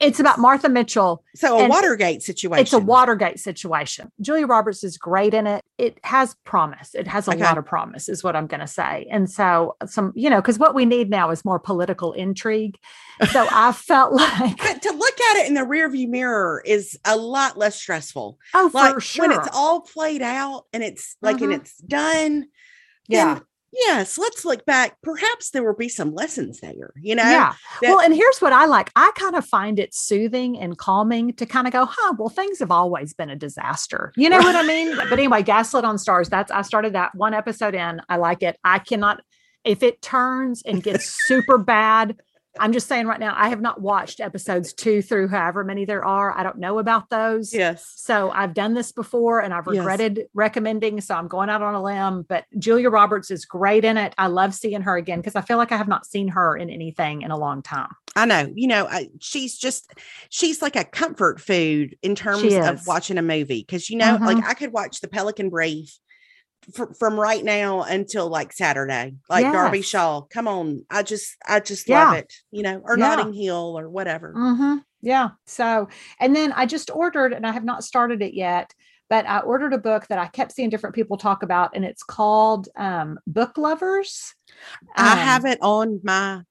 it's 0.00 0.18
about 0.18 0.38
Martha 0.38 0.68
Mitchell. 0.68 1.22
so 1.34 1.58
a 1.60 1.68
Watergate 1.68 2.22
situation. 2.22 2.62
It's 2.62 2.72
a 2.72 2.78
Watergate 2.78 3.38
situation. 3.38 4.10
Julia 4.20 4.46
Roberts 4.46 4.82
is 4.82 4.96
great 4.96 5.34
in 5.34 5.46
it. 5.46 5.62
It 5.78 5.98
has 6.04 6.34
promise. 6.44 6.94
It 6.94 7.06
has 7.06 7.28
a 7.28 7.32
Okay. 7.32 7.42
lot 7.42 7.58
of 7.58 7.66
promise, 7.66 8.08
is 8.08 8.24
what 8.24 8.34
I'm 8.34 8.46
going 8.46 8.60
to 8.60 8.66
say. 8.66 9.06
And 9.10 9.30
so 9.30 9.76
some, 9.86 10.12
you 10.16 10.30
know, 10.30 10.40
because 10.40 10.58
what 10.58 10.74
we 10.74 10.86
need 10.86 11.10
now 11.10 11.30
is 11.30 11.44
more 11.44 11.58
political 11.58 12.12
intrigue. 12.14 12.78
So 13.30 13.46
I 13.50 13.72
felt 13.76 14.12
like, 14.14 14.56
But 14.58 14.82
to 14.82 14.92
look 14.92 15.20
at 15.20 15.36
it 15.38 15.48
in 15.48 15.54
the 15.54 15.60
rearview 15.60 16.08
mirror 16.08 16.62
is 16.64 16.98
a 17.04 17.16
lot 17.16 17.58
less 17.58 17.76
stressful. 17.80 18.38
oh, 18.54 18.70
Like 18.72 18.94
for 18.94 19.00
sure. 19.00 19.28
when 19.28 19.38
it's 19.38 19.48
all 19.52 19.80
played 19.82 20.22
out 20.22 20.64
and 20.72 20.82
it's 20.82 21.16
like 21.20 21.40
and 21.42 21.52
Mhm. 21.52 21.56
it's 21.56 21.76
done. 21.78 22.46
yeah, 23.08 23.34
then 23.34 23.42
yes, 23.72 24.18
let's 24.18 24.44
look 24.44 24.64
back. 24.66 24.96
Perhaps 25.02 25.50
there 25.50 25.62
will 25.64 25.76
be 25.76 25.88
some 25.88 26.14
lessons 26.14 26.60
there, 26.60 26.92
you 27.00 27.14
know? 27.14 27.22
Yeah. 27.22 27.54
that- 27.80 27.88
well, 27.90 28.00
and 28.00 28.14
here's 28.14 28.38
what 28.40 28.52
I 28.52 28.66
like. 28.66 28.90
I 28.96 29.10
kind 29.14 29.36
of 29.36 29.44
find 29.44 29.78
it 29.78 29.94
soothing 29.94 30.58
and 30.58 30.76
calming 30.76 31.32
to 31.34 31.46
kind 31.46 31.66
of 31.66 31.72
go, 31.72 31.86
huh, 31.88 32.14
well, 32.18 32.28
things 32.28 32.58
have 32.58 32.70
always 32.70 33.14
been 33.14 33.30
a 33.30 33.36
disaster. 33.36 34.12
You 34.16 34.28
know 34.28 34.38
what 34.38 34.56
I 34.56 34.62
mean? 34.62 34.96
But 34.96 35.12
anyway, 35.12 35.42
Gaslit 35.42 35.84
on 35.84 35.96
Starz, 35.96 36.28
that's 36.28 36.50
I 36.50 36.62
started 36.62 36.94
that 36.94 37.14
one 37.14 37.34
episode 37.34 37.74
in. 37.74 38.00
I 38.08 38.16
like 38.16 38.42
it. 38.42 38.58
I 38.64 38.78
cannot 38.78 39.22
if 39.64 39.82
it 39.82 40.00
turns 40.00 40.62
and 40.62 40.82
gets 40.82 41.04
super 41.26 41.58
bad. 41.58 42.16
I'm 42.58 42.72
just 42.72 42.88
saying 42.88 43.06
right 43.06 43.20
now, 43.20 43.34
I 43.36 43.48
have 43.50 43.60
not 43.60 43.80
watched 43.80 44.18
episodes 44.20 44.72
two 44.72 45.02
through 45.02 45.28
however 45.28 45.62
many 45.62 45.84
there 45.84 46.04
are. 46.04 46.36
I 46.36 46.42
don't 46.42 46.58
know 46.58 46.78
about 46.80 47.08
those. 47.08 47.54
Yes. 47.54 47.92
So 47.96 48.30
I've 48.30 48.54
done 48.54 48.74
this 48.74 48.90
before 48.90 49.40
and 49.40 49.54
I've 49.54 49.66
Yes. 49.66 49.78
regretted 49.78 50.26
recommending. 50.34 51.00
So 51.00 51.14
I'm 51.14 51.28
going 51.28 51.48
out 51.48 51.62
on 51.62 51.74
a 51.74 51.82
limb, 51.82 52.26
but 52.28 52.44
Julia 52.58 52.90
Roberts 52.90 53.30
is 53.30 53.44
great 53.44 53.84
in 53.84 53.96
it. 53.96 54.14
I 54.18 54.26
love 54.26 54.52
seeing 54.54 54.82
her 54.82 54.96
again 54.96 55.20
because 55.20 55.36
I 55.36 55.42
feel 55.42 55.58
like 55.58 55.70
I 55.70 55.76
have 55.76 55.86
not 55.88 56.06
seen 56.06 56.28
her 56.28 56.56
in 56.56 56.70
anything 56.70 57.22
in 57.22 57.30
a 57.30 57.38
long 57.38 57.62
time. 57.62 57.90
I 58.16 58.26
know, 58.26 58.50
you 58.56 58.66
know, 58.66 58.86
I, 58.88 59.08
she's 59.20 59.56
just, 59.56 59.92
she's 60.30 60.60
like 60.60 60.74
a 60.74 60.84
comfort 60.84 61.40
food 61.40 61.96
in 62.02 62.16
terms 62.16 62.52
of 62.52 62.84
watching 62.86 63.16
a 63.18 63.22
movie. 63.22 63.62
Cause, 63.62 63.88
you 63.88 63.96
know, 63.96 64.18
like 64.20 64.38
Mhm. 64.38 64.44
I 64.48 64.54
could 64.54 64.72
watch 64.72 65.00
The 65.00 65.08
Pelican 65.08 65.50
Brief 65.50 65.96
fr- 66.74 66.92
from 66.98 67.18
right 67.18 67.44
now 67.44 67.82
until 67.82 68.28
like 68.28 68.52
Saturday, 68.52 69.14
like 69.28 69.50
Darby 69.52 69.82
Shaw. 69.82 70.22
Come 70.22 70.48
on. 70.48 70.84
I 70.90 71.02
just, 71.02 71.36
I 71.46 71.60
just 71.60 71.88
Yeah. 71.88 72.04
love 72.04 72.18
it, 72.18 72.32
you 72.50 72.62
know, 72.62 72.80
or 72.84 72.96
Yeah. 72.96 73.16
Notting 73.16 73.32
Hill 73.32 73.78
or 73.78 73.88
whatever. 73.88 74.32
hmm 74.32 74.76
Yeah. 75.02 75.30
So, 75.46 75.88
and 76.18 76.34
then 76.34 76.52
I 76.52 76.66
just 76.66 76.90
ordered, 76.90 77.32
and 77.32 77.46
I 77.46 77.52
have 77.52 77.64
not 77.64 77.84
started 77.84 78.22
it 78.22 78.34
yet, 78.34 78.72
but 79.08 79.26
I 79.26 79.40
ordered 79.40 79.72
a 79.72 79.78
book 79.78 80.06
that 80.08 80.18
I 80.18 80.26
kept 80.28 80.52
seeing 80.52 80.70
different 80.70 80.94
people 80.94 81.16
talk 81.16 81.42
about, 81.42 81.70
and 81.74 81.84
it's 81.84 82.02
called 82.02 82.68
um, 82.76 83.18
Book 83.26 83.56
Lovers. 83.58 84.34
I 84.94 85.12
Um, 85.12 85.18
have 85.18 85.44
it 85.46 85.58
on 85.62 86.00
my 86.04 86.42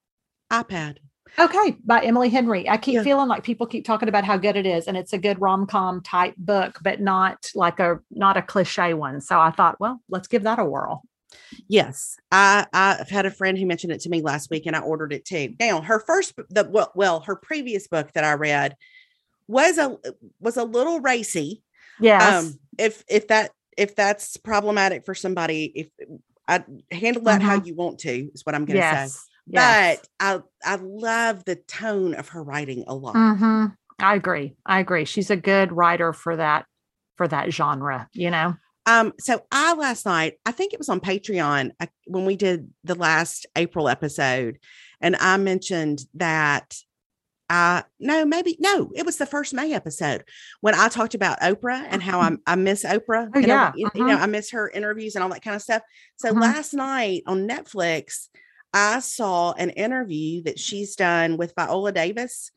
iPad. 0.52 0.98
Okay, 1.38 1.78
by 1.86 2.02
Emily 2.02 2.30
Henry. 2.30 2.68
I 2.70 2.78
keep 2.78 2.96
Yeah. 2.96 3.04
feeling 3.04 3.28
like 3.28 3.44
people 3.44 3.68
keep 3.68 3.86
talking 3.86 4.10
about 4.10 4.26
how 4.26 4.38
good 4.38 4.56
it 4.56 4.66
is, 4.66 4.88
and 4.88 4.98
it's 4.98 5.14
a 5.14 5.18
good 5.18 5.40
rom 5.40 5.68
com 5.68 6.02
type 6.02 6.36
book, 6.38 6.80
but 6.82 7.00
not 7.00 7.52
like 7.56 7.80
a 7.80 8.00
not 8.12 8.38
a 8.38 8.42
cliche 8.42 8.94
one. 8.94 9.22
So 9.22 9.40
I 9.40 9.52
thought, 9.52 9.80
well, 9.80 10.02
let's 10.10 10.28
give 10.28 10.44
that 10.44 10.60
a 10.60 10.66
whirl. 10.66 11.04
Yes, 11.68 12.18
I 12.32 12.66
I've 12.74 13.10
had 13.10 13.26
a 13.26 13.32
friend 13.32 13.58
who 13.58 13.66
mentioned 13.66 13.94
it 13.94 14.02
to 14.02 14.10
me 14.10 14.22
last 14.22 14.50
week, 14.50 14.66
and 14.66 14.76
I 14.76 14.80
ordered 14.80 15.14
it 15.14 15.26
too. 15.26 15.56
Now, 15.60 15.82
her 15.82 16.00
first, 16.00 16.34
the 16.50 16.64
well, 16.70 16.92
well, 16.96 17.20
her 17.22 17.36
previous 17.36 17.88
book 17.88 18.12
that 18.14 18.24
I 18.24 18.34
read 18.34 18.76
was 19.48 19.78
a 19.78 19.98
was 20.40 20.58
a 20.58 20.64
little 20.64 21.00
racy. 21.00 21.64
Yes. 22.00 22.46
Um, 22.46 22.60
if 22.78 23.04
if 23.08 23.28
that 23.28 23.52
if 23.78 23.96
that's 23.96 24.38
problematic 24.38 25.06
for 25.06 25.16
somebody, 25.16 25.66
if 25.76 25.88
I 26.48 26.64
handle 26.92 27.24
that 27.24 27.42
how 27.42 27.62
you 27.64 27.76
want 27.76 28.00
to, 28.00 28.32
is 28.34 28.46
what 28.46 28.56
I'm 28.56 28.66
going 28.66 28.82
to 28.82 29.08
say. 29.08 29.20
Yes. 29.50 30.00
But 30.20 30.44
I 30.64 30.74
I 30.74 30.76
love 30.82 31.46
the 31.46 31.56
tone 31.56 32.14
of 32.16 32.30
her 32.30 32.44
writing 32.44 32.84
a 32.88 32.96
lot. 32.96 33.16
Mhm. 33.16 33.76
I 34.00 34.16
agree. 34.16 34.56
I 34.66 34.80
agree. 34.80 35.06
She's 35.06 35.30
a 35.30 35.36
good 35.36 35.72
writer 35.72 36.14
for 36.14 36.36
that 36.38 36.66
for 37.18 37.28
that 37.28 37.52
genre. 37.52 38.08
You 38.14 38.32
know. 38.32 38.56
Um, 38.86 39.14
so 39.20 39.44
I 39.52 39.74
last 39.74 40.06
night, 40.06 40.36
I 40.46 40.52
think 40.52 40.74
it 40.74 40.80
was 40.80 40.90
on 40.90 41.00
Patreon 41.00 41.72
I, 41.80 41.90
when 42.08 42.26
we 42.26 42.36
did 42.36 42.70
the 42.84 42.96
last 42.96 43.46
April 43.56 43.88
episode, 43.90 44.58
and 45.02 45.16
I 45.18 45.38
mentioned 45.38 46.00
that 46.16 46.76
I 47.52 47.84
no, 48.00 48.26
maybe 48.26 48.56
no, 48.60 48.90
it 48.96 49.06
was 49.06 49.18
the 49.18 49.26
first 49.26 49.54
May 49.54 49.74
episode 49.74 50.24
when 50.62 50.76
I 50.76 50.88
talked 50.88 51.14
about 51.16 51.40
Oprah 51.42 51.86
and 51.90 52.02
how 52.02 52.20
I, 52.20 52.32
I 52.48 52.56
miss 52.56 52.84
Oprah. 52.84 53.28
Oh, 53.36 53.40
and 53.40 53.46
I- 53.46 53.48
yeah, 53.48 53.72
you, 53.76 53.90
you 53.96 54.06
know, 54.06 54.16
I 54.16 54.28
miss 54.28 54.52
her 54.52 54.70
interviews 54.70 55.16
and 55.16 55.24
all 55.24 55.30
that 55.32 55.42
kind 55.44 55.56
of 55.56 55.62
stuff. 55.62 55.82
So 56.18 56.32
Mhm. 56.34 56.42
last 56.42 56.74
night 56.74 57.24
on 57.28 57.48
Netflix, 57.48 58.28
I 58.74 59.00
saw 59.00 59.54
an 59.54 59.72
interview 59.72 60.44
that 60.44 60.60
she's 60.60 60.96
done 60.96 61.38
with 61.38 61.54
Viola 61.56 61.92
Davis. 61.92 62.52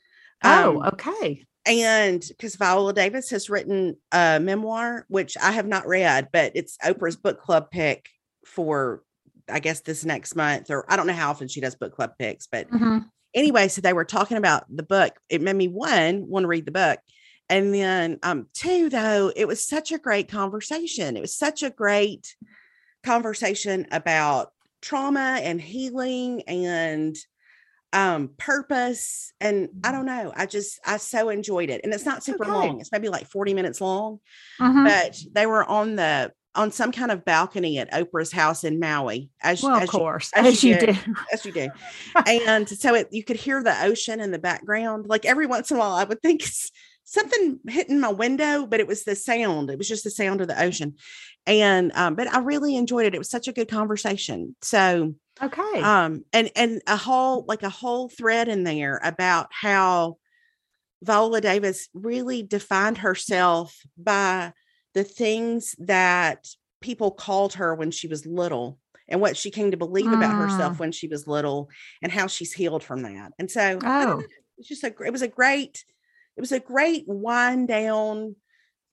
Oh, 0.44 0.82
Um, 0.82 0.88
okay. 0.94 1.44
and 1.64 2.24
because 2.28 2.56
Viola 2.56 2.92
Davis 2.92 3.30
has 3.30 3.48
written 3.48 3.96
a 4.10 4.40
memoir, 4.40 5.06
which 5.08 5.36
I 5.38 5.52
have 5.52 5.66
not 5.66 5.86
read, 5.86 6.28
but 6.32 6.52
it's 6.54 6.76
Oprah's 6.78 7.16
book 7.16 7.40
club 7.40 7.70
pick 7.70 8.08
for, 8.44 9.02
I 9.48 9.60
guess, 9.60 9.80
this 9.80 10.04
next 10.04 10.34
month, 10.34 10.70
or 10.70 10.84
I 10.90 10.96
don't 10.96 11.06
know 11.06 11.12
how 11.12 11.30
often 11.30 11.48
she 11.48 11.60
does 11.60 11.76
book 11.76 11.94
club 11.94 12.14
picks, 12.18 12.46
but 12.46 12.68
Mhm. 12.70 13.08
anyway, 13.34 13.68
so 13.68 13.80
they 13.80 13.92
were 13.92 14.04
talking 14.04 14.36
about 14.36 14.64
the 14.74 14.82
book. 14.82 15.18
It 15.28 15.40
made 15.40 15.56
me 15.56 15.68
one 15.68 16.28
want 16.28 16.44
to 16.44 16.48
read 16.48 16.66
the 16.66 16.72
book, 16.72 16.98
and 17.48 17.72
then 17.72 18.18
um 18.22 18.48
two 18.54 18.88
though 18.88 19.32
it 19.34 19.46
was 19.46 19.64
such 19.64 19.92
a 19.92 19.98
great 19.98 20.28
conversation. 20.28 21.16
It 21.16 21.20
was 21.20 21.34
such 21.36 21.62
a 21.62 21.70
great 21.70 22.34
conversation 23.04 23.86
about 23.92 24.52
trauma 24.82 25.40
and 25.42 25.60
healing 25.60 26.42
and 26.48 27.16
um 27.92 28.30
purpose 28.38 29.32
and 29.40 29.68
i 29.84 29.92
don't 29.92 30.06
know 30.06 30.32
i 30.36 30.46
just 30.46 30.80
i 30.86 30.96
so 30.96 31.28
enjoyed 31.28 31.70
it 31.70 31.80
and 31.84 31.92
it's 31.94 32.06
not 32.06 32.24
super 32.24 32.46
Okay. 32.46 32.48
long 32.48 32.80
it's 32.80 32.92
maybe 32.92 33.08
like 33.08 33.28
40 33.28 33.54
minutes 33.54 33.80
long 33.80 34.18
Mhm. 34.60 34.84
but 34.84 35.16
they 35.32 35.46
were 35.46 35.64
on 35.64 35.96
the 35.96 36.32
on 36.54 36.70
some 36.72 36.92
kind 36.92 37.10
of 37.12 37.24
balcony 37.24 37.78
at 37.78 37.92
oprah's 37.92 38.32
house 38.32 38.64
in 38.64 38.80
maui 38.80 39.30
as, 39.42 39.68
Well, 39.68 39.76
as 39.76 39.90
of 39.94 39.94
you 39.98 40.02
course, 40.02 40.30
as 40.36 40.50
as, 40.50 40.62
you 40.62 40.62
you 40.62 40.74
did. 40.76 40.90
do. 40.94 40.94
as 41.32 41.44
you 41.44 41.52
do. 41.52 41.70
and 42.26 42.68
so 42.68 42.94
it, 42.94 43.08
you 43.12 43.24
could 43.24 43.36
hear 43.36 43.62
the 43.62 43.84
ocean 43.84 44.20
in 44.20 44.30
the 44.32 44.38
background. 44.38 45.06
Like 45.06 45.24
every 45.26 45.46
once 45.46 45.70
in 45.70 45.76
a 45.76 45.80
while, 45.80 45.92
I 45.92 46.04
would 46.04 46.22
think 46.22 46.42
something 47.04 47.60
hitting 47.68 48.00
my 48.00 48.10
window, 48.12 48.66
but 48.66 48.80
it 48.80 48.86
was 48.86 49.04
the 49.04 49.16
sound. 49.16 49.70
It 49.70 49.78
was 49.78 49.88
just 49.88 50.04
the 50.04 50.10
sound 50.10 50.40
of 50.40 50.48
the 50.48 50.60
ocean. 50.62 50.96
And 51.46 51.92
um, 51.92 52.14
but 52.14 52.28
I 52.32 52.38
really 52.38 52.76
enjoyed 52.76 53.06
it. 53.06 53.14
It 53.14 53.18
was 53.18 53.30
such 53.30 53.48
a 53.48 53.52
good 53.52 53.68
conversation. 53.68 54.56
So 54.62 55.14
Okay. 55.42 55.80
um 55.82 56.24
and 56.32 56.50
and 56.54 56.82
a 56.86 56.96
whole 56.96 57.44
like 57.48 57.62
a 57.62 57.70
whole 57.70 58.08
thread 58.08 58.48
in 58.48 58.64
there 58.64 59.00
about 59.02 59.48
how 59.50 60.18
Viola 61.02 61.40
Davis 61.40 61.88
really 61.94 62.42
defined 62.42 62.98
herself 62.98 63.76
by 63.96 64.52
the 64.94 65.04
things 65.04 65.74
that 65.78 66.46
people 66.80 67.10
called 67.10 67.54
her 67.54 67.74
when 67.74 67.90
she 67.90 68.06
was 68.06 68.26
little 68.26 68.78
and 69.08 69.20
what 69.20 69.36
she 69.36 69.50
came 69.50 69.70
to 69.70 69.76
believe 69.76 70.12
about 70.12 70.36
herself 70.36 70.78
when 70.78 70.92
she 70.92 71.08
was 71.08 71.26
little 71.26 71.68
and 72.02 72.12
how 72.12 72.26
she's 72.26 72.52
healed 72.52 72.84
from 72.84 73.02
that. 73.02 73.32
And 73.38 73.50
so 73.50 73.78
Oh. 73.82 74.22
it's 74.58 74.68
just 74.68 74.84
a 74.84 74.94
it 75.04 75.10
was 75.12 75.22
a 75.22 75.28
great 75.28 75.84
it 76.36 76.40
was 76.40 76.52
a 76.52 76.60
great 76.60 77.04
wind 77.06 77.68
down 77.68 78.36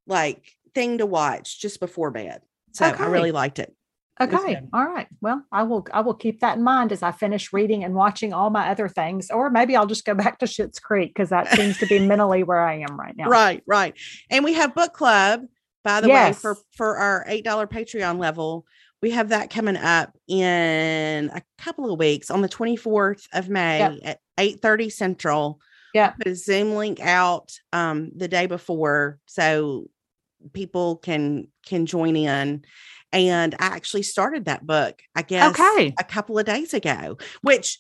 like 0.08 0.52
thing 0.74 0.98
to 0.98 1.06
watch 1.06 1.60
just 1.60 1.80
before 1.80 2.12
bed. 2.12 2.42
So 2.74 2.86
I 2.86 3.06
really 3.08 3.32
liked 3.32 3.60
it. 3.60 3.74
Okay. 4.22 4.56
good. 4.56 4.70
All 4.74 4.86
right. 4.86 5.08
Well, 5.22 5.44
I 5.52 5.64
will 5.64 5.88
I 5.94 6.02
will 6.02 6.14
keep 6.14 6.42
that 6.42 6.58
in 6.58 6.64
mind 6.64 6.92
as 6.92 7.02
I 7.02 7.12
finish 7.12 7.54
reading 7.54 7.86
and 7.86 7.96
watching 7.96 8.34
all 8.34 8.50
my 8.50 8.70
other 8.70 8.90
things. 8.90 9.32
Or 9.32 9.50
maybe 9.50 9.76
I'll 9.78 9.88
just 9.88 10.06
go 10.06 10.14
back 10.14 10.40
to 10.40 10.46
Schitt's 10.46 10.80
Creek 10.80 11.14
because 11.14 11.30
that 11.30 11.48
seems 11.56 11.78
to 11.78 11.86
be 11.86 12.00
mentally 12.06 12.44
where 12.44 12.60
I 12.60 12.80
am 12.80 13.00
right 13.00 13.16
now. 13.16 13.30
Right, 13.30 13.64
right. 13.66 13.96
And 14.30 14.44
we 14.44 14.54
have 14.54 14.76
book 14.76 14.94
club, 14.94 15.44
by 15.86 16.02
the 16.02 16.10
way, 16.10 16.34
for 16.34 16.58
for 16.76 16.98
our 16.98 17.24
eight 17.28 17.46
dollar 17.46 17.66
Patreon 17.66 18.20
level. 18.20 18.66
We 19.02 19.12
have 19.12 19.30
that 19.30 19.50
coming 19.50 19.78
up 19.78 20.12
in 20.28 21.30
a 21.34 21.42
couple 21.58 21.90
of 21.90 21.98
weeks 21.98 22.30
on 22.30 22.42
the 22.42 22.50
24th 22.50 23.24
of 23.34 23.48
May 23.48 23.80
Yep. 23.80 24.00
at 24.04 24.20
8 24.38 24.62
30 24.62 24.90
Central. 24.90 25.60
Yep. 25.94 26.18
Put 26.18 26.28
a 26.28 26.36
Zoom 26.36 26.76
link 26.76 27.00
out 27.00 27.52
um 27.74 28.12
the 28.16 28.28
day 28.28 28.46
before 28.46 29.20
so 29.26 29.88
people 30.54 30.98
can 30.98 31.48
can 31.66 31.86
join 31.86 32.16
in. 32.16 32.64
And 33.12 33.56
I 33.56 33.66
actually 33.68 34.04
started 34.04 34.46
that 34.46 34.66
book, 34.68 35.02
I 35.16 35.24
guess 35.24 35.50
Okay. 35.50 35.96
a 36.00 36.04
couple 36.04 36.38
of 36.38 36.46
days 36.46 36.74
ago, 36.74 37.18
which 37.42 37.80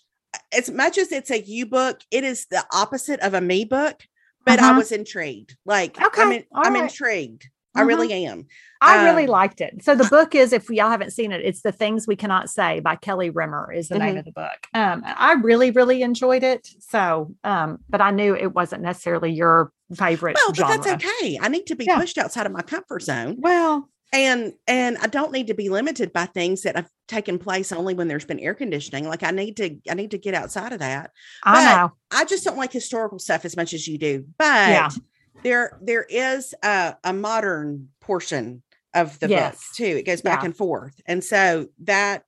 as 0.54 0.70
much 0.72 0.98
as 0.98 1.12
it's 1.12 1.32
a 1.32 1.42
you 1.42 1.66
book, 1.66 2.02
it 2.12 2.24
is 2.24 2.48
the 2.48 2.64
opposite 2.74 3.20
of 3.22 3.34
a 3.34 3.42
me 3.42 3.66
book. 3.66 4.02
But 4.46 4.60
I 4.60 4.72
Uh-huh. 4.72 4.80
was 4.80 4.92
intrigued. 4.92 5.56
Like 5.66 5.98
I'm 5.98 6.08
Okay, 6.08 6.38
in, 6.38 6.46
I'm 6.64 6.74
right. 6.74 6.84
intrigued. 6.84 7.48
I 7.76 7.82
Mhm. 7.84 7.88
really 7.88 8.14
am. 8.26 8.48
I 8.82 9.04
really 9.04 9.26
Um, 9.26 9.30
liked 9.32 9.62
it. 9.62 9.84
So 9.84 9.94
the 9.96 10.06
book 10.10 10.34
is, 10.36 10.54
if 10.54 10.70
y'all 10.70 10.90
haven't 10.90 11.12
seen 11.12 11.32
it, 11.32 11.42
it's 11.44 11.62
The 11.62 11.72
Things 11.72 12.08
We 12.08 12.16
Cannot 12.16 12.50
Say 12.50 12.80
by 12.80 12.96
Kelly 12.96 13.30
Rimmer 13.30 13.72
is 13.74 13.90
the 13.90 14.00
name 14.00 14.16
Mhm. 14.16 14.20
of 14.20 14.26
the 14.26 14.32
book. 14.32 14.68
Um, 14.74 15.04
I 15.06 15.34
really, 15.34 15.72
really 15.72 16.02
enjoyed 16.02 16.44
it. 16.44 16.68
So, 16.80 17.36
um, 17.44 17.80
but 17.90 18.02
I 18.02 18.12
knew 18.12 18.36
it 18.36 18.54
wasn't 18.54 18.82
necessarily 18.82 19.32
your 19.32 19.72
favorite 19.96 20.36
Well, 20.36 20.54
but 20.54 20.68
genre. 20.68 20.78
that's 20.84 21.06
okay. 21.06 21.38
I 21.42 21.48
need 21.50 21.68
to 21.68 21.76
be 21.76 21.86
Yeah. 21.86 22.00
pushed 22.00 22.18
outside 22.18 22.46
of 22.46 22.52
my 22.52 22.62
comfort 22.62 23.04
zone. 23.04 23.36
Well, 23.40 23.90
And 24.12 24.54
and 24.66 24.98
I 24.98 25.06
don't 25.06 25.32
need 25.32 25.46
to 25.48 25.54
be 25.54 25.70
limited 25.70 26.12
by 26.12 26.26
things 26.26 26.64
that 26.64 26.76
have 26.76 26.90
taken 27.08 27.38
place 27.38 27.72
only 27.72 27.94
when 27.94 28.08
there's 28.08 28.26
been 28.26 28.40
air 28.40 28.56
conditioning. 28.56 29.08
Like 29.08 29.22
I 29.22 29.30
need 29.30 29.56
to 29.58 29.78
I 29.88 29.94
need 29.94 30.10
to 30.12 30.18
get 30.18 30.34
outside 30.34 30.74
of 30.74 30.80
that. 30.80 31.12
I 31.44 31.54
But 31.54 31.76
know. 31.76 31.92
I 32.10 32.26
just 32.26 32.44
don't 32.44 32.58
like 32.58 32.74
historical 32.74 33.20
stuff 33.20 33.46
as 33.46 33.56
much 33.56 33.72
as 33.72 33.88
you 33.88 34.00
do. 34.00 34.26
But 34.40 34.70
Yeah. 34.70 34.90
There 35.44 35.78
there 35.82 36.04
is 36.04 36.54
a, 36.64 36.96
a 37.04 37.14
modern 37.14 37.90
portion 38.02 38.62
of 38.94 39.20
the 39.20 39.28
book 39.28 39.56
too. 39.76 39.84
It 39.84 40.06
goes 40.06 40.22
back 40.22 40.42
Yeah. 40.42 40.46
and 40.46 40.56
forth. 40.58 41.00
And 41.06 41.24
so 41.24 41.68
that 41.84 42.24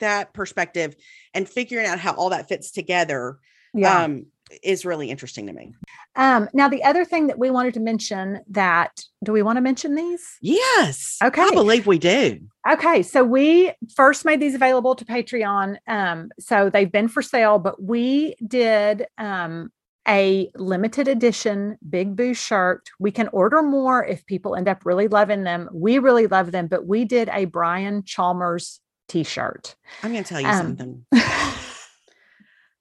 that 0.00 0.32
perspective 0.34 0.94
and 1.34 1.48
figuring 1.48 1.86
out 1.86 1.98
how 1.98 2.12
all 2.14 2.30
that 2.30 2.48
fits 2.48 2.70
together 2.70 3.38
Yeah. 3.74 4.04
um 4.04 4.26
is 4.62 4.86
really 4.86 5.10
interesting 5.10 5.46
to 5.46 5.52
me. 5.52 5.74
Um, 6.16 6.48
now, 6.54 6.70
the 6.70 6.82
other 6.82 7.04
thing 7.04 7.26
that 7.26 7.38
we 7.38 7.50
wanted 7.50 7.74
to 7.74 7.80
mention 7.80 8.40
that 8.48 8.98
do 9.22 9.30
we 9.30 9.42
want 9.42 9.58
to 9.58 9.60
mention 9.60 9.94
these? 9.94 10.26
Yes. 10.40 11.18
Okay. 11.22 11.42
I 11.42 11.50
believe 11.50 11.86
we 11.86 11.98
do. 11.98 12.40
Okay, 12.66 13.02
so 13.02 13.22
we 13.22 13.72
first 13.94 14.24
made 14.24 14.40
these 14.40 14.54
available 14.54 14.94
to 14.94 15.04
Patreon. 15.04 15.76
Um, 15.86 16.30
so 16.40 16.70
they've 16.70 16.90
been 16.90 17.08
for 17.08 17.20
sale, 17.20 17.58
but 17.58 17.82
we 17.82 18.36
did 18.46 19.06
um, 19.18 19.70
a 20.08 20.50
limited 20.54 21.06
edition 21.08 21.76
Big 21.88 22.16
Boo 22.16 22.34
shirt. 22.34 22.88
We 22.98 23.10
can 23.10 23.28
order 23.28 23.62
more 23.62 24.04
if 24.04 24.24
people 24.26 24.56
end 24.56 24.68
up 24.68 24.84
really 24.84 25.08
loving 25.08 25.44
them. 25.44 25.68
We 25.72 25.98
really 25.98 26.26
love 26.26 26.52
them, 26.52 26.66
but 26.66 26.86
we 26.86 27.04
did 27.04 27.28
a 27.28 27.44
Brian 27.44 28.04
Chalmers 28.04 28.80
t-shirt. 29.08 29.76
I'm 30.02 30.12
going 30.12 30.24
to 30.24 30.28
tell 30.28 30.40
you 30.40 30.46
um, 30.46 30.56
something. 30.56 31.04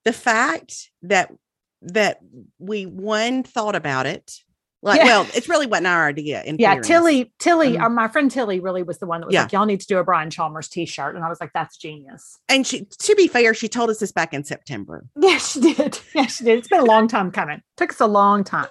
the 0.06 0.14
fact 0.14 0.92
that 1.04 1.34
that 1.82 2.20
we 2.58 2.86
one 2.86 3.44
thought 3.44 3.76
about 3.76 4.08
it 4.08 4.40
like, 4.88 5.00
yeah. 5.00 5.06
well, 5.06 5.28
it's 5.36 5.50
really 5.50 5.68
wasn't 5.68 5.88
our 5.88 6.08
idea. 6.08 6.42
In 6.44 6.56
yeah, 6.58 6.70
fairness. 6.70 6.88
Tilly, 6.88 7.34
Tilly, 7.40 7.78
um, 7.78 7.94
my 7.94 8.08
friend 8.08 8.32
Tilly 8.32 8.60
really 8.60 8.84
was 8.84 8.98
the 9.00 9.06
one 9.06 9.20
that 9.22 9.28
was 9.28 9.34
yeah. 9.34 9.44
like, 9.44 9.52
"Y'all 9.52 9.66
need 9.66 9.82
to 9.82 9.86
do 9.86 9.98
a 9.98 10.04
Brian 10.04 10.30
Chalmers 10.30 10.70
T-shirt," 10.70 11.16
and 11.16 11.24
I 11.24 11.30
was 11.30 11.42
like, 11.42 11.52
"That's 11.54 11.78
genius." 11.78 12.40
And 12.48 12.66
she, 12.66 12.86
to 12.86 13.16
be 13.16 13.28
fair, 13.28 13.54
she 13.54 13.68
told 13.68 13.90
us 13.90 14.00
this 14.00 14.12
back 14.12 14.34
in 14.34 14.44
September. 14.44 15.06
Yeah, 15.28 15.40
she 15.40 15.60
did. 15.60 16.00
Yeah, 16.16 16.28
she 16.28 16.46
did. 16.46 16.60
It's 16.60 16.70
been 16.70 16.80
a 16.80 16.86
long 16.86 17.10
time 17.10 17.32
coming. 17.32 17.62
Took 17.76 17.92
us 17.92 18.00
a 18.00 18.08
long 18.08 18.46
time. 18.46 18.70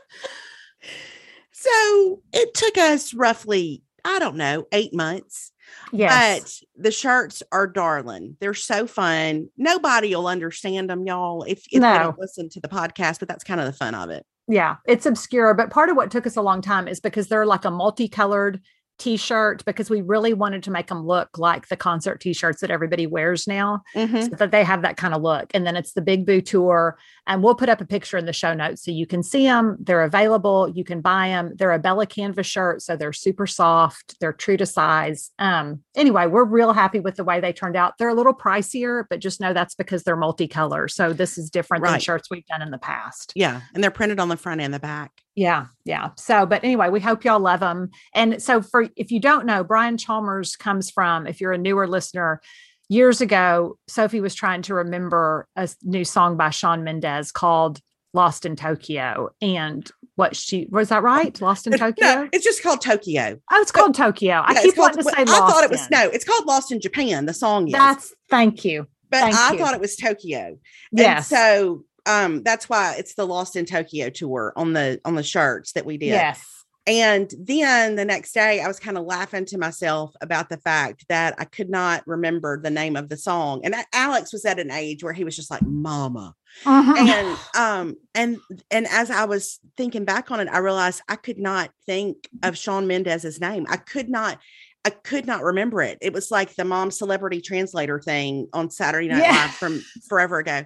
So 1.53 2.23
it 2.33 2.55
took 2.55 2.79
us 2.79 3.13
roughly, 3.13 3.83
I 4.07 4.19
don't 4.19 4.37
know, 4.37 4.67
eight 4.73 4.95
months. 4.95 5.53
Yes. 5.93 6.63
But 6.77 6.83
the 6.83 6.91
shirts 6.91 7.43
are 7.53 7.67
darling. 7.67 8.39
They're 8.41 8.55
so 8.55 8.87
fun. 8.87 9.49
Nobody 9.59 10.15
will 10.15 10.29
understand 10.29 10.89
them, 10.89 11.05
y'all, 11.07 11.43
if, 11.43 11.67
if 11.71 11.83
no. 11.83 11.93
they 11.93 11.99
don't 11.99 12.19
listen 12.19 12.49
to 12.51 12.61
the 12.61 12.69
podcast, 12.69 13.19
but 13.19 13.29
that's 13.29 13.45
kind 13.45 13.61
of 13.61 13.67
the 13.67 13.73
fun 13.75 13.95
of 13.95 14.09
it 14.09 14.25
yeah, 14.49 14.77
it's 14.87 15.07
obscure. 15.07 15.55
But 15.55 15.71
part 15.71 15.89
of 15.89 15.97
what 15.97 16.11
took 16.11 16.27
us 16.27 16.37
a 16.37 16.43
long 16.43 16.63
time 16.63 16.87
is 16.89 17.01
because 17.01 17.29
they're 17.29 17.47
like 17.47 17.65
a 17.65 17.71
multicolored 17.71 18.61
t-shirt 18.99 19.65
because 19.65 19.91
we 19.91 20.01
really 20.01 20.33
wanted 20.33 20.63
to 20.63 20.71
make 20.71 20.87
them 20.87 21.07
look 21.07 21.39
like 21.39 21.69
the 21.69 21.77
concert 21.77 22.21
t-shirts 22.21 22.61
that 22.61 22.71
everybody 22.71 23.07
wears 23.07 23.47
now 23.47 23.83
mm-hmm. 23.95 24.23
so 24.23 24.29
that 24.29 24.51
they 24.51 24.65
have 24.65 24.83
that 24.83 24.97
kind 24.97 25.15
of 25.15 25.23
look. 25.23 25.51
And 25.53 25.67
then 25.67 25.77
it's 25.77 25.93
the 25.93 26.01
big 26.01 26.25
boo 26.25 26.41
tour 26.41 26.99
and 27.27 27.43
we'll 27.43 27.55
put 27.55 27.69
up 27.69 27.81
a 27.81 27.87
picture 27.87 28.17
in 28.17 28.27
the 28.27 28.33
show 28.33 28.55
notes 28.55 28.85
so 28.85 28.91
you 28.91 29.07
can 29.07 29.23
see 29.23 29.45
them 29.45 29.77
they're 29.81 30.03
available. 30.03 30.69
You 30.69 30.85
can 30.85 31.01
buy 31.01 31.29
them 31.29 31.53
they're 31.57 31.73
a 31.73 31.79
bella 31.79 32.07
canvas 32.07 32.47
shirt 32.47 32.83
so 32.83 32.97
they're 32.97 33.13
super 33.13 33.47
soft. 33.47 34.19
They're 34.21 34.33
true 34.33 34.57
to 34.57 34.67
size. 34.67 35.31
Um 35.39 35.83
anyway 35.95 36.27
we're 36.27 36.45
real 36.45 36.73
happy 36.73 37.01
with 37.01 37.17
the 37.17 37.25
way 37.25 37.41
they 37.41 37.53
turned 37.53 37.77
out. 37.77 37.95
They're 37.99 38.09
a 38.09 38.15
little 38.15 38.35
pricier 38.35 39.05
but 39.11 39.21
just 39.21 39.41
know 39.41 39.53
that's 39.53 39.75
because 39.75 40.05
they're 40.05 40.17
multicolor. 40.17 40.91
So 40.91 41.13
this 41.13 41.37
is 41.37 41.51
different 41.51 41.83
right. 41.83 41.93
than 41.93 42.01
shirts 42.01 42.31
we've 42.31 42.47
done 42.47 42.63
in 42.63 42.71
the 42.71 42.79
past. 42.79 43.33
Yeah 43.35 43.61
and 43.75 43.85
they're 43.85 43.91
printed 43.91 44.21
on 44.21 44.29
the 44.29 44.37
front 44.37 44.61
and 44.61 44.73
the 44.73 44.81
back 44.81 45.13
yeah, 45.37 45.67
yeah. 45.85 46.11
So, 46.17 46.47
but 46.47 46.65
anyway, 46.65 46.89
we 46.89 46.99
hope 46.99 47.25
y'all 47.25 47.39
love 47.39 47.61
them. 47.61 47.91
And 48.15 48.43
so, 48.43 48.63
for 48.63 48.89
if 48.97 49.11
you 49.13 49.21
don't 49.21 49.47
know, 49.47 49.63
Brian 49.63 49.99
Chalmers 49.99 50.57
comes 50.57 50.91
from, 50.91 51.27
if 51.27 51.41
you're 51.41 51.53
a 51.53 51.59
newer 51.59 51.87
listener, 51.87 52.41
years 52.89 53.21
ago, 53.21 53.79
Sophie 53.87 54.21
was 54.21 54.35
trying 54.35 54.63
to 54.63 54.75
remember 54.75 55.47
a 55.55 55.69
new 55.83 56.05
song 56.05 56.37
by 56.37 56.51
Shawn 56.51 56.85
Mendes 56.85 57.33
called 57.33 57.81
Lost 58.15 58.47
in 58.47 58.57
Tokyo. 58.57 59.29
And 59.43 59.89
what 60.15 60.35
she 60.35 60.67
was 60.71 60.89
that 60.89 61.03
right? 61.03 61.39
Lost 61.43 61.67
in 61.67 61.77
Tokyo? 61.77 62.07
No, 62.07 62.29
it's 62.33 62.45
just 62.45 62.63
called 62.63 62.81
Tokyo. 62.81 63.39
Oh, 63.53 63.61
it's 63.61 63.73
called 63.73 63.93
but, 63.93 64.05
Tokyo. 64.05 64.43
I 64.43 64.55
keep 64.63 64.75
called, 64.75 64.97
wanting 64.97 65.05
to 65.05 65.11
say 65.11 65.23
I 65.23 65.25
thought 65.25 65.65
it 65.65 65.71
was 65.71 65.83
in. 65.83 65.89
no, 65.91 66.09
it's 66.09 66.25
called 66.25 66.47
Lost 66.47 66.73
in 66.73 66.81
Japan. 66.81 67.27
The 67.27 67.35
song 67.35 67.69
is. 67.69 67.73
That's 67.75 68.15
thank 68.31 68.65
you. 68.65 68.87
But 69.11 69.21
thank 69.21 69.37
I 69.37 69.53
you. 69.53 69.59
thought 69.59 69.75
it 69.75 69.81
was 69.81 69.97
Tokyo. 69.97 70.59
Yes. 70.93 71.31
And 71.31 71.39
so 71.39 71.85
um 72.07 72.43
that's 72.43 72.69
why 72.69 72.95
it's 72.97 73.15
the 73.15 73.27
lost 73.27 73.57
in 73.57 73.65
tokyo 73.65 74.09
tour 74.09 74.53
on 74.57 74.73
the 74.73 75.01
on 75.05 75.15
the 75.15 75.23
shirts 75.23 75.73
that 75.73 75.87
we 75.87 75.97
did 75.97 76.09
yes 76.09 76.45
and 76.87 77.33
then 77.39 77.97
the 77.97 78.05
next 78.05 78.33
day 78.33 78.61
i 78.61 78.69
was 78.69 78.79
kind 78.79 78.97
of 78.97 79.05
laughing 79.05 79.45
to 79.45 79.59
myself 79.59 80.15
about 80.21 80.49
the 80.49 80.59
fact 80.59 81.05
that 81.09 81.35
i 81.39 81.45
could 81.45 81.69
not 81.69 82.03
remember 82.07 82.61
the 82.61 82.71
name 82.71 82.97
of 82.97 83.09
the 83.09 83.17
song 83.17 83.61
and 83.65 83.75
alex 83.93 84.33
was 84.33 84.45
at 84.45 84.61
an 84.61 84.71
age 84.71 85.03
where 85.03 85.13
he 85.13 85.25
was 85.25 85.37
just 85.37 85.51
like 85.51 85.63
mama 85.63 86.35
uh-huh. 86.65 86.95
and 86.97 87.39
um 87.59 87.97
and 88.15 88.39
and 88.71 88.87
as 88.91 89.11
i 89.11 89.25
was 89.25 89.59
thinking 89.77 90.05
back 90.05 90.31
on 90.31 90.41
it 90.41 90.49
i 90.49 90.59
realized 90.59 91.03
i 91.09 91.17
could 91.17 91.39
not 91.39 91.71
think 91.87 92.29
of 92.43 92.57
shawn 92.57 92.87
mendes's 92.87 93.41
name 93.41 93.67
i 93.69 93.77
could 93.77 94.09
not 94.09 94.39
I 94.87 94.91
could 94.91 95.27
not 95.27 95.43
remember 95.43 95.83
it. 95.83 95.99
It 96.01 96.13
was 96.13 96.31
like 96.31 96.55
the 96.55 96.65
mom 96.65 96.93
celebrity 96.93 97.41
translator 97.41 97.99
thing 97.99 98.47
on 98.53 98.71
Saturday 98.71 99.09
Night 99.09 99.25
yeah. 99.25 99.33
Live 99.33 99.51
from 99.51 99.83
forever 100.09 100.39
ago. 100.39 100.63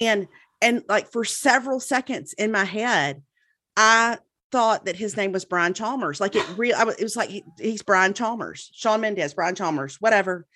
And 0.00 0.26
and 0.62 0.82
like 0.88 1.10
for 1.10 1.24
several 1.24 1.80
seconds 1.80 2.32
in 2.34 2.52
my 2.52 2.64
head, 2.64 3.22
I 3.76 4.18
thought 4.52 4.86
that 4.86 4.96
his 4.96 5.16
name 5.16 5.32
was 5.32 5.44
Brian 5.44 5.74
Chalmers. 5.74 6.20
Like 6.20 6.36
it 6.36 6.46
real, 6.56 6.78
it 6.88 7.02
was 7.02 7.16
like 7.16 7.28
he, 7.28 7.44
he's 7.58 7.82
Brian 7.82 8.14
Chalmers, 8.14 8.70
Shawn 8.72 9.00
Mendes, 9.00 9.34
Brian 9.34 9.54
Chalmers, 9.54 9.96
whatever. 10.00 10.46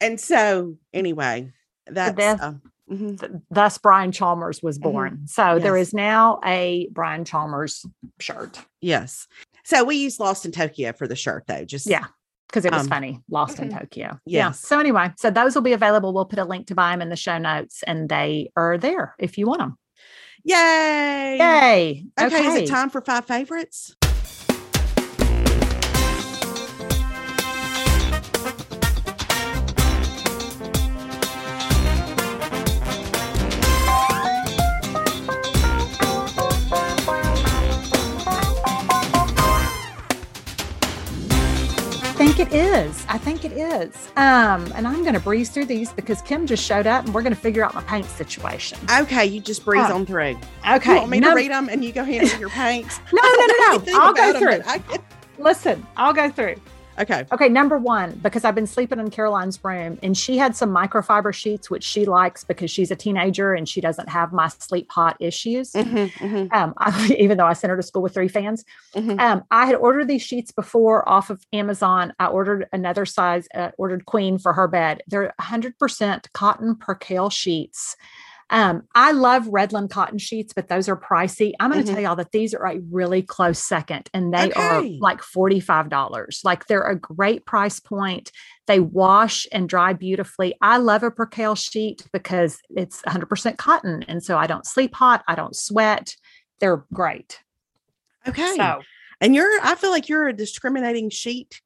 And 0.00 0.20
so 0.20 0.76
anyway, 0.92 1.52
that's 1.86 2.18
uh, 2.42 2.54
mm-hmm. 2.90 3.36
thus 3.50 3.78
Brian 3.78 4.10
Chalmers 4.10 4.62
was 4.62 4.78
mm-hmm. 4.78 4.90
born. 4.90 5.12
Mm-hmm. 5.12 5.26
So 5.26 5.54
yes. 5.54 5.62
there 5.62 5.76
is 5.76 5.94
now 5.94 6.40
a 6.44 6.88
Brian 6.90 7.24
Chalmers 7.24 7.86
shirt. 8.18 8.58
Yes. 8.80 9.28
So 9.64 9.84
we 9.84 9.96
use 9.96 10.18
Lost 10.18 10.44
in 10.44 10.50
Tokyo 10.50 10.92
for 10.92 11.06
the 11.06 11.14
shirt 11.14 11.44
though. 11.46 11.64
Just 11.64 11.86
yeah 11.86 12.06
because 12.52 12.66
it 12.66 12.72
was 12.72 12.82
um, 12.82 12.88
funny, 12.88 13.18
Lost 13.30 13.58
in 13.58 13.70
Tokyo. 13.70 14.08
Yes. 14.08 14.20
Yeah. 14.26 14.50
So 14.50 14.78
anyway, 14.78 15.10
so 15.16 15.30
those 15.30 15.54
will 15.54 15.62
be 15.62 15.72
available. 15.72 16.12
We'll 16.12 16.26
put 16.26 16.38
a 16.38 16.44
link 16.44 16.66
to 16.66 16.74
buy 16.74 16.90
them 16.90 17.00
in 17.00 17.08
the 17.08 17.16
show 17.16 17.38
notes, 17.38 17.82
and 17.86 18.08
they 18.08 18.50
are 18.56 18.76
there 18.76 19.14
if 19.18 19.38
you 19.38 19.46
want 19.46 19.60
them. 19.60 19.78
Yay! 20.44 21.38
Yay! 21.38 22.04
Okay, 22.20 22.26
okay. 22.26 22.46
is 22.46 22.54
it 22.56 22.68
time 22.68 22.90
for 22.90 23.00
five 23.00 23.24
favorites? 23.24 23.96
It 42.52 42.86
is. 42.86 43.04
I 43.08 43.18
think 43.18 43.44
it 43.44 43.52
is. 43.52 44.08
Um, 44.16 44.70
and 44.74 44.86
I'm 44.86 45.02
going 45.02 45.14
to 45.14 45.20
breeze 45.20 45.50
through 45.50 45.66
these 45.66 45.92
because 45.92 46.20
Kim 46.22 46.46
just 46.46 46.64
showed 46.64 46.86
up 46.86 47.04
and 47.04 47.14
we're 47.14 47.22
going 47.22 47.34
to 47.34 47.40
figure 47.40 47.64
out 47.64 47.74
my 47.74 47.82
paint 47.82 48.06
situation. 48.06 48.78
Okay, 49.00 49.26
you 49.26 49.40
just 49.40 49.64
breeze 49.64 49.84
oh. 49.88 49.94
on 49.94 50.06
through. 50.06 50.36
Okay. 50.70 50.92
You 50.92 50.96
want 50.98 51.10
me 51.10 51.20
no, 51.20 51.30
to 51.30 51.36
read 51.36 51.50
them 51.50 51.68
and 51.68 51.84
you 51.84 51.92
go 51.92 52.04
handle 52.04 52.38
your 52.38 52.50
paints? 52.50 53.00
No, 53.12 53.22
no, 53.22 53.46
no, 53.46 53.84
no. 53.84 54.00
I'll 54.00 54.14
go 54.14 54.38
through. 54.38 54.62
I, 54.66 54.82
Listen, 55.38 55.86
I'll 55.96 56.12
go 56.12 56.30
through. 56.30 56.56
Okay. 56.98 57.24
Okay. 57.32 57.48
Number 57.48 57.78
one, 57.78 58.18
because 58.22 58.44
I've 58.44 58.54
been 58.54 58.66
sleeping 58.66 58.98
in 58.98 59.10
Caroline's 59.10 59.62
room 59.64 59.98
and 60.02 60.16
she 60.16 60.36
had 60.36 60.54
some 60.54 60.70
microfiber 60.70 61.32
sheets, 61.32 61.70
which 61.70 61.84
she 61.84 62.04
likes 62.04 62.44
because 62.44 62.70
she's 62.70 62.90
a 62.90 62.96
teenager 62.96 63.54
and 63.54 63.68
she 63.68 63.80
doesn't 63.80 64.08
have 64.08 64.32
my 64.32 64.48
sleep 64.48 64.90
hot 64.90 65.16
issues. 65.20 65.72
Mm-hmm, 65.72 66.24
mm-hmm. 66.24 66.54
Um, 66.54 66.74
I, 66.78 67.16
even 67.18 67.38
though 67.38 67.46
I 67.46 67.54
sent 67.54 67.70
her 67.70 67.76
to 67.76 67.82
school 67.82 68.02
with 68.02 68.14
three 68.14 68.28
fans, 68.28 68.64
mm-hmm. 68.94 69.18
um, 69.18 69.44
I 69.50 69.66
had 69.66 69.76
ordered 69.76 70.08
these 70.08 70.22
sheets 70.22 70.52
before 70.52 71.08
off 71.08 71.30
of 71.30 71.46
Amazon. 71.52 72.12
I 72.18 72.26
ordered 72.26 72.68
another 72.72 73.06
size, 73.06 73.48
uh, 73.54 73.70
ordered 73.78 74.06
queen 74.06 74.38
for 74.38 74.52
her 74.52 74.68
bed. 74.68 75.02
They're 75.06 75.34
100% 75.40 76.32
cotton 76.32 76.76
percale 76.76 77.30
sheets. 77.30 77.96
Um, 78.52 78.82
I 78.94 79.12
love 79.12 79.44
Redland 79.44 79.88
cotton 79.88 80.18
sheets, 80.18 80.52
but 80.52 80.68
those 80.68 80.86
are 80.86 80.96
pricey. 80.96 81.54
I'm 81.58 81.70
going 81.70 81.82
to 81.82 81.86
mm-hmm. 81.86 81.94
tell 81.94 82.02
y'all 82.02 82.16
that 82.16 82.32
these 82.32 82.52
are 82.52 82.66
a 82.66 82.80
really 82.90 83.22
close 83.22 83.58
second 83.58 84.10
and 84.12 84.32
they 84.32 84.50
okay. 84.50 84.60
are 84.60 84.82
like 85.00 85.22
$45. 85.22 86.44
Like 86.44 86.66
they're 86.66 86.82
a 86.82 86.94
great 86.94 87.46
price 87.46 87.80
point. 87.80 88.30
They 88.66 88.78
wash 88.78 89.46
and 89.52 89.70
dry 89.70 89.94
beautifully. 89.94 90.54
I 90.60 90.76
love 90.76 91.02
a 91.02 91.10
percale 91.10 91.54
sheet 91.54 92.06
because 92.12 92.58
it's 92.68 93.00
100% 93.02 93.56
cotton. 93.56 94.02
And 94.02 94.22
so 94.22 94.36
I 94.36 94.46
don't 94.46 94.66
sleep 94.66 94.94
hot, 94.94 95.24
I 95.26 95.34
don't 95.34 95.56
sweat. 95.56 96.14
They're 96.60 96.84
great. 96.92 97.40
Okay. 98.28 98.54
So, 98.56 98.82
and 99.22 99.34
you're, 99.34 99.50
I 99.62 99.76
feel 99.76 99.90
like 99.90 100.10
you're 100.10 100.28
a 100.28 100.32
discriminating 100.34 101.08
sheet 101.08 101.62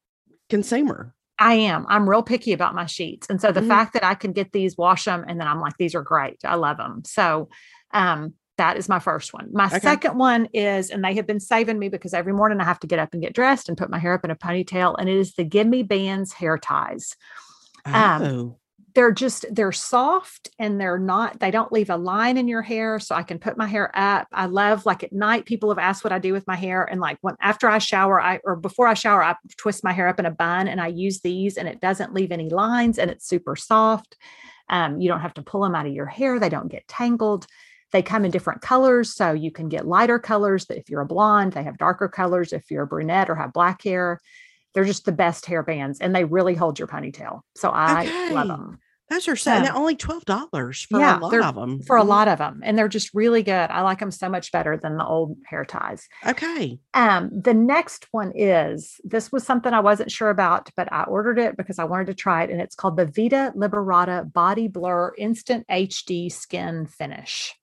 consumer. 0.49 1.16
I 1.39 1.55
am. 1.55 1.87
I'm 1.89 2.09
real 2.09 2.23
picky 2.23 2.53
about 2.53 2.75
my 2.75 2.87
sheets. 2.87 3.27
And 3.29 3.41
so 3.41 3.53
the 3.53 3.61
mm-hmm. 3.61 3.69
fact 3.69 3.93
that 3.95 4.05
I 4.05 4.15
can 4.15 4.33
get 4.33 4.53
these, 4.53 4.77
wash 4.77 5.05
them, 5.05 5.25
and 5.27 5.41
then 5.41 5.47
I'm 5.47 5.61
like, 5.61 5.77
these 5.79 5.95
are 5.95 6.03
great. 6.03 6.39
I 6.45 6.55
love 6.55 6.79
them. 6.79 7.03
So 7.05 7.49
um, 7.93 8.35
that 8.57 8.77
is 8.77 8.89
my 8.89 8.99
first 8.99 9.35
one. 9.35 9.49
My 9.53 9.67
okay. 9.67 9.81
second 9.81 10.19
one 10.19 10.49
is, 10.55 10.91
and 10.91 11.05
they 11.05 11.15
have 11.15 11.27
been 11.27 11.41
saving 11.41 11.79
me 11.79 11.89
because 11.89 12.15
every 12.15 12.33
morning 12.33 12.61
I 12.61 12.65
have 12.65 12.81
to 12.81 12.87
get 12.87 12.99
up 12.99 13.13
and 13.13 13.23
get 13.23 13.35
dressed 13.35 13.69
and 13.69 13.77
put 13.77 13.91
my 13.91 13.99
hair 13.99 14.15
up 14.15 14.25
in 14.25 14.31
a 14.31 14.37
ponytail, 14.37 14.97
and 14.99 15.09
it 15.09 15.17
is 15.17 15.35
the 15.35 15.45
Gimme 15.45 15.83
Bands 15.83 16.33
hair 16.33 16.57
ties. 16.57 17.17
Um, 17.85 18.23
oh 18.23 18.59
they're 18.97 19.13
just 19.13 19.45
they're 19.55 19.73
soft 19.73 20.49
and 20.59 20.81
they're 20.81 20.99
not 20.99 21.39
they 21.39 21.51
don't 21.51 21.71
leave 21.71 21.91
a 21.91 21.97
line 21.99 22.39
in 22.39 22.49
your 22.49 22.63
hair 22.63 22.99
so 22.99 23.15
i 23.15 23.23
can 23.23 23.39
put 23.39 23.59
my 23.59 23.67
hair 23.67 23.91
up. 23.95 24.27
I 24.33 24.47
love 24.47 24.87
like 24.87 25.05
at 25.05 25.13
night 25.13 25.45
people 25.45 25.69
have 25.69 25.79
asked 25.79 26.03
what 26.03 26.15
i 26.15 26.19
do 26.19 26.33
with 26.33 26.47
my 26.47 26.57
hair 26.57 26.83
and 26.83 26.99
like 26.99 27.19
when 27.21 27.37
after 27.43 27.69
i 27.69 27.77
shower 27.77 28.19
i 28.19 28.41
or 28.43 28.57
before 28.57 28.89
i 28.89 28.95
shower 28.95 29.23
i 29.23 29.37
twist 29.59 29.85
my 29.85 29.93
hair 29.93 30.09
up 30.09 30.19
in 30.19 30.25
a 30.25 30.31
bun 30.31 30.67
and 30.67 30.81
i 30.81 30.87
use 30.87 31.21
these 31.21 31.59
and 31.59 31.69
it 31.69 31.79
doesn't 31.79 32.15
leave 32.15 32.33
any 32.33 32.49
lines 32.49 32.99
and 32.99 33.11
it's 33.11 33.29
super 33.29 33.55
soft. 33.55 34.17
Um, 34.71 34.99
you 34.99 35.09
don't 35.09 35.21
have 35.21 35.35
to 35.35 35.43
pull 35.43 35.61
them 35.61 35.75
out 35.75 35.87
of 35.87 35.93
your 35.93 36.07
hair 36.07 36.41
they 36.41 36.49
don't 36.49 36.73
get 36.73 36.89
tangled. 36.89 37.47
They 37.93 38.03
come 38.03 38.25
in 38.25 38.31
different 38.31 38.63
colors 38.63 39.15
so 39.15 39.33
you 39.33 39.51
can 39.51 39.69
get 39.69 39.87
lighter 39.87 40.19
colors 40.19 40.65
if 40.71 40.89
you're 40.89 41.03
a 41.03 41.07
blonde 41.07 41.53
they 41.53 41.65
have 41.65 41.77
darker 41.77 42.09
colors. 42.09 42.55
If 42.55 42.71
you're 42.71 42.85
a 42.85 42.87
brunette 42.87 43.29
or 43.29 43.35
have 43.35 43.53
black 43.53 43.85
hair 43.85 44.21
They're 44.73 44.85
just 44.87 45.05
the 45.05 45.13
best 45.13 45.45
hair 45.45 45.63
bands 45.63 46.01
and 46.01 46.17
they 46.17 46.25
really 46.25 46.55
hold 46.55 46.79
your 46.79 46.89
ponytail. 46.89 47.43
So 47.57 47.69
I 47.71 48.31
love 48.33 48.49
them 48.49 48.79
Those 49.09 49.29
are 49.29 49.37
so 49.37 49.53
Yeah. 49.53 49.63
now 49.63 49.77
only 49.77 49.95
twelve 49.95 50.25
dollars 50.25 50.83
for 50.91 50.99
Yeah, 50.99 51.19
a 51.19 51.21
lot 51.21 51.35
of 51.35 51.55
them. 51.55 51.81
for 51.83 51.97
a 51.97 52.03
lot 52.03 52.27
of 52.27 52.39
them. 52.39 52.61
And 52.65 52.77
they're 52.77 52.89
just 52.89 53.15
really 53.15 53.43
good. 53.43 53.71
I 53.71 53.83
like 53.83 54.01
them 54.01 54.11
so 54.11 54.29
much 54.29 54.51
better 54.51 54.77
than 54.77 54.97
the 54.97 55.07
old 55.07 55.37
hair 55.47 55.65
ties. 55.65 56.09
Okay. 56.27 56.81
Um, 56.95 57.31
the 57.33 57.55
next 57.55 58.09
one 58.11 58.33
is 58.35 59.01
this 59.05 59.31
was 59.31 59.45
something 59.45 59.73
I 59.73 59.79
wasn't 59.81 60.11
sure 60.11 60.31
about, 60.31 60.71
but 60.77 60.93
I 60.93 61.05
ordered 61.05 61.39
it 61.39 61.57
because 61.57 61.79
I 61.79 61.85
wanted 61.85 62.09
to 62.09 62.15
try 62.15 62.43
it. 62.43 62.51
And 62.51 62.61
it's 62.61 62.75
called 62.75 62.97
the 62.97 63.07
Vita 63.07 63.53
Liberata 63.57 64.33
Body 64.33 64.67
Blur 64.67 65.15
Instant 65.17 65.65
HD 65.71 66.31
Skin 66.33 66.87
Finish. 66.87 67.55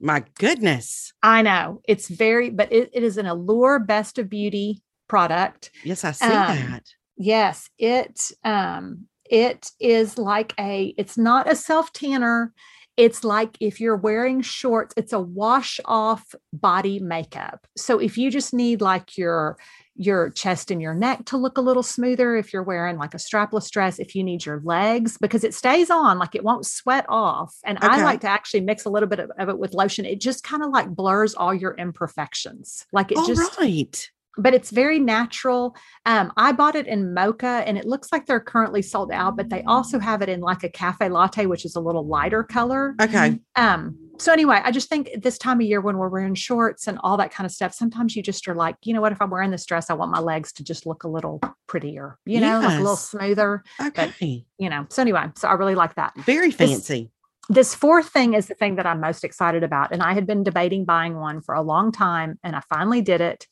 My 0.00 0.24
goodness. 0.38 1.12
I 1.22 1.42
know 1.42 1.80
it's 1.88 2.08
very, 2.08 2.50
but 2.50 2.72
it, 2.72 2.90
it 2.92 3.02
is 3.02 3.18
an 3.18 3.26
Allure 3.26 3.78
Best 3.80 4.18
of 4.18 4.28
Beauty 4.28 4.82
product. 5.08 5.70
Yes, 5.84 6.04
I 6.04 6.12
see 6.12 6.26
Um, 6.26 6.56
that. 6.70 6.84
Yes, 7.16 7.68
it 7.78 8.30
um 8.44 9.06
it 9.32 9.70
is 9.80 10.18
like 10.18 10.52
a 10.60 10.94
it's 10.98 11.16
not 11.16 11.50
a 11.50 11.56
self 11.56 11.92
tanner. 11.92 12.52
It's 12.98 13.24
like 13.24 13.56
if 13.58 13.80
you're 13.80 13.96
wearing 13.96 14.42
shorts, 14.42 14.92
it's 14.98 15.14
a 15.14 15.18
wash 15.18 15.80
off 15.86 16.34
body 16.52 17.00
makeup. 17.00 17.66
So 17.76 17.98
if 17.98 18.18
you 18.18 18.30
just 18.30 18.52
need 18.52 18.82
like 18.82 19.16
your 19.16 19.56
your 19.96 20.30
chest 20.30 20.70
and 20.70 20.82
your 20.82 20.94
neck 20.94 21.24
to 21.26 21.38
look 21.38 21.56
a 21.56 21.62
little 21.62 21.82
smoother 21.82 22.36
if 22.36 22.52
you're 22.52 22.62
wearing 22.62 22.96
like 22.96 23.12
a 23.14 23.18
strapless 23.18 23.70
dress 23.70 23.98
if 23.98 24.14
you 24.14 24.24
need 24.24 24.44
your 24.44 24.60
legs 24.64 25.18
because 25.20 25.44
it 25.44 25.52
stays 25.52 25.90
on 25.90 26.18
like 26.18 26.34
it 26.34 26.42
won't 26.42 26.64
sweat 26.64 27.04
off 27.10 27.54
and 27.62 27.76
i 27.82 28.02
like 28.02 28.22
to 28.22 28.26
actually 28.26 28.62
mix 28.62 28.86
a 28.86 28.88
little 28.88 29.06
bit 29.06 29.18
of, 29.18 29.30
of 29.38 29.50
it 29.50 29.58
with 29.58 29.74
lotion 29.74 30.06
it 30.06 30.18
just 30.18 30.42
kind 30.42 30.62
of 30.62 30.70
like 30.70 30.88
blurs 30.88 31.34
all 31.34 31.52
your 31.52 31.74
imperfections 31.74 32.86
like 32.90 33.12
it 33.12 33.18
All 33.18 33.26
just 33.26 33.58
right. 33.58 34.10
But 34.38 34.54
it's 34.54 34.70
very 34.70 34.98
natural. 34.98 35.76
Um, 36.06 36.32
I 36.36 36.52
bought 36.52 36.74
it 36.74 36.86
in 36.86 37.14
mocha 37.14 37.62
and 37.66 37.76
it 37.76 37.86
looks 37.86 38.10
like 38.12 38.26
they're 38.26 38.40
currently 38.40 38.82
sold 38.82 39.12
out, 39.12 39.36
but 39.36 39.50
they 39.50 39.62
also 39.64 39.98
have 39.98 40.22
it 40.22 40.28
in 40.28 40.40
like 40.40 40.64
a 40.64 40.68
cafe 40.68 41.08
latte, 41.08 41.46
which 41.46 41.64
is 41.64 41.76
a 41.76 41.80
little 41.80 42.06
lighter 42.06 42.42
color. 42.42 42.94
Okay. 43.00 43.38
Um, 43.56 43.98
so 44.18 44.32
anyway, 44.32 44.60
I 44.62 44.70
just 44.70 44.88
think 44.88 45.10
this 45.20 45.36
time 45.36 45.60
of 45.60 45.66
year 45.66 45.80
when 45.80 45.96
we're 45.96 46.08
wearing 46.08 46.34
shorts 46.34 46.86
and 46.86 46.98
all 47.02 47.16
that 47.16 47.32
kind 47.32 47.44
of 47.44 47.50
stuff, 47.50 47.74
sometimes 47.74 48.14
you 48.14 48.22
just 48.22 48.46
are 48.46 48.54
like, 48.54 48.76
you 48.84 48.94
know 48.94 49.00
what, 49.00 49.12
if 49.12 49.20
I'm 49.20 49.30
wearing 49.30 49.50
this 49.50 49.66
dress, 49.66 49.90
I 49.90 49.94
want 49.94 50.12
my 50.12 50.20
legs 50.20 50.52
to 50.54 50.64
just 50.64 50.86
look 50.86 51.04
a 51.04 51.08
little 51.08 51.40
prettier, 51.66 52.18
you 52.24 52.40
know, 52.40 52.60
like 52.60 52.78
a 52.78 52.80
little 52.80 52.96
smoother, 52.96 53.64
Okay. 53.84 54.44
you 54.58 54.70
know. 54.70 54.86
So 54.90 55.02
anyway, 55.02 55.26
so 55.36 55.48
I 55.48 55.54
really 55.54 55.74
like 55.74 55.96
that. 55.96 56.12
Very 56.18 56.50
fancy. 56.50 57.10
This 57.48 57.74
fourth 57.74 58.08
thing 58.10 58.34
is 58.34 58.46
the 58.46 58.54
thing 58.54 58.76
that 58.76 58.86
I'm 58.86 59.00
most 59.00 59.24
excited 59.24 59.64
about. 59.64 59.92
And 59.92 60.02
I 60.02 60.14
had 60.14 60.26
been 60.26 60.44
debating 60.44 60.84
buying 60.84 61.16
one 61.18 61.40
for 61.40 61.54
a 61.54 61.62
long 61.62 61.90
time 61.90 62.38
and 62.44 62.54
I 62.54 62.60
finally 62.68 63.02
did 63.02 63.20
it. 63.20 63.46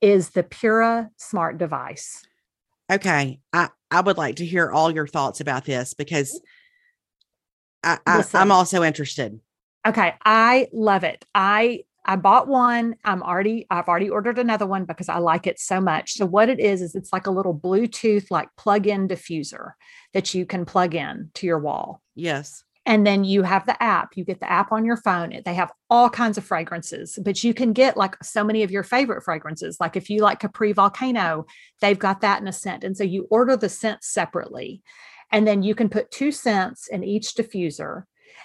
Is 0.00 0.30
the 0.30 0.42
Pura 0.42 1.10
smart 1.16 1.58
device. 1.58 2.24
Okay. 2.90 3.40
I, 3.52 3.68
I 3.90 4.00
would 4.00 4.16
like 4.16 4.36
to 4.36 4.46
hear 4.46 4.70
all 4.70 4.90
your 4.90 5.06
thoughts 5.06 5.40
about 5.40 5.64
this 5.64 5.94
because 5.94 6.40
I, 7.82 7.98
I. 8.06 8.24
I'm 8.34 8.52
also 8.52 8.82
interested. 8.82 9.40
Okay, 9.86 10.14
I 10.24 10.68
love 10.72 11.04
it. 11.04 11.24
I 11.34 11.84
I 12.04 12.16
bought 12.16 12.48
one. 12.48 12.96
I'm 13.04 13.22
already 13.22 13.66
I've 13.70 13.88
already 13.88 14.10
ordered 14.10 14.38
another 14.38 14.66
one 14.66 14.84
because 14.84 15.08
I 15.08 15.18
like 15.18 15.46
it 15.46 15.60
so 15.60 15.80
much. 15.80 16.14
So 16.14 16.26
what 16.26 16.48
it 16.48 16.58
is 16.58 16.82
is 16.82 16.94
it's 16.94 17.12
like 17.12 17.26
a 17.26 17.30
little 17.30 17.54
Bluetooth 17.54 18.30
like 18.30 18.48
plug-in 18.56 19.08
diffuser 19.08 19.72
that 20.14 20.34
you 20.34 20.46
can 20.46 20.64
plug 20.64 20.94
in 20.94 21.30
to 21.34 21.46
your 21.46 21.58
wall. 21.58 22.02
Yes. 22.14 22.64
And 22.88 23.06
then 23.06 23.22
you 23.22 23.42
have 23.42 23.66
the 23.66 23.80
app. 23.82 24.16
You 24.16 24.24
get 24.24 24.40
the 24.40 24.50
app 24.50 24.72
on 24.72 24.86
your 24.86 24.96
phone. 24.96 25.42
They 25.44 25.52
have 25.52 25.70
all 25.90 26.08
kinds 26.08 26.38
of 26.38 26.44
fragrances, 26.44 27.18
but 27.22 27.44
you 27.44 27.52
can 27.52 27.74
get 27.74 27.98
like 27.98 28.16
so 28.24 28.42
many 28.42 28.62
of 28.62 28.70
your 28.70 28.82
favorite 28.82 29.22
fragrances. 29.22 29.76
Like 29.78 29.94
if 29.94 30.08
you 30.08 30.22
like 30.22 30.40
Capri 30.40 30.72
Volcano, 30.72 31.44
they've 31.82 31.98
got 31.98 32.22
that 32.22 32.40
in 32.40 32.48
a 32.48 32.52
scent. 32.52 32.84
And 32.84 32.96
so 32.96 33.04
you 33.04 33.28
order 33.30 33.58
the 33.58 33.68
scents 33.68 34.08
separately. 34.08 34.82
And 35.30 35.46
then 35.46 35.62
you 35.62 35.74
can 35.74 35.90
put 35.90 36.10
two 36.10 36.32
scents 36.32 36.88
in 36.88 37.04
each 37.04 37.34
diffuser. 37.34 38.04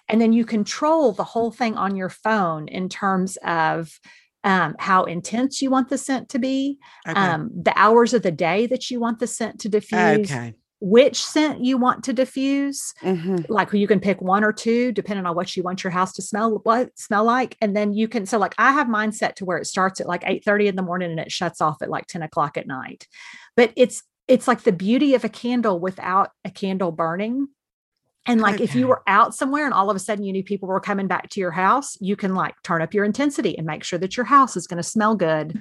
And 0.10 0.20
then 0.20 0.34
you 0.34 0.44
control 0.44 1.14
the 1.14 1.24
whole 1.24 1.52
thing 1.52 1.78
on 1.78 1.96
your 1.96 2.10
phone 2.10 2.68
in 2.68 2.90
terms 2.90 3.38
of 3.46 3.98
um, 4.44 4.76
how 4.78 5.06
intense 5.06 5.62
you 5.62 5.70
want 5.70 5.88
the 5.88 5.98
scent 5.98 6.28
to 6.30 6.40
be, 6.40 6.78
Okay. 7.08 7.18
um, 7.18 7.50
the 7.56 7.72
hours 7.78 8.14
of 8.14 8.24
the 8.24 8.32
day 8.32 8.66
that 8.68 8.92
you 8.92 9.00
want 9.00 9.20
the 9.20 9.28
scent 9.28 9.62
to 9.62 9.70
diffuse, 9.70 10.30
okay. 10.30 10.54
Which 10.86 11.24
scent 11.24 11.64
you 11.64 11.78
want 11.78 12.04
to 12.04 12.12
diffuse 12.12 12.94
Mhm. 13.02 13.46
like 13.48 13.72
you 13.72 13.88
can 13.88 14.02
pick 14.02 14.22
one 14.22 14.44
or 14.44 14.52
two 14.52 14.92
depending 14.92 15.26
on 15.26 15.34
what 15.34 15.56
you 15.56 15.64
want 15.64 15.82
your 15.82 15.92
house 15.92 16.12
to 16.12 16.22
smell 16.22 16.60
what 16.64 16.90
smell 17.00 17.24
like 17.24 17.56
and 17.62 17.74
then 17.74 17.94
you 17.94 18.10
can 18.10 18.26
so 18.26 18.38
like 18.38 18.54
i 18.58 18.74
have 18.74 18.90
mine 18.90 19.14
set 19.14 19.38
to 19.38 19.46
where 19.46 19.58
it 19.58 19.66
starts 19.66 20.02
at 20.02 20.08
like 20.08 20.24
8 20.26 20.44
30 20.44 20.68
in 20.68 20.76
the 20.76 20.82
morning 20.82 21.10
and 21.10 21.22
it 21.22 21.32
shuts 21.32 21.62
off 21.62 21.82
at 21.82 21.90
like 21.90 22.08
10 22.08 22.22
o'clock 22.22 22.58
at 22.58 22.68
night. 22.68 23.08
But 23.56 23.72
it's 23.78 24.04
it's 24.28 24.46
like 24.48 24.64
the 24.64 24.74
beauty 24.74 25.16
of 25.16 25.24
a 25.24 25.30
candle 25.30 25.80
without 25.80 26.32
a 26.44 26.50
candle 26.50 26.92
burning. 26.92 27.48
And 28.26 28.42
like 28.42 28.60
if 28.62 28.74
you 28.76 28.88
were 28.88 29.04
out 29.08 29.34
somewhere 29.36 29.66
and 29.66 29.74
all 29.74 29.90
of 29.90 29.96
a 29.96 30.00
sudden 30.00 30.24
you 30.26 30.34
knew 30.34 30.44
people 30.44 30.68
were 30.68 30.80
coming 30.80 31.08
back 31.08 31.30
to 31.30 31.40
your 31.40 31.52
house 31.52 31.98
you 32.02 32.16
can 32.16 32.36
like 32.36 32.56
turn 32.64 32.82
up 32.82 32.94
your 32.94 33.06
intensity 33.06 33.58
and 33.58 33.66
make 33.68 33.84
sure 33.84 34.00
that 34.00 34.16
your 34.18 34.26
house 34.26 34.56
is 34.58 34.66
going 34.68 34.78
to 34.78 34.84
smell 34.84 35.16
good 35.16 35.60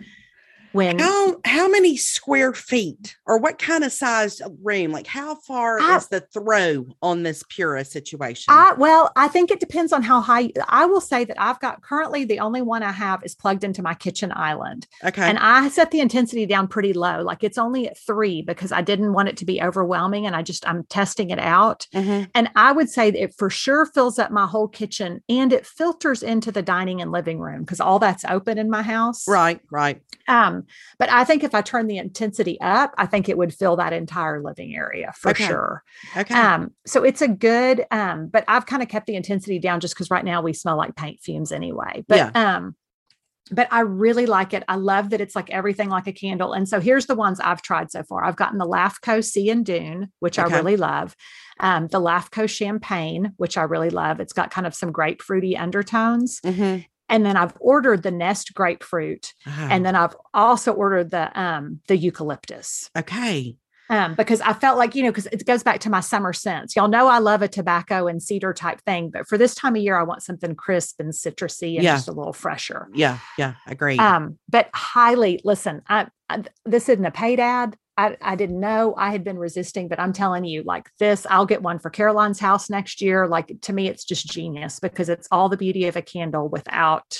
when 0.73 0.99
How 0.99 1.37
how 1.45 1.68
many 1.68 1.97
square 1.97 2.53
feet 2.53 3.16
or 3.27 3.39
what 3.39 3.59
kind 3.59 3.85
of 3.85 3.93
size 3.93 4.41
room? 4.62 4.93
Like 4.93 5.07
how 5.07 5.35
far 5.37 5.81
I- 5.81 5.97
is 5.97 6.09
the 6.09 6.20
throw 6.20 6.87
on 7.03 7.23
this 7.23 7.43
Pura 7.49 7.85
situation? 7.85 8.53
I 8.53 8.73
well, 8.75 9.12
I 9.16 9.29
think 9.29 9.51
it 9.51 9.61
depends 9.61 9.93
on 9.93 10.03
how 10.03 10.20
high. 10.20 10.51
I 10.68 10.87
will 10.87 11.01
say 11.01 11.25
that 11.25 11.41
I've 11.41 11.61
got 11.61 11.83
currently 11.83 12.25
the 12.25 12.41
only 12.41 12.62
one 12.62 12.83
I 12.83 12.93
have 12.93 13.23
is 13.25 13.35
plugged 13.35 13.64
into 13.64 13.83
my 13.83 13.95
kitchen 13.95 14.33
island, 14.35 14.87
okay. 15.05 15.23
and 15.23 15.39
I 15.39 15.68
set 15.68 15.91
the 15.91 16.01
intensity 16.01 16.47
down 16.47 16.68
pretty 16.68 16.93
low. 16.93 17.23
Like 17.23 17.45
it's 17.45 17.59
only 17.59 17.89
at 17.89 17.99
three 17.99 18.43
because 18.43 18.73
I 18.73 18.81
didn't 18.83 19.12
want 19.12 19.29
it 19.29 19.37
to 19.39 19.45
be 19.45 19.62
overwhelming, 19.62 20.27
and 20.27 20.35
I 20.35 20.43
just 20.43 20.66
I'm 20.68 20.85
testing 20.85 21.31
it 21.31 21.39
out. 21.39 21.87
Mhm. 21.95 22.29
And 22.35 22.51
I 22.57 22.73
would 22.73 22.89
say 22.89 23.11
that 23.11 23.23
it 23.23 23.35
for 23.37 23.51
sure 23.51 23.87
fills 23.87 24.18
up 24.18 24.31
my 24.31 24.47
whole 24.47 24.68
kitchen, 24.68 25.23
and 25.29 25.53
it 25.53 25.66
filters 25.66 26.23
into 26.23 26.51
the 26.51 26.62
dining 26.62 27.01
and 27.01 27.12
living 27.12 27.39
room 27.39 27.61
because 27.61 27.81
all 27.81 27.99
that's 27.99 28.25
open 28.25 28.59
in 28.59 28.70
my 28.70 28.83
house. 28.83 29.27
Right, 29.29 29.61
right. 29.70 30.01
Um, 30.29 30.64
but 30.99 31.11
I 31.11 31.25
think 31.25 31.43
if 31.45 31.55
I 31.55 31.61
turn 31.62 31.87
the 31.87 31.99
intensity 31.99 32.61
up, 32.61 32.95
I 32.99 33.07
think 33.07 33.29
it 33.29 33.37
would 33.39 33.53
fill 33.55 33.77
that 33.77 33.93
entire 33.93 34.43
living 34.43 34.75
area 34.75 35.12
for 35.16 35.31
Okay. 35.31 35.45
sure. 35.45 35.83
Okay. 36.16 36.35
Um, 36.35 36.73
so 36.87 37.05
it's 37.05 37.23
a 37.23 37.29
good, 37.29 37.85
um, 37.91 38.29
but 38.29 38.45
I've 38.49 38.66
kind 38.66 38.83
of 38.83 38.89
kept 38.89 39.07
the 39.07 39.16
intensity 39.16 39.59
down 39.59 39.81
just 39.81 39.95
because 39.95 40.11
right 40.11 40.25
now 40.25 40.43
we 40.43 40.53
smell 40.53 40.77
like 40.77 40.97
paint 40.97 41.20
fumes 41.20 41.53
anyway. 41.53 42.05
But 42.09 42.35
um, 42.37 42.77
but 43.51 43.66
I 43.70 43.81
really 43.81 44.25
like 44.27 44.55
it. 44.55 44.62
I 44.68 44.77
love 44.77 45.11
that 45.11 45.20
it's 45.20 45.35
like 45.35 45.51
everything 45.51 45.89
like 45.91 46.07
a 46.07 46.12
candle. 46.12 46.53
And 46.53 46.66
so 46.68 46.81
here's 46.81 47.07
the 47.07 47.16
ones 47.16 47.41
I've 47.41 47.61
tried 47.61 47.91
so 47.91 48.03
far. 48.05 48.25
I've 48.25 48.37
gotten 48.37 48.57
the 48.59 48.64
Lafco 48.66 49.23
Sea 49.23 49.51
and 49.51 49.66
Dune, 49.66 50.11
which 50.20 50.39
Okay. 50.39 50.55
I 50.55 50.57
really 50.57 50.77
love. 50.77 51.16
Um, 51.61 51.89
the 51.89 52.01
Lafco 52.01 52.49
Champagne, 52.49 53.33
which 53.37 53.59
I 53.59 53.62
really 53.62 53.91
love. 53.91 54.20
It's 54.20 54.33
got 54.33 54.51
kind 54.53 54.66
of 54.66 54.75
some 54.75 54.93
grapefruity 54.93 55.59
undertones. 55.59 56.41
Mhm. 56.45 56.87
And 57.13 57.25
then 57.25 57.37
I've 57.37 57.55
ordered 57.61 58.03
the 58.03 58.11
Nest 58.11 58.55
grapefruit, 58.55 59.35
Oh, 59.47 59.69
and 59.71 59.85
then 59.87 59.95
I've 59.95 60.17
also 60.35 60.73
ordered 60.73 61.11
the 61.11 61.25
um 61.41 61.81
the 61.87 61.97
eucalyptus 61.97 62.91
okay. 62.99 63.57
um, 63.91 64.15
because 64.15 64.41
I 64.41 64.55
felt 64.55 64.79
like, 64.79 64.95
you 64.95 65.03
know, 65.03 65.11
because 65.11 65.27
it 65.27 65.45
goes 65.45 65.63
back 65.63 65.81
to 65.81 65.91
my 65.91 66.01
summer 66.01 66.33
scents. 66.33 66.75
Y'all 66.75 66.89
know 66.89 67.07
I 67.09 67.19
love 67.19 67.43
a 67.43 67.49
tobacco 67.49 68.07
and 68.09 68.23
cedar 68.23 68.55
type 68.55 68.81
thing, 68.87 69.11
but 69.11 69.29
for 69.29 69.37
this 69.37 69.55
time 69.55 69.77
of 69.77 69.83
year, 69.83 69.99
I 69.99 70.03
want 70.05 70.23
something 70.23 70.55
crisp 70.55 70.99
and 71.01 71.13
citrusy 71.13 71.75
and 71.75 71.85
Yeah. 71.85 71.97
just 71.97 72.09
a 72.09 72.13
little 72.13 72.33
fresher. 72.33 72.89
Yeah, 72.95 73.19
yeah, 73.37 73.55
agreed. 73.67 74.01
Um, 74.01 74.39
but 74.49 74.71
highly 74.75 75.41
listen, 75.45 75.83
I, 75.89 76.07
I 76.31 76.45
this 76.65 76.89
isn't 76.89 77.05
a 77.05 77.11
paid 77.11 77.41
ad. 77.41 77.77
I, 77.99 78.16
I 78.22 78.36
didn't 78.36 78.59
know 78.59 78.95
I 78.97 79.11
had 79.11 79.22
been 79.22 79.38
resisting, 79.38 79.88
but 79.88 80.01
I'm 80.01 80.12
telling 80.12 80.45
you, 80.45 80.62
like 80.62 80.88
this, 80.99 81.26
I'll 81.28 81.45
get 81.47 81.62
one 81.62 81.78
for 81.78 81.90
Caroline's 81.90 82.40
house 82.40 82.70
next 82.70 83.03
year. 83.03 83.26
Like 83.28 83.53
to 83.62 83.72
me, 83.72 83.88
it's 83.88 84.05
just 84.05 84.26
genius 84.26 84.80
because 84.80 85.09
it's 85.11 85.28
all 85.30 85.49
the 85.51 85.57
beauty 85.59 85.86
of 85.86 85.97
a 85.97 86.03
candle 86.03 86.49
without 86.49 87.18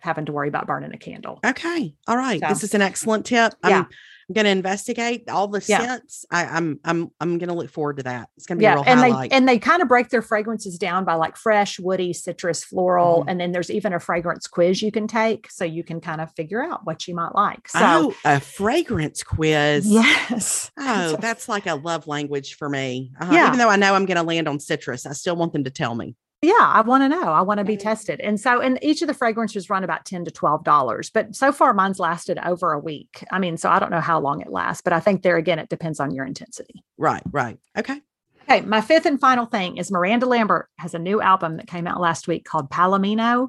having 0.00 0.26
to 0.26 0.32
worry 0.32 0.48
about 0.48 0.66
burning 0.66 0.92
a 0.94 0.98
candle. 0.98 1.40
okay. 1.44 1.94
All 2.06 2.16
right. 2.16 2.40
So- 2.40 2.48
This 2.48 2.62
is 2.62 2.74
an 2.74 2.82
excellent 2.82 3.26
tip. 3.26 3.54
Yeah. 3.66 3.78
I'm, 3.80 3.86
I'm 4.28 4.34
gonna 4.34 4.48
investigate 4.48 5.28
all 5.28 5.48
the 5.48 5.62
Yeah. 5.66 5.78
scents. 5.80 6.24
I, 6.30 6.44
I'm 6.46 6.80
I'm 6.84 7.10
I'm 7.20 7.38
gonna 7.38 7.54
look 7.54 7.70
forward 7.70 7.98
to 7.98 8.02
that. 8.04 8.28
It's 8.36 8.46
gonna 8.46 8.58
be 8.58 8.64
a 8.64 8.68
yeah 8.70 8.74
real 8.74 8.84
and 8.86 9.00
highlight. 9.00 9.30
they 9.30 9.36
and 9.36 9.48
they 9.48 9.58
kind 9.58 9.82
of 9.82 9.88
break 9.88 10.08
their 10.08 10.22
fragrances 10.22 10.78
down 10.78 11.04
by 11.04 11.14
like 11.14 11.36
fresh 11.36 11.78
woody 11.78 12.12
citrus 12.12 12.64
floral 12.64 13.24
Mhm. 13.24 13.30
and 13.30 13.40
then 13.40 13.52
there's 13.52 13.70
even 13.70 13.92
a 13.92 14.00
fragrance 14.00 14.46
quiz 14.46 14.80
you 14.82 14.90
can 14.90 15.06
take 15.06 15.50
so 15.50 15.64
you 15.64 15.84
can 15.84 16.00
kind 16.00 16.20
of 16.20 16.30
figure 16.32 16.62
out 16.62 16.84
what 16.86 17.06
you 17.06 17.14
might 17.14 17.34
like 17.34 17.68
so 17.68 17.78
oh, 17.82 18.14
a 18.24 18.40
fragrance 18.40 19.22
quiz. 19.22 19.86
yes 19.86 20.70
Oh, 20.78 21.16
that's 21.20 21.48
like 21.48 21.66
a 21.66 21.74
love 21.74 22.06
language 22.06 22.54
for 22.56 22.68
me. 22.68 23.12
Uh, 23.20 23.30
Yeah. 23.32 23.46
Even 23.48 23.58
though 23.58 23.68
I 23.68 23.76
know 23.76 23.94
I'm 23.94 24.06
going 24.06 24.16
to 24.16 24.22
land 24.22 24.48
on 24.48 24.58
citrus, 24.60 25.06
I 25.06 25.12
still 25.12 25.36
want 25.36 25.52
them 25.52 25.64
to 25.64 25.70
tell 25.70 25.94
me. 25.94 26.14
Yeah 26.44 26.52
i 26.58 26.80
want 26.80 27.02
to 27.02 27.08
know 27.08 27.32
i 27.32 27.40
want 27.40 27.58
to 27.58 27.64
be 27.64 27.76
tested 27.76 28.20
and 28.20 28.40
so 28.40 28.60
and 28.60 28.78
each 28.82 29.02
of 29.02 29.08
the 29.08 29.14
fragrances 29.14 29.70
run 29.70 29.84
about 29.84 30.04
10 30.04 30.24
to 30.24 30.30
12 30.30 30.64
dollars 30.64 31.10
but 31.10 31.34
so 31.34 31.52
far 31.52 31.72
mine's 31.72 31.98
lasted 31.98 32.38
over 32.44 32.72
a 32.72 32.78
week 32.78 33.24
i 33.32 33.38
mean 33.38 33.56
so 33.56 33.68
i 33.70 33.78
don't 33.78 33.90
know 33.90 34.00
how 34.00 34.20
long 34.20 34.40
it 34.40 34.50
lasts 34.50 34.82
but 34.82 34.92
i 34.92 35.00
think 35.00 35.22
there 35.22 35.36
again 35.36 35.58
it 35.58 35.68
depends 35.68 36.00
on 36.00 36.12
your 36.14 36.24
intensity 36.24 36.82
Right, 36.96 37.22
right. 37.32 37.58
Okay. 37.76 38.00
okay 38.42 38.60
my 38.60 38.80
fifth 38.80 39.06
and 39.06 39.20
final 39.20 39.46
thing 39.46 39.76
is 39.78 39.90
miranda 39.90 40.26
lambert 40.26 40.68
has 40.78 40.94
a 40.94 40.98
new 40.98 41.20
album 41.20 41.56
that 41.56 41.66
came 41.66 41.86
out 41.86 42.00
last 42.00 42.28
week 42.28 42.44
called 42.44 42.70
palomino 42.70 43.48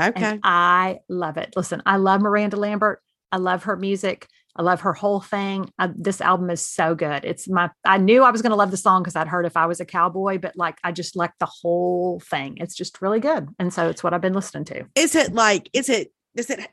Okay. 0.00 0.24
And 0.24 0.40
I 0.42 1.00
love 1.08 1.36
it. 1.36 1.54
Listen, 1.56 1.82
I 1.86 1.96
love 1.96 2.20
Miranda 2.20 2.56
Lambert. 2.56 3.00
I 3.30 3.36
love 3.36 3.64
her 3.64 3.76
music. 3.76 4.28
I 4.56 4.62
love 4.62 4.82
her 4.82 4.92
whole 4.92 5.20
thing. 5.20 5.70
Uh, 5.78 5.88
this 5.96 6.20
album 6.20 6.48
is 6.50 6.64
so 6.64 6.94
good. 6.94 7.24
It's 7.24 7.48
my, 7.48 7.70
I 7.84 7.98
knew 7.98 8.22
I 8.22 8.30
was 8.30 8.40
going 8.40 8.50
to 8.50 8.56
love 8.56 8.70
the 8.70 8.76
song 8.76 9.02
because 9.02 9.16
I'd 9.16 9.26
heard 9.28 9.46
if 9.46 9.56
I 9.56 9.66
was 9.66 9.80
a 9.80 9.84
cowboy, 9.84 10.38
but 10.38 10.56
like 10.56 10.78
I 10.84 10.92
just 10.92 11.16
like 11.16 11.32
the 11.40 11.46
whole 11.46 12.20
thing. 12.20 12.58
It's 12.58 12.74
just 12.76 13.02
really 13.02 13.20
good. 13.20 13.48
And 13.58 13.72
so 13.72 13.88
it's 13.88 14.04
what 14.04 14.14
I've 14.14 14.20
been 14.20 14.34
listening 14.34 14.64
to. 14.66 14.84
Is 14.94 15.14
it 15.16 15.34
like, 15.34 15.68
is 15.72 15.88
it, 15.88 16.12
does 16.36 16.50
it, 16.50 16.68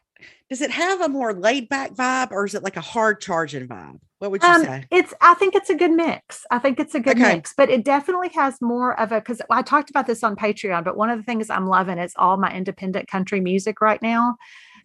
does 0.49 0.61
it 0.61 0.69
have 0.69 1.01
a 1.01 1.09
more 1.09 1.33
laid 1.33 1.69
back 1.69 1.93
vibe 1.93 2.31
or 2.31 2.45
is 2.45 2.53
it 2.53 2.61
like 2.61 2.77
a 2.77 2.81
hard 2.81 3.19
charging 3.19 3.67
vibe? 3.67 3.99
What 4.19 4.29
would 4.29 4.43
you 4.43 4.49
Um, 4.49 4.61
say? 4.61 4.85
it's, 4.91 5.15
I 5.19 5.33
think 5.33 5.55
it's 5.55 5.71
a 5.71 5.75
good 5.75 5.91
mix. 5.91 6.45
I 6.51 6.59
think 6.59 6.79
it's 6.79 6.93
a 6.93 6.99
good 6.99 7.17
Okay. 7.17 7.35
mix, 7.35 7.55
but 7.57 7.71
it 7.71 7.83
definitely 7.83 8.29
has 8.35 8.61
more 8.61 8.99
of 8.99 9.11
a, 9.11 9.15
because 9.15 9.41
I 9.49 9.63
talked 9.63 9.89
about 9.89 10.05
this 10.05 10.23
on 10.23 10.35
Patreon, 10.35 10.83
but 10.83 10.95
one 10.95 11.09
of 11.09 11.17
the 11.17 11.23
things 11.23 11.49
I'm 11.49 11.65
loving 11.65 11.97
is 11.97 12.13
all 12.15 12.37
my 12.37 12.53
independent 12.53 13.07
country 13.07 13.39
music 13.39 13.81
right 13.81 13.99
now. 14.03 14.35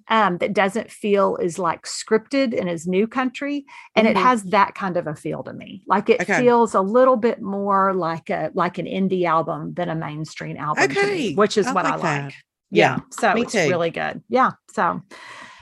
Um, 0.09 0.39
that 0.39 0.53
doesn't 0.53 0.91
feel 0.91 1.37
as 1.43 1.59
like 1.59 1.83
scripted 1.85 2.59
and 2.59 2.69
is 2.69 2.87
new 2.87 3.09
country. 3.09 3.65
And 3.97 4.07
Mhm. 4.07 4.11
it 4.13 4.17
has 4.17 4.45
that 4.45 4.75
kind 4.75 4.97
of 4.97 5.07
a 5.07 5.15
feel 5.17 5.43
to 5.43 5.53
me. 5.53 5.83
Like 5.87 6.09
it 6.09 6.21
Okay. 6.21 6.37
feels 6.37 6.75
a 6.75 6.81
little 6.81 7.17
bit 7.17 7.43
more 7.43 7.93
like 7.93 8.31
a 8.31 8.51
like 8.55 8.79
an 8.79 8.87
indie 8.87 9.25
album 9.25 9.75
than 9.75 9.89
a 9.89 9.95
mainstream 9.97 10.57
album, 10.57 10.95
to 10.95 11.07
me, 11.07 11.35
which 11.35 11.59
is 11.59 11.67
I 11.67 11.73
what 11.73 11.87
I 11.87 11.97
like 11.97 12.03
that. 12.03 12.25
like. 12.25 12.35
Yeah, 12.71 13.01
So 13.11 13.35
me 13.35 13.43
it's 13.43 13.53
too. 13.53 13.69
really 13.69 13.91
good. 13.91 14.23
Yeah. 14.29 14.53
So 14.73 15.03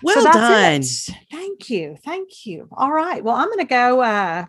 Well 0.02 0.22
so 0.22 0.32
done. 0.32 0.82
it. 0.82 0.86
Thank 1.30 1.70
you. 1.70 1.96
Thank 2.04 2.46
you. 2.46 2.68
All 2.72 2.92
right. 2.92 3.22
Well, 3.24 3.36
I'm 3.36 3.46
going 3.48 3.58
to 3.58 3.64
go 3.64 4.00
uh, 4.00 4.46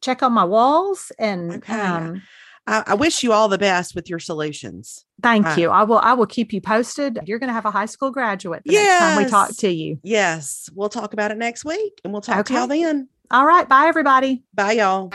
check 0.00 0.22
on 0.22 0.32
my 0.32 0.44
walls 0.44 1.10
and 1.18 1.52
Okay. 1.54 1.72
um, 1.74 2.22
I, 2.66 2.84
I 2.88 2.94
wish 2.94 3.22
you 3.22 3.32
all 3.32 3.48
the 3.48 3.58
best 3.58 3.94
with 3.94 4.08
your 4.08 4.18
solutions. 4.18 5.04
thank 5.22 5.46
Uh, 5.46 5.54
you. 5.58 5.70
I 5.70 5.82
will. 5.82 5.98
I 5.98 6.12
will 6.14 6.26
keep 6.26 6.52
you 6.52 6.60
posted. 6.60 7.18
You're 7.24 7.38
going 7.38 7.48
to 7.48 7.54
have 7.54 7.64
a 7.64 7.70
high 7.70 7.86
school 7.86 8.10
graduate 8.10 8.62
the 8.64 8.74
next 8.74 8.98
time 8.98 9.16
we 9.16 9.24
talk 9.24 9.56
to 9.56 9.68
you. 9.68 9.98
Yes, 10.02 10.70
we'll 10.74 10.88
talk 10.88 11.12
about 11.12 11.30
it 11.30 11.38
next 11.38 11.64
week 11.64 12.00
and 12.04 12.12
we'll 12.12 12.22
talk 12.22 12.46
to 12.46 12.54
y'all 12.54 12.66
then. 12.66 13.08
All 13.30 13.46
right. 13.46 13.68
Bye, 13.68 13.86
everybody. 13.86 14.42
Bye, 14.54 14.72
y'all. 14.72 15.10